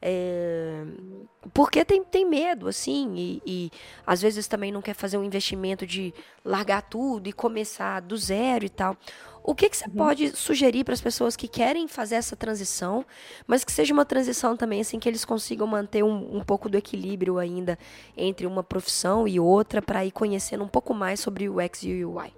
É, 0.00 0.84
porque 1.54 1.84
tem, 1.84 2.04
tem 2.04 2.24
medo, 2.24 2.68
assim, 2.68 3.14
e, 3.16 3.42
e 3.46 3.70
às 4.06 4.20
vezes 4.20 4.46
também 4.46 4.70
não 4.70 4.82
quer 4.82 4.94
fazer 4.94 5.16
um 5.16 5.24
investimento 5.24 5.86
de 5.86 6.12
largar 6.44 6.82
tudo 6.82 7.28
e 7.28 7.32
começar 7.32 8.00
do 8.00 8.16
zero 8.16 8.64
e 8.64 8.68
tal. 8.68 8.96
O 9.46 9.54
que, 9.54 9.70
que 9.70 9.76
você 9.76 9.88
pode 9.88 10.36
sugerir 10.36 10.82
para 10.82 10.92
as 10.92 11.00
pessoas 11.00 11.36
que 11.36 11.46
querem 11.46 11.86
fazer 11.86 12.16
essa 12.16 12.34
transição, 12.34 13.06
mas 13.46 13.62
que 13.62 13.70
seja 13.70 13.94
uma 13.94 14.04
transição 14.04 14.56
também 14.56 14.80
assim 14.80 14.98
que 14.98 15.08
eles 15.08 15.24
consigam 15.24 15.68
manter 15.68 16.02
um, 16.02 16.38
um 16.38 16.44
pouco 16.44 16.68
do 16.68 16.76
equilíbrio 16.76 17.38
ainda 17.38 17.78
entre 18.16 18.44
uma 18.44 18.64
profissão 18.64 19.28
e 19.28 19.38
outra 19.38 19.80
para 19.80 20.04
ir 20.04 20.10
conhecendo 20.10 20.64
um 20.64 20.68
pouco 20.68 20.92
mais 20.92 21.20
sobre 21.20 21.48
o 21.48 21.64
UX 21.64 21.84
e 21.84 22.04
o 22.04 22.16
UI? 22.16 22.34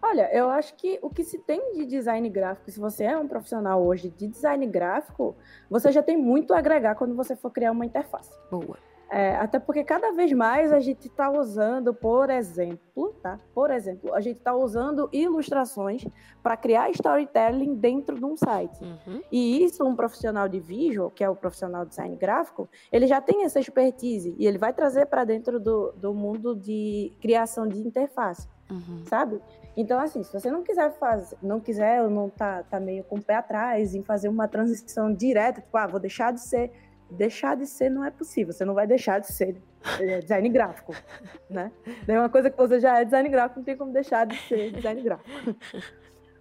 Olha, 0.00 0.32
eu 0.32 0.48
acho 0.48 0.76
que 0.76 1.00
o 1.02 1.10
que 1.10 1.24
se 1.24 1.36
tem 1.38 1.74
de 1.74 1.84
design 1.84 2.28
gráfico, 2.28 2.70
se 2.70 2.78
você 2.78 3.02
é 3.02 3.18
um 3.18 3.26
profissional 3.26 3.84
hoje 3.84 4.08
de 4.08 4.28
design 4.28 4.64
gráfico, 4.68 5.36
você 5.68 5.90
já 5.90 6.00
tem 6.00 6.16
muito 6.16 6.54
a 6.54 6.58
agregar 6.58 6.94
quando 6.94 7.16
você 7.16 7.34
for 7.34 7.50
criar 7.50 7.72
uma 7.72 7.84
interface. 7.84 8.30
Boa. 8.48 8.78
É, 9.10 9.36
até 9.36 9.58
porque 9.58 9.82
cada 9.84 10.12
vez 10.12 10.30
mais 10.32 10.70
a 10.70 10.80
gente 10.80 11.06
está 11.06 11.30
usando, 11.30 11.94
por 11.94 12.28
exemplo, 12.28 13.14
tá? 13.22 13.40
Por 13.54 13.70
exemplo, 13.70 14.14
a 14.14 14.20
gente 14.20 14.36
está 14.36 14.54
usando 14.54 15.08
ilustrações 15.12 16.04
para 16.42 16.56
criar 16.58 16.90
storytelling 16.90 17.74
dentro 17.74 18.16
de 18.16 18.24
um 18.24 18.36
site. 18.36 18.78
Uhum. 18.82 19.22
E 19.32 19.64
isso, 19.64 19.82
um 19.82 19.96
profissional 19.96 20.46
de 20.46 20.60
visual, 20.60 21.10
que 21.10 21.24
é 21.24 21.30
o 21.30 21.34
profissional 21.34 21.84
de 21.84 21.90
design 21.90 22.16
gráfico, 22.16 22.68
ele 22.92 23.06
já 23.06 23.20
tem 23.20 23.44
essa 23.44 23.58
expertise 23.58 24.34
e 24.38 24.46
ele 24.46 24.58
vai 24.58 24.74
trazer 24.74 25.06
para 25.06 25.24
dentro 25.24 25.58
do, 25.58 25.92
do 25.92 26.12
mundo 26.12 26.54
de 26.54 27.12
criação 27.18 27.66
de 27.66 27.78
interface. 27.78 28.46
uhum. 28.70 29.04
sabe? 29.06 29.40
Então, 29.76 29.98
assim, 30.00 30.22
se 30.22 30.32
você 30.32 30.50
não 30.50 30.62
quiser 30.62 30.90
fazer, 30.98 31.36
não 31.42 31.60
quiser 31.60 32.02
ou 32.02 32.10
não 32.10 32.28
tá, 32.28 32.62
tá 32.64 32.80
meio 32.80 33.04
com 33.04 33.16
o 33.16 33.22
pé 33.22 33.36
atrás 33.36 33.94
em 33.94 34.02
fazer 34.02 34.28
uma 34.28 34.48
transição 34.48 35.12
direta, 35.12 35.60
tipo, 35.60 35.76
ah, 35.76 35.86
vou 35.86 36.00
deixar 36.00 36.32
de 36.32 36.40
ser. 36.40 36.72
Deixar 37.10 37.56
de 37.56 37.66
ser 37.66 37.90
não 37.90 38.04
é 38.04 38.10
possível, 38.10 38.52
você 38.52 38.64
não 38.64 38.74
vai 38.74 38.86
deixar 38.86 39.18
de 39.18 39.32
ser 39.32 39.56
é, 40.00 40.20
design 40.20 40.48
gráfico, 40.48 40.94
né? 41.48 41.72
É 42.06 42.18
uma 42.18 42.28
coisa 42.28 42.50
que 42.50 42.56
você 42.56 42.78
já 42.80 43.00
é 43.00 43.04
design 43.04 43.28
gráfico, 43.28 43.60
não 43.60 43.64
tem 43.64 43.76
como 43.76 43.92
deixar 43.92 44.26
de 44.26 44.36
ser 44.36 44.72
design 44.72 45.02
gráfico. 45.02 45.56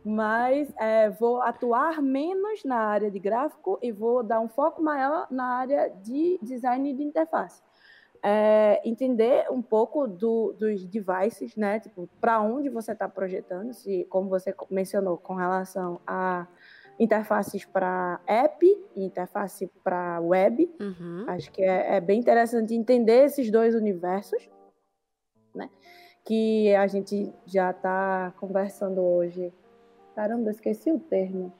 Mas 0.03 0.73
é, 0.79 1.09
vou 1.09 1.41
atuar 1.41 2.01
menos 2.01 2.63
na 2.63 2.77
área 2.77 3.11
de 3.11 3.19
gráfico 3.19 3.77
e 3.81 3.91
vou 3.91 4.23
dar 4.23 4.39
um 4.39 4.47
foco 4.47 4.81
maior 4.81 5.27
na 5.29 5.57
área 5.57 5.89
de 5.89 6.39
design 6.41 6.93
de 6.93 7.03
interface 7.03 7.61
é, 8.23 8.81
entender 8.83 9.45
um 9.51 9.61
pouco 9.61 10.07
do, 10.07 10.53
dos 10.53 10.85
devices, 10.85 11.55
né? 11.55 11.79
Tipo, 11.79 12.09
para 12.19 12.41
onde 12.41 12.69
você 12.69 12.91
está 12.91 13.07
projetando, 13.07 13.73
se, 13.73 14.05
como 14.09 14.29
você 14.29 14.53
mencionou, 14.69 15.17
com 15.17 15.35
relação 15.35 16.01
a 16.05 16.47
interfaces 16.99 17.65
para 17.65 18.19
app 18.25 18.65
e 18.95 19.03
interface 19.03 19.69
para 19.83 20.19
web. 20.19 20.69
Uhum. 20.79 21.25
Acho 21.27 21.51
que 21.51 21.61
é, 21.61 21.95
é, 21.95 22.01
bem 22.01 22.19
interessante 22.19 22.73
entender 22.73 23.25
esses 23.25 23.51
dois 23.51 23.75
universos, 23.75 24.49
né? 25.53 25.69
Que 26.25 26.73
a 26.75 26.87
gente 26.87 27.31
já 27.45 27.71
está 27.71 28.33
conversando 28.37 29.01
hoje. 29.01 29.53
Caramba, 30.15 30.49
esqueci 30.49 30.91
o 30.91 30.99
termo. 30.99 31.53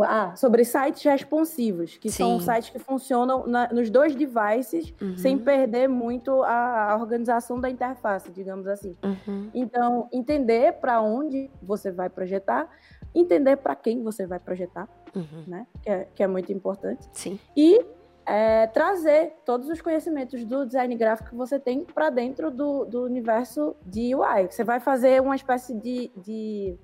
Ah, 0.00 0.36
sobre 0.36 0.64
sites 0.64 1.02
responsivos, 1.02 1.96
que 1.96 2.08
Sim. 2.08 2.18
são 2.18 2.40
sites 2.40 2.70
que 2.70 2.78
funcionam 2.78 3.48
na, 3.48 3.72
nos 3.72 3.90
dois 3.90 4.14
devices 4.14 4.94
uhum. 5.00 5.16
sem 5.16 5.36
perder 5.36 5.88
muito 5.88 6.40
a, 6.44 6.92
a, 6.92 6.96
organização 6.96 7.60
da 7.60 7.68
interface, 7.68 8.30
digamos 8.30 8.68
assim. 8.68 8.96
Uhum. 9.02 9.50
Então, 9.52 10.08
entender 10.12 10.74
para 10.74 11.00
onde 11.02 11.50
você 11.60 11.90
vai 11.90 12.08
projetar, 12.08 12.68
entender 13.14 13.56
para 13.56 13.74
quem 13.74 14.02
você 14.02 14.26
vai 14.26 14.38
projetar, 14.38 14.88
uhum. 15.14 15.44
né? 15.46 15.66
Que 15.82 15.90
é, 15.90 16.08
que 16.14 16.22
é, 16.22 16.26
muito 16.26 16.52
importante. 16.52 17.08
Sim. 17.12 17.38
E 17.56 17.84
é, 18.26 18.66
trazer 18.66 19.36
todos 19.44 19.68
os 19.68 19.80
conhecimentos 19.80 20.44
do 20.44 20.66
design 20.66 20.94
gráfico 20.96 21.30
que 21.30 21.36
você 21.36 21.58
tem 21.58 21.84
para 21.84 22.10
dentro 22.10 22.50
do, 22.50 22.84
do 22.84 23.04
universo 23.04 23.74
de 23.84 24.14
UI. 24.14 24.48
Você 24.50 24.64
vai 24.64 24.80
fazer 24.80 25.20
uma 25.22 25.34
espécie 25.34 25.74
de, 25.74 26.12
de 26.16 26.78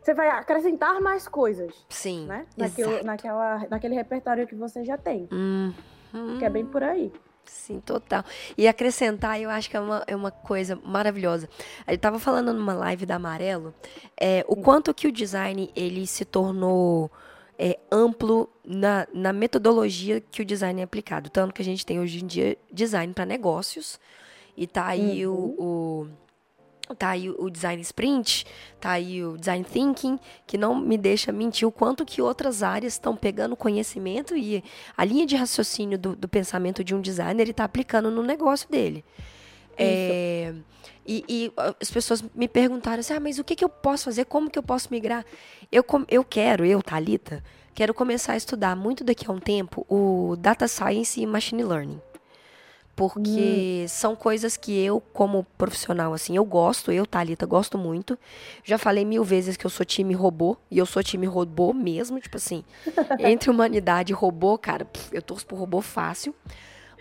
você 0.00 0.14
vai 0.14 0.28
acrescentar 0.28 1.00
mais 1.00 1.28
coisas. 1.28 1.86
Sim. 1.88 2.26
Né? 2.26 2.46
Naquilo, 2.56 3.04
naquela, 3.04 3.66
naquele 3.68 3.94
repertório 3.94 4.46
que 4.46 4.54
você 4.54 4.84
já 4.84 4.96
tem. 4.96 5.28
Uhum. 5.30 6.38
Que 6.38 6.44
é 6.44 6.50
bem 6.50 6.64
por 6.64 6.82
aí. 6.82 7.12
Sim, 7.50 7.80
total. 7.80 8.24
E 8.56 8.68
acrescentar, 8.68 9.40
eu 9.40 9.50
acho 9.50 9.68
que 9.68 9.76
é 9.76 9.80
uma, 9.80 10.04
é 10.06 10.14
uma 10.14 10.30
coisa 10.30 10.78
maravilhosa. 10.84 11.48
Eu 11.86 11.96
estava 11.96 12.16
falando 12.20 12.52
numa 12.52 12.72
live 12.72 13.04
da 13.04 13.16
Amarelo, 13.16 13.74
é, 14.16 14.44
o 14.46 14.54
quanto 14.54 14.94
que 14.94 15.08
o 15.08 15.12
design 15.12 15.68
ele 15.74 16.06
se 16.06 16.24
tornou 16.24 17.10
é, 17.58 17.76
amplo 17.90 18.48
na, 18.64 19.06
na 19.12 19.32
metodologia 19.32 20.20
que 20.20 20.42
o 20.42 20.44
design 20.44 20.80
é 20.80 20.84
aplicado. 20.84 21.28
Tanto 21.28 21.52
que 21.52 21.60
a 21.60 21.64
gente 21.64 21.84
tem 21.84 21.98
hoje 21.98 22.22
em 22.22 22.26
dia 22.26 22.56
design 22.72 23.12
para 23.12 23.26
negócios. 23.26 23.98
E 24.56 24.68
tá 24.68 24.86
aí 24.86 25.26
uhum. 25.26 25.54
o, 25.58 25.64
o 25.64 26.08
Tá 26.94 27.10
aí 27.10 27.30
o 27.30 27.48
design 27.48 27.80
sprint, 27.82 28.44
tá 28.80 28.92
aí 28.92 29.24
o 29.24 29.36
design 29.36 29.64
thinking, 29.64 30.18
que 30.46 30.58
não 30.58 30.74
me 30.74 30.98
deixa 30.98 31.32
mentir 31.32 31.66
o 31.66 31.72
quanto 31.72 32.04
que 32.04 32.20
outras 32.20 32.62
áreas 32.62 32.94
estão 32.94 33.16
pegando 33.16 33.56
conhecimento 33.56 34.36
e 34.36 34.62
a 34.96 35.04
linha 35.04 35.26
de 35.26 35.36
raciocínio 35.36 35.98
do, 35.98 36.16
do 36.16 36.28
pensamento 36.28 36.82
de 36.82 36.94
um 36.94 37.00
designer 37.00 37.42
ele 37.42 37.50
está 37.52 37.64
aplicando 37.64 38.10
no 38.10 38.22
negócio 38.22 38.68
dele. 38.68 39.04
É, 39.76 40.52
e, 41.06 41.24
e, 41.28 41.52
as 41.80 41.90
pessoas 41.90 42.22
me 42.34 42.46
perguntaram 42.46 43.00
assim, 43.00 43.14
ah, 43.14 43.20
mas 43.20 43.38
o 43.38 43.44
que, 43.44 43.56
que 43.56 43.64
eu 43.64 43.68
posso 43.68 44.04
fazer? 44.04 44.26
Como 44.26 44.50
que 44.50 44.58
eu 44.58 44.62
posso 44.62 44.88
migrar? 44.90 45.24
Eu, 45.72 45.84
eu 46.08 46.22
quero, 46.22 46.64
eu, 46.66 46.82
Talita, 46.82 47.42
quero 47.74 47.94
começar 47.94 48.34
a 48.34 48.36
estudar 48.36 48.76
muito 48.76 49.02
daqui 49.02 49.26
a 49.28 49.32
um 49.32 49.40
tempo 49.40 49.86
o 49.88 50.36
Data 50.36 50.68
Science 50.68 51.20
e 51.20 51.26
Machine 51.26 51.64
Learning 51.64 52.00
porque 53.00 53.84
hum. 53.84 53.88
são 53.88 54.14
coisas 54.14 54.58
que 54.58 54.78
eu, 54.78 55.00
como 55.00 55.46
profissional, 55.56 56.12
assim, 56.12 56.36
eu 56.36 56.44
gosto, 56.44 56.92
eu, 56.92 57.06
Thalita, 57.06 57.46
gosto 57.46 57.78
muito. 57.78 58.18
Já 58.62 58.76
falei 58.76 59.06
mil 59.06 59.24
vezes 59.24 59.56
que 59.56 59.64
eu 59.64 59.70
sou 59.70 59.86
time 59.86 60.12
robô, 60.12 60.54
e 60.70 60.76
eu 60.76 60.84
sou 60.84 61.02
time 61.02 61.24
robô 61.24 61.72
mesmo, 61.72 62.20
tipo 62.20 62.36
assim, 62.36 62.62
entre 63.18 63.48
humanidade 63.48 64.12
e 64.12 64.14
robô, 64.14 64.58
cara, 64.58 64.86
eu 65.12 65.22
torço 65.22 65.46
pro 65.46 65.56
robô 65.56 65.80
fácil. 65.80 66.34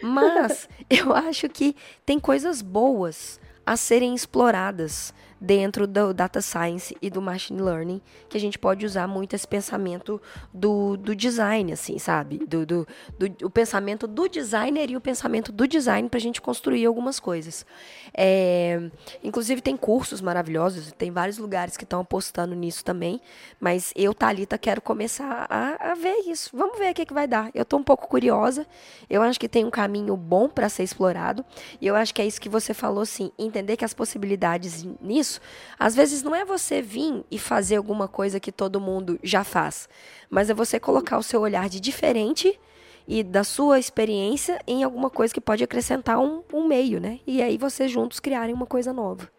Mas 0.02 0.70
eu 0.90 1.14
acho 1.14 1.50
que 1.50 1.76
tem 2.06 2.18
coisas 2.18 2.62
boas 2.62 3.38
a 3.66 3.76
serem 3.76 4.16
exploradas 4.16 5.14
dentro 5.40 5.88
do 5.88 6.14
data 6.14 6.42
science 6.42 6.96
e 7.02 7.10
do 7.10 7.22
machine 7.22 7.62
learning, 7.62 8.02
que 8.28 8.38
a 8.38 8.40
gente 8.40 8.60
pode 8.60 8.86
usar 8.86 9.08
muito 9.08 9.36
esse 9.36 9.48
pensamento 9.48 10.22
do, 10.54 10.98
do 10.98 11.16
design, 11.16 11.72
assim, 11.72 11.98
sabe? 11.98 12.40
Do, 12.40 12.66
do, 12.66 12.88
do 13.18 13.48
o 13.48 13.50
pensamento 13.50 14.06
do 14.06 14.28
designer 14.28 14.90
e 14.90 14.98
o 14.98 15.02
pensamento 15.02 15.52
do 15.52 15.68
design 15.68 16.10
para 16.10 16.18
a 16.18 16.22
gente 16.22 16.42
construir 16.42 16.86
algumas 16.86 17.20
coisas. 17.20 17.66
É, 18.14 18.90
inclusive 19.24 19.62
tem 19.62 19.78
cursos 19.78 20.20
maravilhosos, 20.20 20.92
tem 20.98 21.12
vários 21.12 21.38
lugares 21.38 21.78
que 21.78 21.84
estão 21.84 22.02
apostando 22.02 22.54
nisso 22.54 22.84
também, 22.84 23.22
mas 23.60 23.94
eu, 23.96 24.14
Thalita, 24.14 24.58
quero 24.58 24.82
começar 24.82 25.48
a, 25.50 25.92
a 25.92 25.96
ver 25.96 26.24
isso. 26.28 26.50
Vamos 26.54 26.78
ver 26.78 26.92
o 26.92 26.94
que, 26.94 27.06
que 27.06 27.14
vai 27.14 27.28
dar. 27.28 27.50
Eu 27.54 27.64
estou 27.64 27.80
um 27.80 27.84
pouco 27.84 28.08
curiosa, 28.08 28.68
eu 29.10 29.22
acho 29.22 29.40
que 29.40 29.48
tem 29.48 29.64
um 29.64 29.70
caminho 29.70 30.18
bom 30.18 30.50
para 30.50 30.68
ser 30.68 30.84
explorado, 30.84 31.46
e 31.80 31.88
eu 31.88 31.96
acho 31.96 32.14
que 32.14 32.22
é 32.22 32.26
isso 32.26 32.42
que 32.42 32.50
você 32.50 32.74
falou, 32.74 33.06
sim, 33.06 33.32
entender 33.38 33.78
que 33.78 33.86
as 33.86 33.94
possibilidades 33.94 34.86
nisso 35.02 35.29
isso, 35.30 35.42
às 35.78 35.96
vezes 35.96 36.24
não 36.24 36.34
é 36.36 36.44
você 36.44 36.82
vir 36.82 37.24
e 37.30 37.38
fazer 37.38 37.76
alguma 37.76 38.08
coisa 38.08 38.40
que 38.40 38.52
todo 38.52 38.82
mundo 38.82 39.20
já 39.24 39.44
faz, 39.44 39.88
mas 40.30 40.50
é 40.50 40.54
você 40.54 40.80
colocar 40.80 41.18
o 41.18 41.24
seu 41.24 41.42
olhar 41.42 41.70
de 41.70 41.80
diferente 41.80 42.60
e 43.08 43.24
da 43.24 43.44
sua 43.44 43.80
experiência 43.80 44.60
em 44.68 44.84
alguma 44.84 45.10
coisa 45.10 45.34
que 45.34 45.42
pode 45.42 45.64
acrescentar 45.64 46.20
um, 46.20 46.44
um 46.54 46.68
meio, 46.68 47.00
né? 47.00 47.20
E 47.26 47.42
aí 47.42 47.58
vocês 47.58 47.92
juntos 47.92 48.20
criarem 48.20 48.54
uma 48.54 48.66
coisa 48.66 48.92
nova. 48.92 49.30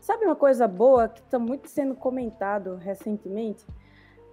Sabe 0.00 0.24
uma 0.24 0.36
coisa 0.36 0.66
boa 0.66 1.08
que 1.08 1.20
está 1.20 1.38
muito 1.38 1.68
sendo 1.68 1.94
comentado 1.94 2.76
recentemente? 2.76 3.64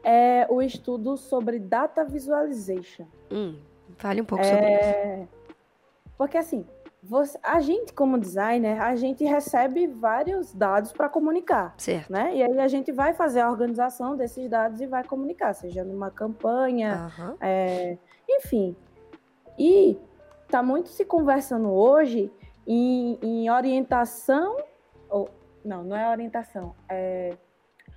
É 0.03 0.47
o 0.49 0.61
estudo 0.61 1.17
sobre 1.17 1.59
data 1.59 2.05
visualization. 2.05 3.07
Hum, 3.31 3.59
fale 3.97 4.21
um 4.21 4.25
pouco 4.25 4.43
é... 4.43 4.47
sobre 4.47 4.73
isso. 4.73 5.29
Porque 6.17 6.37
assim, 6.37 6.65
você, 7.07 7.37
a 7.43 7.59
gente, 7.59 7.93
como 7.93 8.17
designer, 8.17 8.81
a 8.81 8.95
gente 8.95 9.23
recebe 9.23 9.87
vários 9.87 10.53
dados 10.53 10.91
para 10.91 11.07
comunicar. 11.07 11.73
Certo. 11.77 12.11
Né? 12.11 12.35
E 12.35 12.43
aí 12.43 12.59
a 12.59 12.67
gente 12.67 12.91
vai 12.91 13.13
fazer 13.13 13.41
a 13.41 13.49
organização 13.49 14.15
desses 14.15 14.49
dados 14.49 14.81
e 14.81 14.87
vai 14.87 15.03
comunicar, 15.03 15.53
seja 15.53 15.83
numa 15.83 16.09
campanha, 16.09 17.11
uhum. 17.17 17.37
é, 17.39 17.97
enfim. 18.27 18.75
E 19.57 19.97
está 20.45 20.63
muito 20.63 20.89
se 20.89 21.05
conversando 21.05 21.69
hoje 21.69 22.31
em, 22.67 23.19
em 23.21 23.49
orientação, 23.49 24.57
ou, 25.09 25.29
não, 25.63 25.83
não 25.83 25.95
é 25.95 26.09
orientação, 26.09 26.75
é 26.89 27.37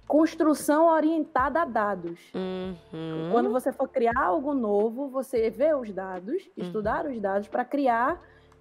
construção 0.07 0.87
orientada 0.87 1.63
a 1.63 1.65
dados. 1.65 2.19
Uhum. 2.35 3.31
Quando 3.31 3.51
você 3.51 3.73
for 3.73 3.89
criar 3.89 4.19
algo 4.19 4.55
novo, 4.55 5.09
você 5.09 5.51
vê 5.51 5.75
os 5.75 5.93
dados, 5.93 6.43
uhum. 6.57 6.65
estudar 6.65 7.07
os 7.07 7.21
dados 7.21 7.49
para 7.49 7.65
criar 7.65 8.21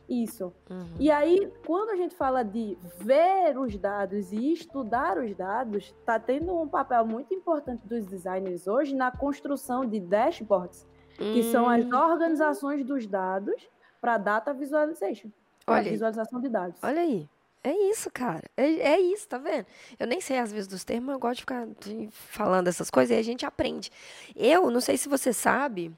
isso. 0.10 0.54
Uhum. 0.70 0.88
E 1.00 1.12
aí, 1.12 1.52
quando 1.66 1.90
a 1.90 1.96
gente 1.96 2.16
fala 2.16 2.44
de 2.44 2.78
ver 3.00 3.58
os 3.58 3.78
dados 3.78 4.32
e 4.32 4.54
estudar 4.54 5.18
os 5.18 5.36
dados, 5.36 5.94
está 6.00 6.20
tendo 6.20 6.58
um 6.60 6.68
papel 6.68 7.06
muito 7.06 7.34
importante 7.34 7.86
dos 7.86 8.06
designers 8.06 8.68
hoje 8.68 8.96
na 8.96 9.12
construção 9.12 9.86
de 9.86 10.00
dashboards, 10.00 10.86
uhum. 11.20 11.34
que 11.34 11.44
são 11.44 11.70
as 11.70 11.86
hum. 11.86 11.96
organizações 11.96 12.84
dos 12.84 13.06
dados 13.06 13.68
para 14.00 14.18
data 14.18 14.54
visualization. 14.54 15.30
Olha, 15.66 15.90
visualização 15.90 16.40
de 16.40 16.48
dados. 16.48 16.80
Olha 16.82 17.02
aí. 17.02 17.28
É 17.64 17.72
isso, 17.90 18.10
cara. 18.10 18.44
É, 18.56 18.64
é, 18.64 19.00
isso, 19.00 19.28
tá 19.28 19.38
vendo? 19.38 19.66
Eu 20.00 20.08
nem 20.08 20.22
sei 20.22 20.40
às 20.40 20.54
vezes 20.54 20.68
dos 20.68 20.86
termos, 20.86 21.12
eu 21.12 21.20
gosto 21.20 21.38
de 21.38 21.42
ficar 21.42 21.68
falando 22.12 22.70
essas 22.70 22.90
coisas 22.90 23.14
e 23.14 23.20
a 23.20 23.24
gente 23.24 23.46
aprende. 23.46 23.92
Eu, 24.34 24.72
não 24.72 24.80
sei 24.80 24.96
se 24.96 25.10
você 25.10 25.34
sabe, 25.34 25.92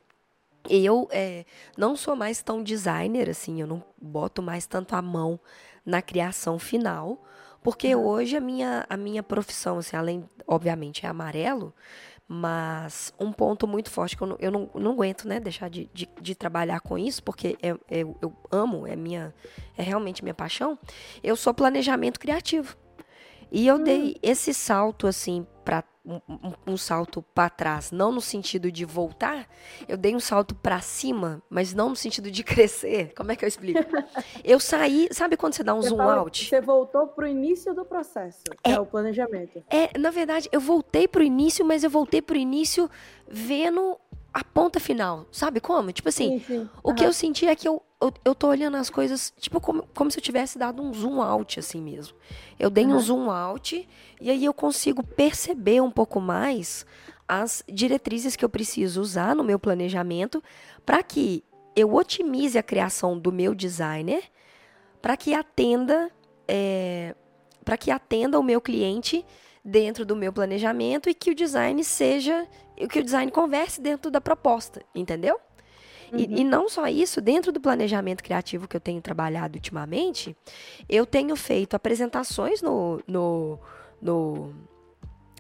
eu 0.68 1.08
é, 1.12 1.46
não 1.78 1.96
sou 1.96 2.16
mais 2.16 2.42
tão 2.42 2.64
designer, 2.64 3.30
assim, 3.30 3.62
eu 3.62 3.68
não 3.68 3.84
boto 4.02 4.42
mais 4.42 4.66
tanto 4.66 4.96
a 4.96 5.02
mão 5.02 5.40
na 5.86 6.02
criação 6.02 6.60
final, 6.60 7.24
porque 7.62 7.96
uhum. 7.96 8.06
hoje 8.06 8.38
a 8.38 8.40
minha, 8.40 8.86
a 8.90 8.98
minha 8.98 9.24
profissão, 9.24 9.78
assim, 9.78 9.96
além, 9.96 10.30
obviamente, 10.48 11.06
é 11.06 11.10
amarelo, 11.10 11.74
mas 12.28 13.12
um 13.20 13.32
ponto 13.32 13.68
muito 13.68 13.90
forte 13.90 14.16
que 14.16 14.22
eu 14.22 14.28
não, 14.28 14.38
eu 14.40 14.52
não, 14.52 14.70
não 14.76 14.92
aguento, 14.92 15.28
né, 15.28 15.40
deixar 15.40 15.70
de, 15.70 15.90
de, 15.94 16.08
de 16.22 16.36
trabalhar 16.36 16.80
com 16.80 16.98
isso, 16.98 17.24
porque 17.24 17.58
é, 17.62 17.70
é, 17.90 18.02
eu 18.02 18.34
amo, 18.52 18.86
é 18.86 18.96
minha, 18.96 19.34
é 19.76 19.82
realmente 19.82 20.24
minha 20.24 20.36
paixão, 20.36 20.78
eu 21.24 21.36
sou 21.36 21.54
planejamento 21.54 22.20
criativo. 22.20 22.78
E 23.52 23.68
eu 23.68 23.76
hum. 23.76 23.84
dei 23.84 24.16
esse 24.22 24.54
salto, 24.54 25.08
assim, 25.08 25.46
para 25.64 25.84
um, 26.06 26.74
um, 26.74 26.78
salto 26.78 27.22
para 27.22 27.50
trás, 27.50 27.92
não 27.92 28.12
no 28.12 28.22
sentido 28.22 28.72
de 28.72 28.84
voltar, 28.86 29.48
eu 29.88 29.96
dei 29.96 30.16
um 30.16 30.20
salto 30.20 30.56
para 30.56 30.80
cima, 30.82 31.42
mas 31.50 31.74
não 31.74 31.90
no 31.90 31.96
sentido 31.96 32.32
de 32.32 32.42
crescer. 32.44 33.14
Como 33.16 33.32
é 33.32 33.36
que 33.36 33.46
eu 33.46 33.48
explico? 33.48 33.80
eu 34.44 34.60
saí, 34.60 35.08
sabe 35.12 35.38
quando 35.38 35.54
você 35.54 35.64
dá 35.64 35.74
um 35.74 35.82
você 35.82 35.90
zoom 35.90 35.98
fala, 35.98 36.16
out? 36.16 36.50
Você 36.50 36.62
voltou 36.62 37.08
pro 37.08 37.28
início 37.28 37.74
do 37.74 37.86
processo, 37.86 38.44
é, 38.64 38.72
é 38.72 38.80
o 38.80 38.86
planejamento. 38.86 39.64
É, 39.70 39.98
na 39.98 40.10
verdade, 40.10 40.50
eu 40.52 40.60
voltei 40.60 41.08
pro 41.08 41.24
início, 41.24 41.64
mas 41.64 41.84
eu 41.84 41.90
voltei 41.90 42.22
pro 42.22 42.38
início 42.38 42.90
vendo 43.28 44.00
a 44.34 44.44
ponta 44.44 44.80
final, 44.80 45.26
sabe 45.32 45.60
como? 45.60 45.92
Tipo 45.92 46.10
assim, 46.10 46.40
sim, 46.40 46.46
sim. 46.46 46.70
o 46.84 46.90
uhum. 46.90 46.96
que 46.96 47.04
eu 47.04 47.12
senti 47.12 47.48
é 47.48 47.56
que 47.56 47.68
eu, 47.68 47.82
eu, 48.00 48.14
eu 48.24 48.36
tô 48.36 48.48
olhando 48.48 48.78
as 48.78 48.90
coisas, 48.90 49.34
tipo, 49.40 49.60
como, 49.60 49.88
como 49.94 50.12
se 50.12 50.20
eu 50.20 50.24
tivesse 50.24 50.58
dado 50.58 50.82
um 50.82 50.94
zoom 50.94 51.22
out, 51.22 51.60
assim 51.60 51.82
mesmo. 51.82 52.16
Eu 52.60 52.70
dei 52.70 52.86
uhum. 52.86 52.96
um 52.96 53.00
zoom 53.00 53.32
out 53.32 53.88
e 54.22 54.30
aí 54.30 54.46
eu 54.46 54.54
consigo 54.54 55.04
perceber 55.04 55.82
um 55.82 55.92
pouco 55.92 56.22
mais 56.22 56.86
as 57.28 57.64
diretrizes 57.68 58.36
que 58.36 58.44
eu 58.44 58.50
preciso 58.50 59.02
usar 59.02 59.36
no 59.36 59.44
meu 59.44 59.60
planejamento 59.60 60.44
para 60.86 61.02
que 61.04 61.44
eu 61.76 61.94
otimize 61.94 62.58
a 62.58 62.64
criação 62.64 63.18
do 63.18 63.32
meu 63.32 63.54
designer 63.54 64.24
para 65.02 65.16
que 65.16 65.34
atenda 65.34 66.12
é, 66.48 67.16
para 67.64 67.78
que 67.78 67.92
atenda 67.92 68.40
o 68.40 68.44
meu 68.44 68.60
cliente 68.60 69.24
dentro 69.70 70.06
do 70.06 70.16
meu 70.16 70.34
planejamento 70.34 71.10
e 71.10 71.14
que 71.14 71.32
o 71.32 71.36
design 71.36 71.84
seja 71.84 72.48
que 72.90 73.00
o 73.00 73.04
design 73.04 73.32
converse 73.32 73.82
dentro 73.82 74.10
da 74.10 74.22
proposta, 74.22 74.82
entendeu? 74.96 75.40
Uhum. 76.12 76.20
E, 76.20 76.42
e, 76.42 76.44
não 76.44 76.68
só 76.70 76.88
isso, 76.88 77.22
dentro 77.22 77.52
do 77.52 77.60
planejamento 77.60 78.24
criativo 78.24 78.68
que 78.68 78.76
eu 78.76 78.82
tenho 78.82 79.02
trabalhado 79.02 79.58
ultimamente, 79.58 80.36
eu 80.88 81.06
tenho 81.06 81.36
feito 81.36 81.76
apresentações 81.76 82.62
no, 82.62 83.02
no, 83.06 83.60
no, 84.02 84.54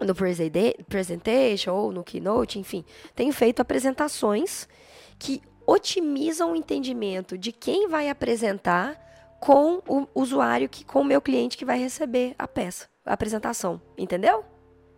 no 0.01 0.15
presentation 0.87 1.73
ou 1.73 1.91
no 1.91 2.03
keynote, 2.03 2.59
enfim, 2.59 2.85
tenho 3.15 3.33
feito 3.33 3.61
apresentações 3.61 4.67
que 5.17 5.41
otimizam 5.65 6.51
o 6.51 6.55
entendimento 6.55 7.37
de 7.37 7.51
quem 7.51 7.87
vai 7.87 8.09
apresentar 8.09 8.99
com 9.39 9.81
o 9.87 10.07
usuário, 10.13 10.67
que, 10.67 10.83
com 10.83 11.01
o 11.01 11.05
meu 11.05 11.21
cliente 11.21 11.57
que 11.57 11.65
vai 11.65 11.79
receber 11.79 12.35
a 12.37 12.47
peça, 12.47 12.87
apresentação, 13.13 13.81
entendeu? 13.97 14.45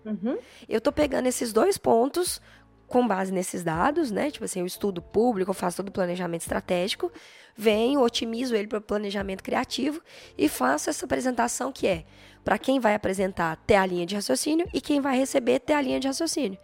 Uhum. 0.06 0.38
Eu 0.68 0.80
estou 0.80 0.92
pegando 0.92 1.28
esses 1.28 1.54
dois 1.54 1.78
pontos 1.78 2.42
com 2.88 3.08
base 3.08 3.32
nesses 3.32 3.64
dados, 3.64 4.12
né? 4.12 4.30
Tipo 4.30 4.46
assim, 4.46 4.60
eu 4.60 4.66
estudo 4.66 5.02
público, 5.02 5.52
eu 5.52 5.56
faço 5.56 5.78
todo 5.78 5.88
o 5.88 5.92
planejamento 5.92 6.42
estratégico, 6.42 7.10
venho, 7.56 8.02
otimizo 8.02 8.54
ele 8.54 8.68
para 8.68 8.80
o 8.80 8.82
planejamento 8.82 9.42
criativo 9.42 10.02
e 10.38 10.50
faço 10.50 10.90
essa 10.90 11.06
apresentação 11.06 11.72
que 11.72 11.88
é 11.88 12.04
para 12.44 12.58
quem 12.58 12.80
vai 12.80 12.94
apresentar 12.94 13.56
ter 13.66 13.76
a 13.76 13.86
linha 13.86 14.06
de 14.06 14.16
raciocínio 14.16 14.68
e 14.74 14.82
quem 14.82 15.00
vai 15.00 15.18
receber 15.18 15.60
ter 15.60 15.74
a 15.74 15.82
linha 15.82 16.00
de 16.00 16.08
raciocínio. 16.08 16.60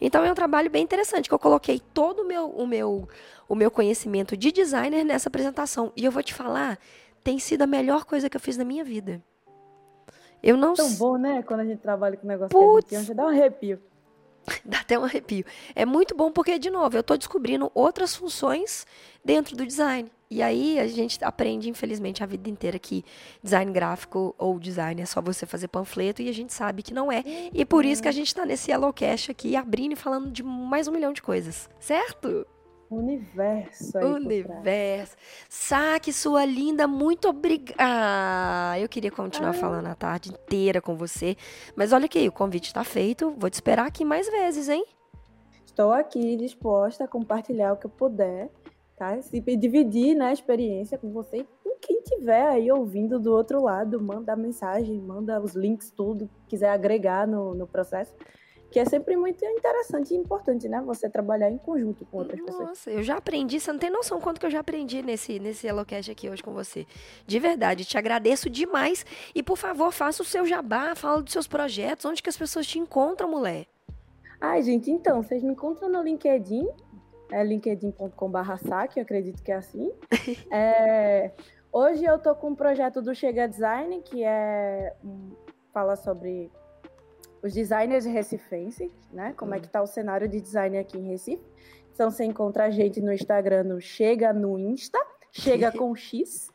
Então 0.00 0.24
é 0.24 0.32
um 0.32 0.34
trabalho 0.34 0.68
bem 0.68 0.82
interessante 0.82 1.28
que 1.28 1.34
eu 1.34 1.38
coloquei 1.38 1.78
todo 1.78 2.22
o 2.22 2.26
meu, 2.26 2.48
o 2.48 2.66
meu, 2.66 3.08
o 3.48 3.54
meu 3.54 3.70
conhecimento 3.70 4.36
de 4.36 4.50
designer 4.50 5.04
nessa 5.04 5.28
apresentação 5.28 5.92
e 5.96 6.04
eu 6.04 6.10
vou 6.10 6.22
te 6.22 6.34
falar, 6.34 6.78
tem 7.22 7.38
sido 7.38 7.62
a 7.62 7.66
melhor 7.66 8.04
coisa 8.04 8.28
que 8.28 8.36
eu 8.36 8.40
fiz 8.40 8.56
na 8.56 8.64
minha 8.64 8.82
vida. 8.82 9.22
Eu 10.42 10.56
não 10.56 10.74
Tão 10.74 10.92
bom, 10.94 11.16
né? 11.16 11.42
Quando 11.42 11.60
a 11.60 11.64
gente 11.64 11.80
trabalha 11.80 12.16
com 12.16 12.26
negócio 12.26 12.50
Puts. 12.50 12.88
que 12.88 12.96
a 12.96 13.00
gente 13.00 13.14
dá 13.14 13.24
um 13.24 13.28
arrepio. 13.28 13.80
Dá 14.64 14.80
até 14.80 14.98
um 14.98 15.04
arrepio. 15.04 15.44
É 15.74 15.84
muito 15.84 16.16
bom 16.16 16.32
porque, 16.32 16.58
de 16.58 16.70
novo, 16.70 16.96
eu 16.96 17.00
estou 17.00 17.18
descobrindo 17.18 17.70
outras 17.74 18.16
funções 18.16 18.86
dentro 19.22 19.54
do 19.54 19.66
design. 19.66 20.10
E 20.30 20.42
aí 20.42 20.78
a 20.78 20.86
gente 20.86 21.22
aprende, 21.24 21.70
infelizmente, 21.70 22.22
a 22.22 22.26
vida 22.26 22.50
inteira 22.50 22.78
que 22.78 23.04
design 23.42 23.72
gráfico 23.72 24.34
ou 24.38 24.58
design 24.58 25.00
é 25.00 25.06
só 25.06 25.22
você 25.22 25.46
fazer 25.46 25.68
panfleto 25.68 26.20
e 26.20 26.28
a 26.28 26.32
gente 26.32 26.52
sabe 26.52 26.82
que 26.82 26.92
não 26.92 27.10
é. 27.10 27.24
E 27.52 27.64
por 27.64 27.84
isso 27.84 28.02
que 28.02 28.08
a 28.08 28.12
gente 28.12 28.26
está 28.26 28.44
nesse 28.44 28.70
Yellowcast 28.70 29.30
aqui 29.30 29.56
abrindo 29.56 29.92
e 29.92 29.96
falando 29.96 30.30
de 30.30 30.42
mais 30.42 30.86
um 30.86 30.92
milhão 30.92 31.12
de 31.12 31.22
coisas, 31.22 31.68
certo? 31.80 32.46
Universo 32.90 33.98
aí 33.98 34.04
Universo. 34.04 35.16
Saque, 35.48 36.12
sua 36.12 36.44
linda, 36.44 36.88
muito 36.88 37.28
obrigada. 37.28 37.76
Ah, 37.78 38.78
eu 38.78 38.88
queria 38.88 39.10
continuar 39.10 39.50
Ai. 39.50 39.58
falando 39.58 39.86
a 39.86 39.94
tarde 39.94 40.30
inteira 40.30 40.80
com 40.80 40.96
você. 40.96 41.36
Mas 41.76 41.92
olha 41.92 42.06
aqui, 42.06 42.26
o 42.26 42.32
convite 42.32 42.66
está 42.66 42.82
feito. 42.84 43.34
Vou 43.36 43.50
te 43.50 43.54
esperar 43.54 43.86
aqui 43.86 44.04
mais 44.04 44.28
vezes, 44.28 44.68
hein? 44.68 44.84
Estou 45.64 45.92
aqui 45.92 46.34
disposta 46.36 47.04
a 47.04 47.08
compartilhar 47.08 47.72
o 47.72 47.76
que 47.76 47.86
eu 47.86 47.90
puder, 47.90 48.50
tá? 48.96 49.18
E 49.32 49.56
dividir 49.56 50.16
né, 50.16 50.26
a 50.26 50.32
experiência 50.32 50.98
com 50.98 51.12
você 51.12 51.38
e 51.38 51.46
com 51.62 51.78
quem 51.80 52.00
tiver 52.02 52.48
aí 52.48 52.72
ouvindo 52.72 53.20
do 53.20 53.32
outro 53.32 53.62
lado. 53.62 54.00
Manda 54.00 54.34
mensagem, 54.34 54.98
manda 54.98 55.40
os 55.40 55.54
links, 55.54 55.90
tudo, 55.90 56.28
quiser 56.48 56.70
agregar 56.70 57.28
no, 57.28 57.54
no 57.54 57.66
processo 57.66 58.14
que 58.70 58.78
é 58.78 58.84
sempre 58.84 59.16
muito 59.16 59.42
interessante 59.44 60.12
e 60.12 60.16
importante, 60.16 60.68
né? 60.68 60.80
Você 60.82 61.08
trabalhar 61.08 61.50
em 61.50 61.56
conjunto 61.56 62.04
com 62.06 62.18
outras 62.18 62.38
Nossa, 62.40 62.52
pessoas. 62.52 62.68
Nossa, 62.68 62.90
eu 62.90 63.02
já 63.02 63.16
aprendi, 63.16 63.58
você 63.58 63.72
não 63.72 63.78
tem 63.78 63.90
noção 63.90 64.20
quanto 64.20 64.38
que 64.38 64.46
eu 64.46 64.50
já 64.50 64.60
aprendi 64.60 65.02
nesse, 65.02 65.38
nesse 65.38 65.66
HelloCast 65.66 66.10
aqui 66.10 66.28
hoje 66.28 66.42
com 66.42 66.52
você. 66.52 66.86
De 67.26 67.38
verdade, 67.38 67.84
te 67.84 67.96
agradeço 67.96 68.50
demais. 68.50 69.06
E, 69.34 69.42
por 69.42 69.56
favor, 69.56 69.90
faça 69.90 70.22
o 70.22 70.26
seu 70.26 70.44
jabá, 70.44 70.94
fala 70.94 71.22
dos 71.22 71.32
seus 71.32 71.46
projetos, 71.46 72.04
onde 72.04 72.22
que 72.22 72.28
as 72.28 72.36
pessoas 72.36 72.66
te 72.66 72.78
encontram, 72.78 73.30
mulher. 73.30 73.66
Ai, 74.40 74.62
gente, 74.62 74.90
então, 74.90 75.22
vocês 75.22 75.42
me 75.42 75.52
encontram 75.52 75.88
no 75.88 76.02
LinkedIn, 76.02 76.68
é 77.32 77.42
linkedin.com.br 77.42 78.56
saque, 78.68 79.00
acredito 79.00 79.42
que 79.42 79.50
é 79.50 79.56
assim. 79.56 79.90
é, 80.52 81.32
hoje 81.72 82.04
eu 82.04 82.18
tô 82.18 82.34
com 82.34 82.50
um 82.50 82.54
projeto 82.54 83.00
do 83.00 83.14
Chega 83.14 83.48
Design, 83.48 84.00
que 84.02 84.22
é... 84.22 84.94
fala 85.72 85.96
sobre 85.96 86.50
os 87.42 87.52
designers 87.52 88.04
recifenses, 88.04 88.90
né? 89.12 89.32
Como 89.36 89.54
é 89.54 89.60
que 89.60 89.68
tá 89.68 89.82
o 89.82 89.86
cenário 89.86 90.28
de 90.28 90.40
design 90.40 90.78
aqui 90.78 90.98
em 90.98 91.08
Recife. 91.08 91.42
Então 91.94 92.10
você 92.10 92.24
encontra 92.24 92.64
a 92.64 92.70
gente 92.70 93.00
no 93.00 93.12
Instagram, 93.12 93.64
no 93.64 93.80
Chega 93.80 94.32
no 94.32 94.58
Insta, 94.58 94.98
Chega 95.32 95.70
com 95.72 95.94
X. 95.94 96.50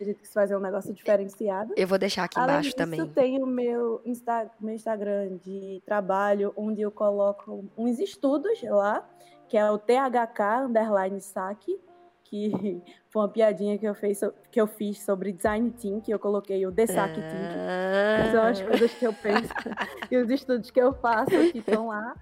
A 0.00 0.04
gente 0.04 0.20
quis 0.20 0.32
fazer 0.32 0.56
um 0.56 0.60
negócio 0.60 0.94
diferenciado. 0.94 1.74
Eu 1.76 1.88
vou 1.88 1.98
deixar 1.98 2.24
aqui 2.24 2.38
Além 2.38 2.54
embaixo 2.54 2.68
disso, 2.68 2.76
também. 2.76 3.04
tem 3.08 3.42
o 3.42 3.46
meu, 3.46 4.00
Insta, 4.04 4.48
meu 4.60 4.74
Instagram 4.74 5.36
de 5.38 5.82
trabalho, 5.84 6.52
onde 6.56 6.80
eu 6.80 6.90
coloco 6.92 7.64
uns 7.76 7.98
estudos 7.98 8.62
lá, 8.62 9.04
que 9.48 9.56
é 9.56 9.68
o 9.70 9.76
THK 9.76 10.66
underline 10.66 11.20
saque, 11.20 11.80
que 12.28 12.52
foi 13.08 13.22
uma 13.22 13.28
piadinha 13.28 13.78
que 13.78 13.86
eu, 13.86 13.94
fez, 13.94 14.20
que 14.50 14.60
eu 14.60 14.66
fiz 14.66 15.02
sobre 15.02 15.32
design 15.32 15.70
thinking, 15.70 16.12
eu 16.12 16.18
coloquei 16.18 16.64
o 16.66 16.70
Desac 16.70 17.18
ah. 17.18 18.30
São 18.30 18.42
as 18.42 18.60
coisas 18.60 18.94
que 18.94 19.06
eu 19.06 19.12
penso 19.12 19.52
e 20.10 20.16
os 20.16 20.30
estudos 20.30 20.70
que 20.70 20.80
eu 20.80 20.92
faço 20.92 21.30
que 21.52 21.58
estão 21.58 21.88
lá. 21.88 22.14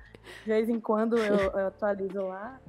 De 0.43 0.49
vez 0.49 0.69
em 0.69 0.81
quando 0.81 1.17
eu, 1.19 1.37
eu 1.37 1.67
atualizo 1.67 2.21
lá. 2.21 2.61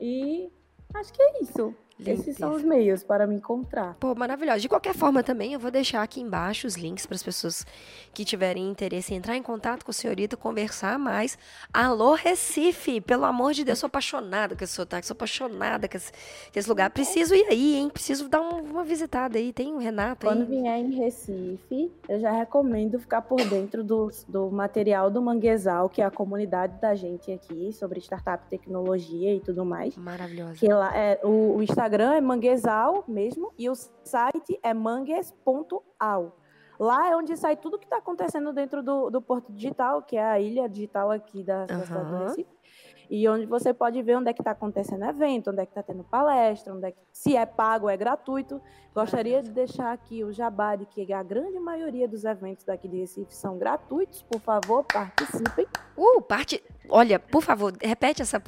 E 0.00 0.50
acho 0.94 1.12
que 1.12 1.22
é 1.22 1.42
isso. 1.42 1.74
Esses 2.10 2.36
são 2.36 2.54
os 2.54 2.62
meios 2.62 3.02
para 3.02 3.26
me 3.26 3.36
encontrar. 3.36 3.96
Pô, 3.98 4.14
maravilhoso. 4.14 4.60
De 4.60 4.68
qualquer 4.68 4.94
forma, 4.94 5.22
também 5.22 5.52
eu 5.52 5.60
vou 5.60 5.70
deixar 5.70 6.02
aqui 6.02 6.20
embaixo 6.20 6.66
os 6.66 6.76
links 6.76 7.06
para 7.06 7.14
as 7.14 7.22
pessoas 7.22 7.66
que 8.12 8.24
tiverem 8.24 8.68
interesse 8.68 9.14
em 9.14 9.16
entrar 9.16 9.36
em 9.36 9.42
contato 9.42 9.84
com 9.84 9.90
a 9.90 9.94
senhorita, 9.94 10.36
conversar 10.36 10.98
mais. 10.98 11.38
Alô, 11.72 12.14
Recife! 12.14 13.00
Pelo 13.00 13.24
amor 13.24 13.52
de 13.52 13.64
Deus, 13.64 13.78
sou 13.78 13.86
apaixonada 13.86 14.56
com 14.56 14.64
esse 14.64 14.72
sotaque, 14.72 15.06
sou 15.06 15.14
apaixonada 15.14 15.88
com 15.88 15.96
esse, 15.96 16.12
com 16.12 16.58
esse 16.58 16.68
lugar. 16.68 16.90
Preciso 16.90 17.34
ir 17.34 17.46
aí, 17.48 17.76
hein? 17.76 17.88
Preciso 17.88 18.28
dar 18.28 18.40
um, 18.40 18.62
uma 18.62 18.84
visitada 18.84 19.38
aí. 19.38 19.52
Tem 19.52 19.72
o 19.72 19.78
Renato 19.78 20.28
aí. 20.28 20.34
Quando 20.34 20.46
vier 20.46 20.78
em 20.78 20.94
Recife, 20.94 21.92
eu 22.08 22.20
já 22.20 22.30
recomendo 22.30 22.98
ficar 22.98 23.22
por 23.22 23.42
dentro 23.44 23.84
do, 23.84 24.10
do 24.28 24.50
material 24.50 25.10
do 25.10 25.22
Manguezal, 25.22 25.88
que 25.88 26.02
é 26.02 26.04
a 26.04 26.10
comunidade 26.10 26.80
da 26.80 26.94
gente 26.94 27.30
aqui, 27.30 27.72
sobre 27.72 28.00
startup, 28.00 28.44
tecnologia 28.48 29.34
e 29.34 29.40
tudo 29.40 29.64
mais. 29.64 29.96
Maravilhosa. 29.96 30.54
Que 30.54 30.68
lá 30.68 30.96
é, 30.96 31.20
o, 31.22 31.56
o 31.56 31.62
Instagram 31.62 31.91
Instagram 31.92 32.14
é 32.14 32.20
manguezal 32.22 33.04
mesmo 33.06 33.52
e 33.58 33.68
o 33.68 33.74
site 33.74 34.58
é 34.62 34.72
mangues.al. 34.72 36.38
Lá 36.80 37.10
é 37.10 37.14
onde 37.14 37.36
sai 37.36 37.54
tudo 37.54 37.78
que 37.78 37.84
está 37.84 37.98
acontecendo 37.98 38.50
dentro 38.50 38.82
do, 38.82 39.10
do 39.10 39.20
Porto 39.20 39.52
Digital, 39.52 40.00
que 40.02 40.16
é 40.16 40.24
a 40.24 40.40
ilha 40.40 40.66
digital 40.66 41.10
aqui 41.10 41.44
da, 41.44 41.66
da 41.66 41.84
cidade 41.84 42.10
do 42.10 42.16
Recife 42.24 42.62
e 43.10 43.28
onde 43.28 43.44
você 43.44 43.74
pode 43.74 44.00
ver 44.00 44.16
onde 44.16 44.30
é 44.30 44.32
que 44.32 44.40
está 44.40 44.52
acontecendo 44.52 45.04
evento, 45.04 45.50
onde 45.50 45.60
é 45.60 45.66
que 45.66 45.72
está 45.72 45.82
tendo 45.82 46.02
palestra, 46.02 46.72
onde 46.72 46.86
é 46.86 46.92
que, 46.92 46.98
se 47.12 47.36
é 47.36 47.44
pago, 47.44 47.90
é 47.90 47.94
gratuito. 47.94 48.58
Gostaria 48.94 49.42
de 49.42 49.50
deixar 49.50 49.92
aqui 49.92 50.24
o 50.24 50.32
jabá 50.32 50.76
de 50.76 50.86
que 50.86 51.12
a 51.12 51.22
grande 51.22 51.58
maioria 51.60 52.08
dos 52.08 52.24
eventos 52.24 52.64
daqui 52.64 52.88
de 52.88 53.00
Recife 53.00 53.34
são 53.34 53.58
gratuitos. 53.58 54.22
Por 54.22 54.40
favor, 54.40 54.82
participem. 54.84 55.66
Uh, 55.94 56.22
parte... 56.22 56.64
Olha, 56.88 57.18
por 57.18 57.42
favor, 57.42 57.72
repete 57.80 58.22
essa... 58.22 58.40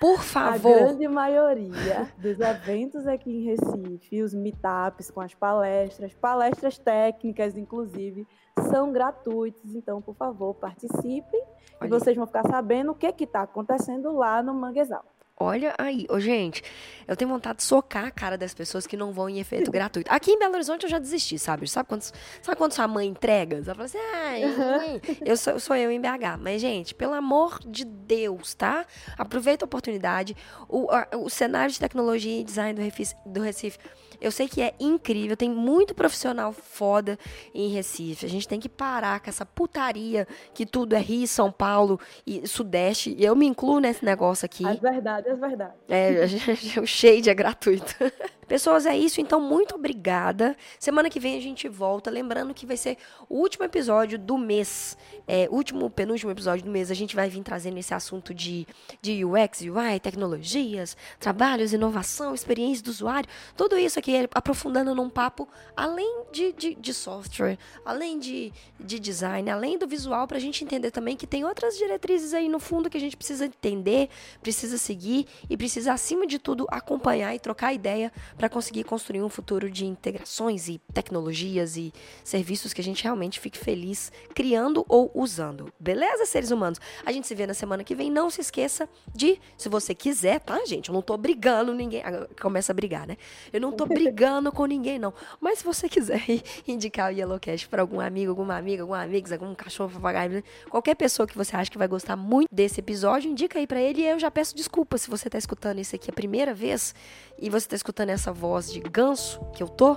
Por 0.00 0.20
favor. 0.20 0.74
A 0.74 0.78
grande 0.78 1.06
maioria 1.06 2.12
dos 2.18 2.40
eventos 2.40 3.06
aqui 3.06 3.30
em 3.30 3.44
Recife, 3.44 4.22
os 4.22 4.34
meetups 4.34 5.12
com 5.12 5.20
as 5.20 5.32
palestras, 5.32 6.12
palestras 6.14 6.76
técnicas, 6.76 7.56
inclusive, 7.56 8.26
são 8.68 8.92
gratuitos. 8.92 9.76
Então, 9.76 10.02
por 10.02 10.16
favor, 10.16 10.54
participem 10.54 11.44
Olha. 11.80 11.86
e 11.86 11.88
vocês 11.88 12.16
vão 12.16 12.26
ficar 12.26 12.44
sabendo 12.48 12.90
o 12.90 12.94
que 12.96 13.06
está 13.22 13.42
acontecendo 13.42 14.10
lá 14.12 14.42
no 14.42 14.52
Manguezal. 14.52 15.04
Olha 15.38 15.74
aí, 15.78 16.06
ô 16.08 16.20
gente, 16.20 16.62
eu 17.08 17.16
tenho 17.16 17.30
vontade 17.30 17.58
de 17.58 17.64
socar 17.64 18.04
a 18.04 18.10
cara 18.10 18.38
das 18.38 18.54
pessoas 18.54 18.86
que 18.86 18.96
não 18.96 19.12
vão 19.12 19.28
em 19.28 19.40
efeito 19.40 19.70
gratuito. 19.72 20.12
Aqui 20.12 20.30
em 20.30 20.38
Belo 20.38 20.54
Horizonte 20.54 20.84
eu 20.84 20.90
já 20.90 20.98
desisti, 20.98 21.38
sabe? 21.38 21.68
Sabe 21.68 21.88
quando, 21.88 22.02
sabe 22.02 22.56
quando 22.56 22.72
sua 22.72 22.86
mãe 22.86 23.08
entrega? 23.08 23.56
Ela 23.56 23.74
fala 23.74 23.84
assim, 23.84 23.98
ah, 23.98 25.00
eu 25.24 25.36
sou, 25.36 25.58
sou 25.58 25.74
eu 25.74 25.90
em 25.90 26.00
BH. 26.00 26.38
Mas, 26.38 26.60
gente, 26.60 26.94
pelo 26.94 27.14
amor 27.14 27.58
de 27.66 27.84
Deus, 27.84 28.54
tá? 28.54 28.86
Aproveita 29.18 29.64
a 29.64 29.66
oportunidade. 29.66 30.36
O, 30.68 30.88
a, 30.90 31.08
o 31.16 31.28
cenário 31.28 31.72
de 31.72 31.80
tecnologia 31.80 32.40
e 32.40 32.44
design 32.44 32.74
do 32.74 32.82
Recife, 32.82 33.14
do 33.26 33.40
Recife 33.40 33.78
eu 34.22 34.30
sei 34.30 34.48
que 34.48 34.62
é 34.62 34.72
incrível, 34.78 35.36
tem 35.36 35.50
muito 35.50 35.94
profissional 35.94 36.52
foda 36.52 37.18
em 37.52 37.68
Recife. 37.68 38.24
A 38.24 38.28
gente 38.28 38.46
tem 38.46 38.60
que 38.60 38.68
parar 38.68 39.20
com 39.20 39.28
essa 39.28 39.44
putaria 39.44 40.26
que 40.54 40.64
tudo 40.64 40.94
é 40.94 40.98
Rio, 40.98 41.26
São 41.26 41.50
Paulo 41.50 41.98
e 42.26 42.46
Sudeste. 42.46 43.14
E 43.18 43.24
eu 43.24 43.34
me 43.34 43.46
incluo 43.46 43.80
nesse 43.80 44.04
negócio 44.04 44.46
aqui. 44.46 44.64
As 44.64 44.78
verdades, 44.78 45.32
as 45.32 45.38
verdades. 45.40 45.76
É, 45.88 46.24
o 46.80 46.86
shade 46.86 47.28
é 47.28 47.34
gratuito. 47.34 47.94
Pessoas, 48.52 48.84
é 48.84 48.94
isso. 48.94 49.18
Então, 49.18 49.40
muito 49.40 49.76
obrigada. 49.76 50.54
Semana 50.78 51.08
que 51.08 51.18
vem 51.18 51.38
a 51.38 51.40
gente 51.40 51.70
volta. 51.70 52.10
Lembrando 52.10 52.52
que 52.52 52.66
vai 52.66 52.76
ser 52.76 52.98
o 53.26 53.36
último 53.36 53.64
episódio 53.64 54.18
do 54.18 54.36
mês. 54.36 54.94
É, 55.26 55.48
último, 55.50 55.88
penúltimo 55.88 56.30
episódio 56.30 56.62
do 56.62 56.70
mês. 56.70 56.90
A 56.90 56.94
gente 56.94 57.16
vai 57.16 57.30
vir 57.30 57.42
trazendo 57.42 57.78
esse 57.78 57.94
assunto 57.94 58.34
de, 58.34 58.66
de 59.00 59.24
UX, 59.24 59.62
UI, 59.62 59.98
tecnologias, 60.02 60.98
trabalhos, 61.18 61.72
inovação, 61.72 62.34
experiência 62.34 62.84
do 62.84 62.90
usuário. 62.90 63.26
Tudo 63.56 63.78
isso 63.78 63.98
aqui 63.98 64.28
aprofundando 64.34 64.94
num 64.94 65.08
papo 65.08 65.48
além 65.74 66.24
de, 66.30 66.52
de, 66.52 66.74
de 66.74 66.92
software, 66.92 67.56
além 67.86 68.18
de, 68.18 68.52
de 68.78 69.00
design, 69.00 69.48
além 69.48 69.78
do 69.78 69.86
visual, 69.86 70.28
para 70.28 70.36
a 70.36 70.40
gente 70.40 70.62
entender 70.62 70.90
também 70.90 71.16
que 71.16 71.26
tem 71.26 71.42
outras 71.42 71.78
diretrizes 71.78 72.34
aí 72.34 72.50
no 72.50 72.60
fundo 72.60 72.90
que 72.90 72.98
a 72.98 73.00
gente 73.00 73.16
precisa 73.16 73.46
entender, 73.46 74.10
precisa 74.42 74.76
seguir 74.76 75.26
e 75.48 75.56
precisa, 75.56 75.94
acima 75.94 76.26
de 76.26 76.38
tudo, 76.38 76.66
acompanhar 76.70 77.34
e 77.34 77.38
trocar 77.38 77.72
ideia 77.72 78.12
para 78.42 78.48
conseguir 78.48 78.82
construir 78.82 79.22
um 79.22 79.28
futuro 79.28 79.70
de 79.70 79.86
integrações 79.86 80.68
e 80.68 80.80
tecnologias 80.92 81.76
e 81.76 81.92
serviços 82.24 82.72
que 82.72 82.80
a 82.80 82.84
gente 82.84 83.04
realmente 83.04 83.38
fique 83.38 83.56
feliz 83.56 84.10
criando 84.34 84.84
ou 84.88 85.12
usando. 85.14 85.72
Beleza, 85.78 86.26
seres 86.26 86.50
humanos? 86.50 86.80
A 87.06 87.12
gente 87.12 87.28
se 87.28 87.36
vê 87.36 87.46
na 87.46 87.54
semana 87.54 87.84
que 87.84 87.94
vem. 87.94 88.10
Não 88.10 88.28
se 88.30 88.40
esqueça 88.40 88.88
de, 89.14 89.38
se 89.56 89.68
você 89.68 89.94
quiser, 89.94 90.40
tá, 90.40 90.60
gente? 90.66 90.88
Eu 90.88 90.92
não 90.92 91.02
tô 91.02 91.16
brigando 91.16 91.72
ninguém. 91.72 92.02
Começa 92.40 92.72
a 92.72 92.74
brigar, 92.74 93.06
né? 93.06 93.16
Eu 93.52 93.60
não 93.60 93.70
tô 93.70 93.86
brigando 93.86 94.50
com 94.50 94.66
ninguém, 94.66 94.98
não. 94.98 95.14
Mas 95.40 95.60
se 95.60 95.64
você 95.64 95.88
quiser 95.88 96.24
indicar 96.66 97.12
o 97.12 97.16
Yellowcast 97.16 97.68
para 97.68 97.80
algum 97.80 98.00
amigo, 98.00 98.30
alguma 98.32 98.56
amiga, 98.56 98.82
algum 98.82 98.94
amigo, 98.94 99.32
algum 99.32 99.54
cachorro, 99.54 99.92
papagaio, 99.92 100.42
qualquer 100.68 100.96
pessoa 100.96 101.28
que 101.28 101.38
você 101.38 101.54
acha 101.54 101.70
que 101.70 101.78
vai 101.78 101.86
gostar 101.86 102.16
muito 102.16 102.48
desse 102.52 102.80
episódio, 102.80 103.30
indica 103.30 103.60
aí 103.60 103.68
para 103.68 103.80
ele 103.80 104.02
e 104.02 104.08
eu 104.08 104.18
já 104.18 104.32
peço 104.32 104.56
desculpa 104.56 104.98
se 104.98 105.08
você 105.08 105.30
tá 105.30 105.38
escutando 105.38 105.78
isso 105.78 105.94
aqui 105.94 106.10
a 106.10 106.12
primeira 106.12 106.52
vez 106.52 106.92
e 107.38 107.48
você 107.48 107.68
tá 107.68 107.76
escutando 107.76 108.10
voz 108.32 108.72
de 108.72 108.80
ganso 108.80 109.40
que 109.54 109.62
eu 109.62 109.68
tô, 109.68 109.96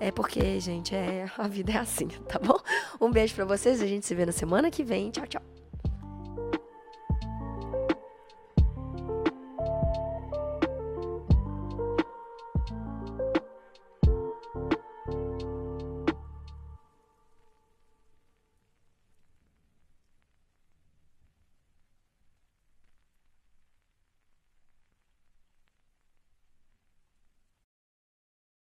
é 0.00 0.10
porque, 0.10 0.58
gente, 0.60 0.94
é, 0.94 1.30
a 1.36 1.48
vida 1.48 1.72
é 1.72 1.78
assim, 1.78 2.08
tá 2.28 2.38
bom? 2.38 2.58
Um 3.00 3.10
beijo 3.10 3.34
para 3.34 3.44
vocês, 3.44 3.82
a 3.82 3.86
gente 3.86 4.06
se 4.06 4.14
vê 4.14 4.26
na 4.26 4.32
semana 4.32 4.70
que 4.70 4.82
vem. 4.82 5.10
Tchau, 5.10 5.26
tchau. 5.26 5.61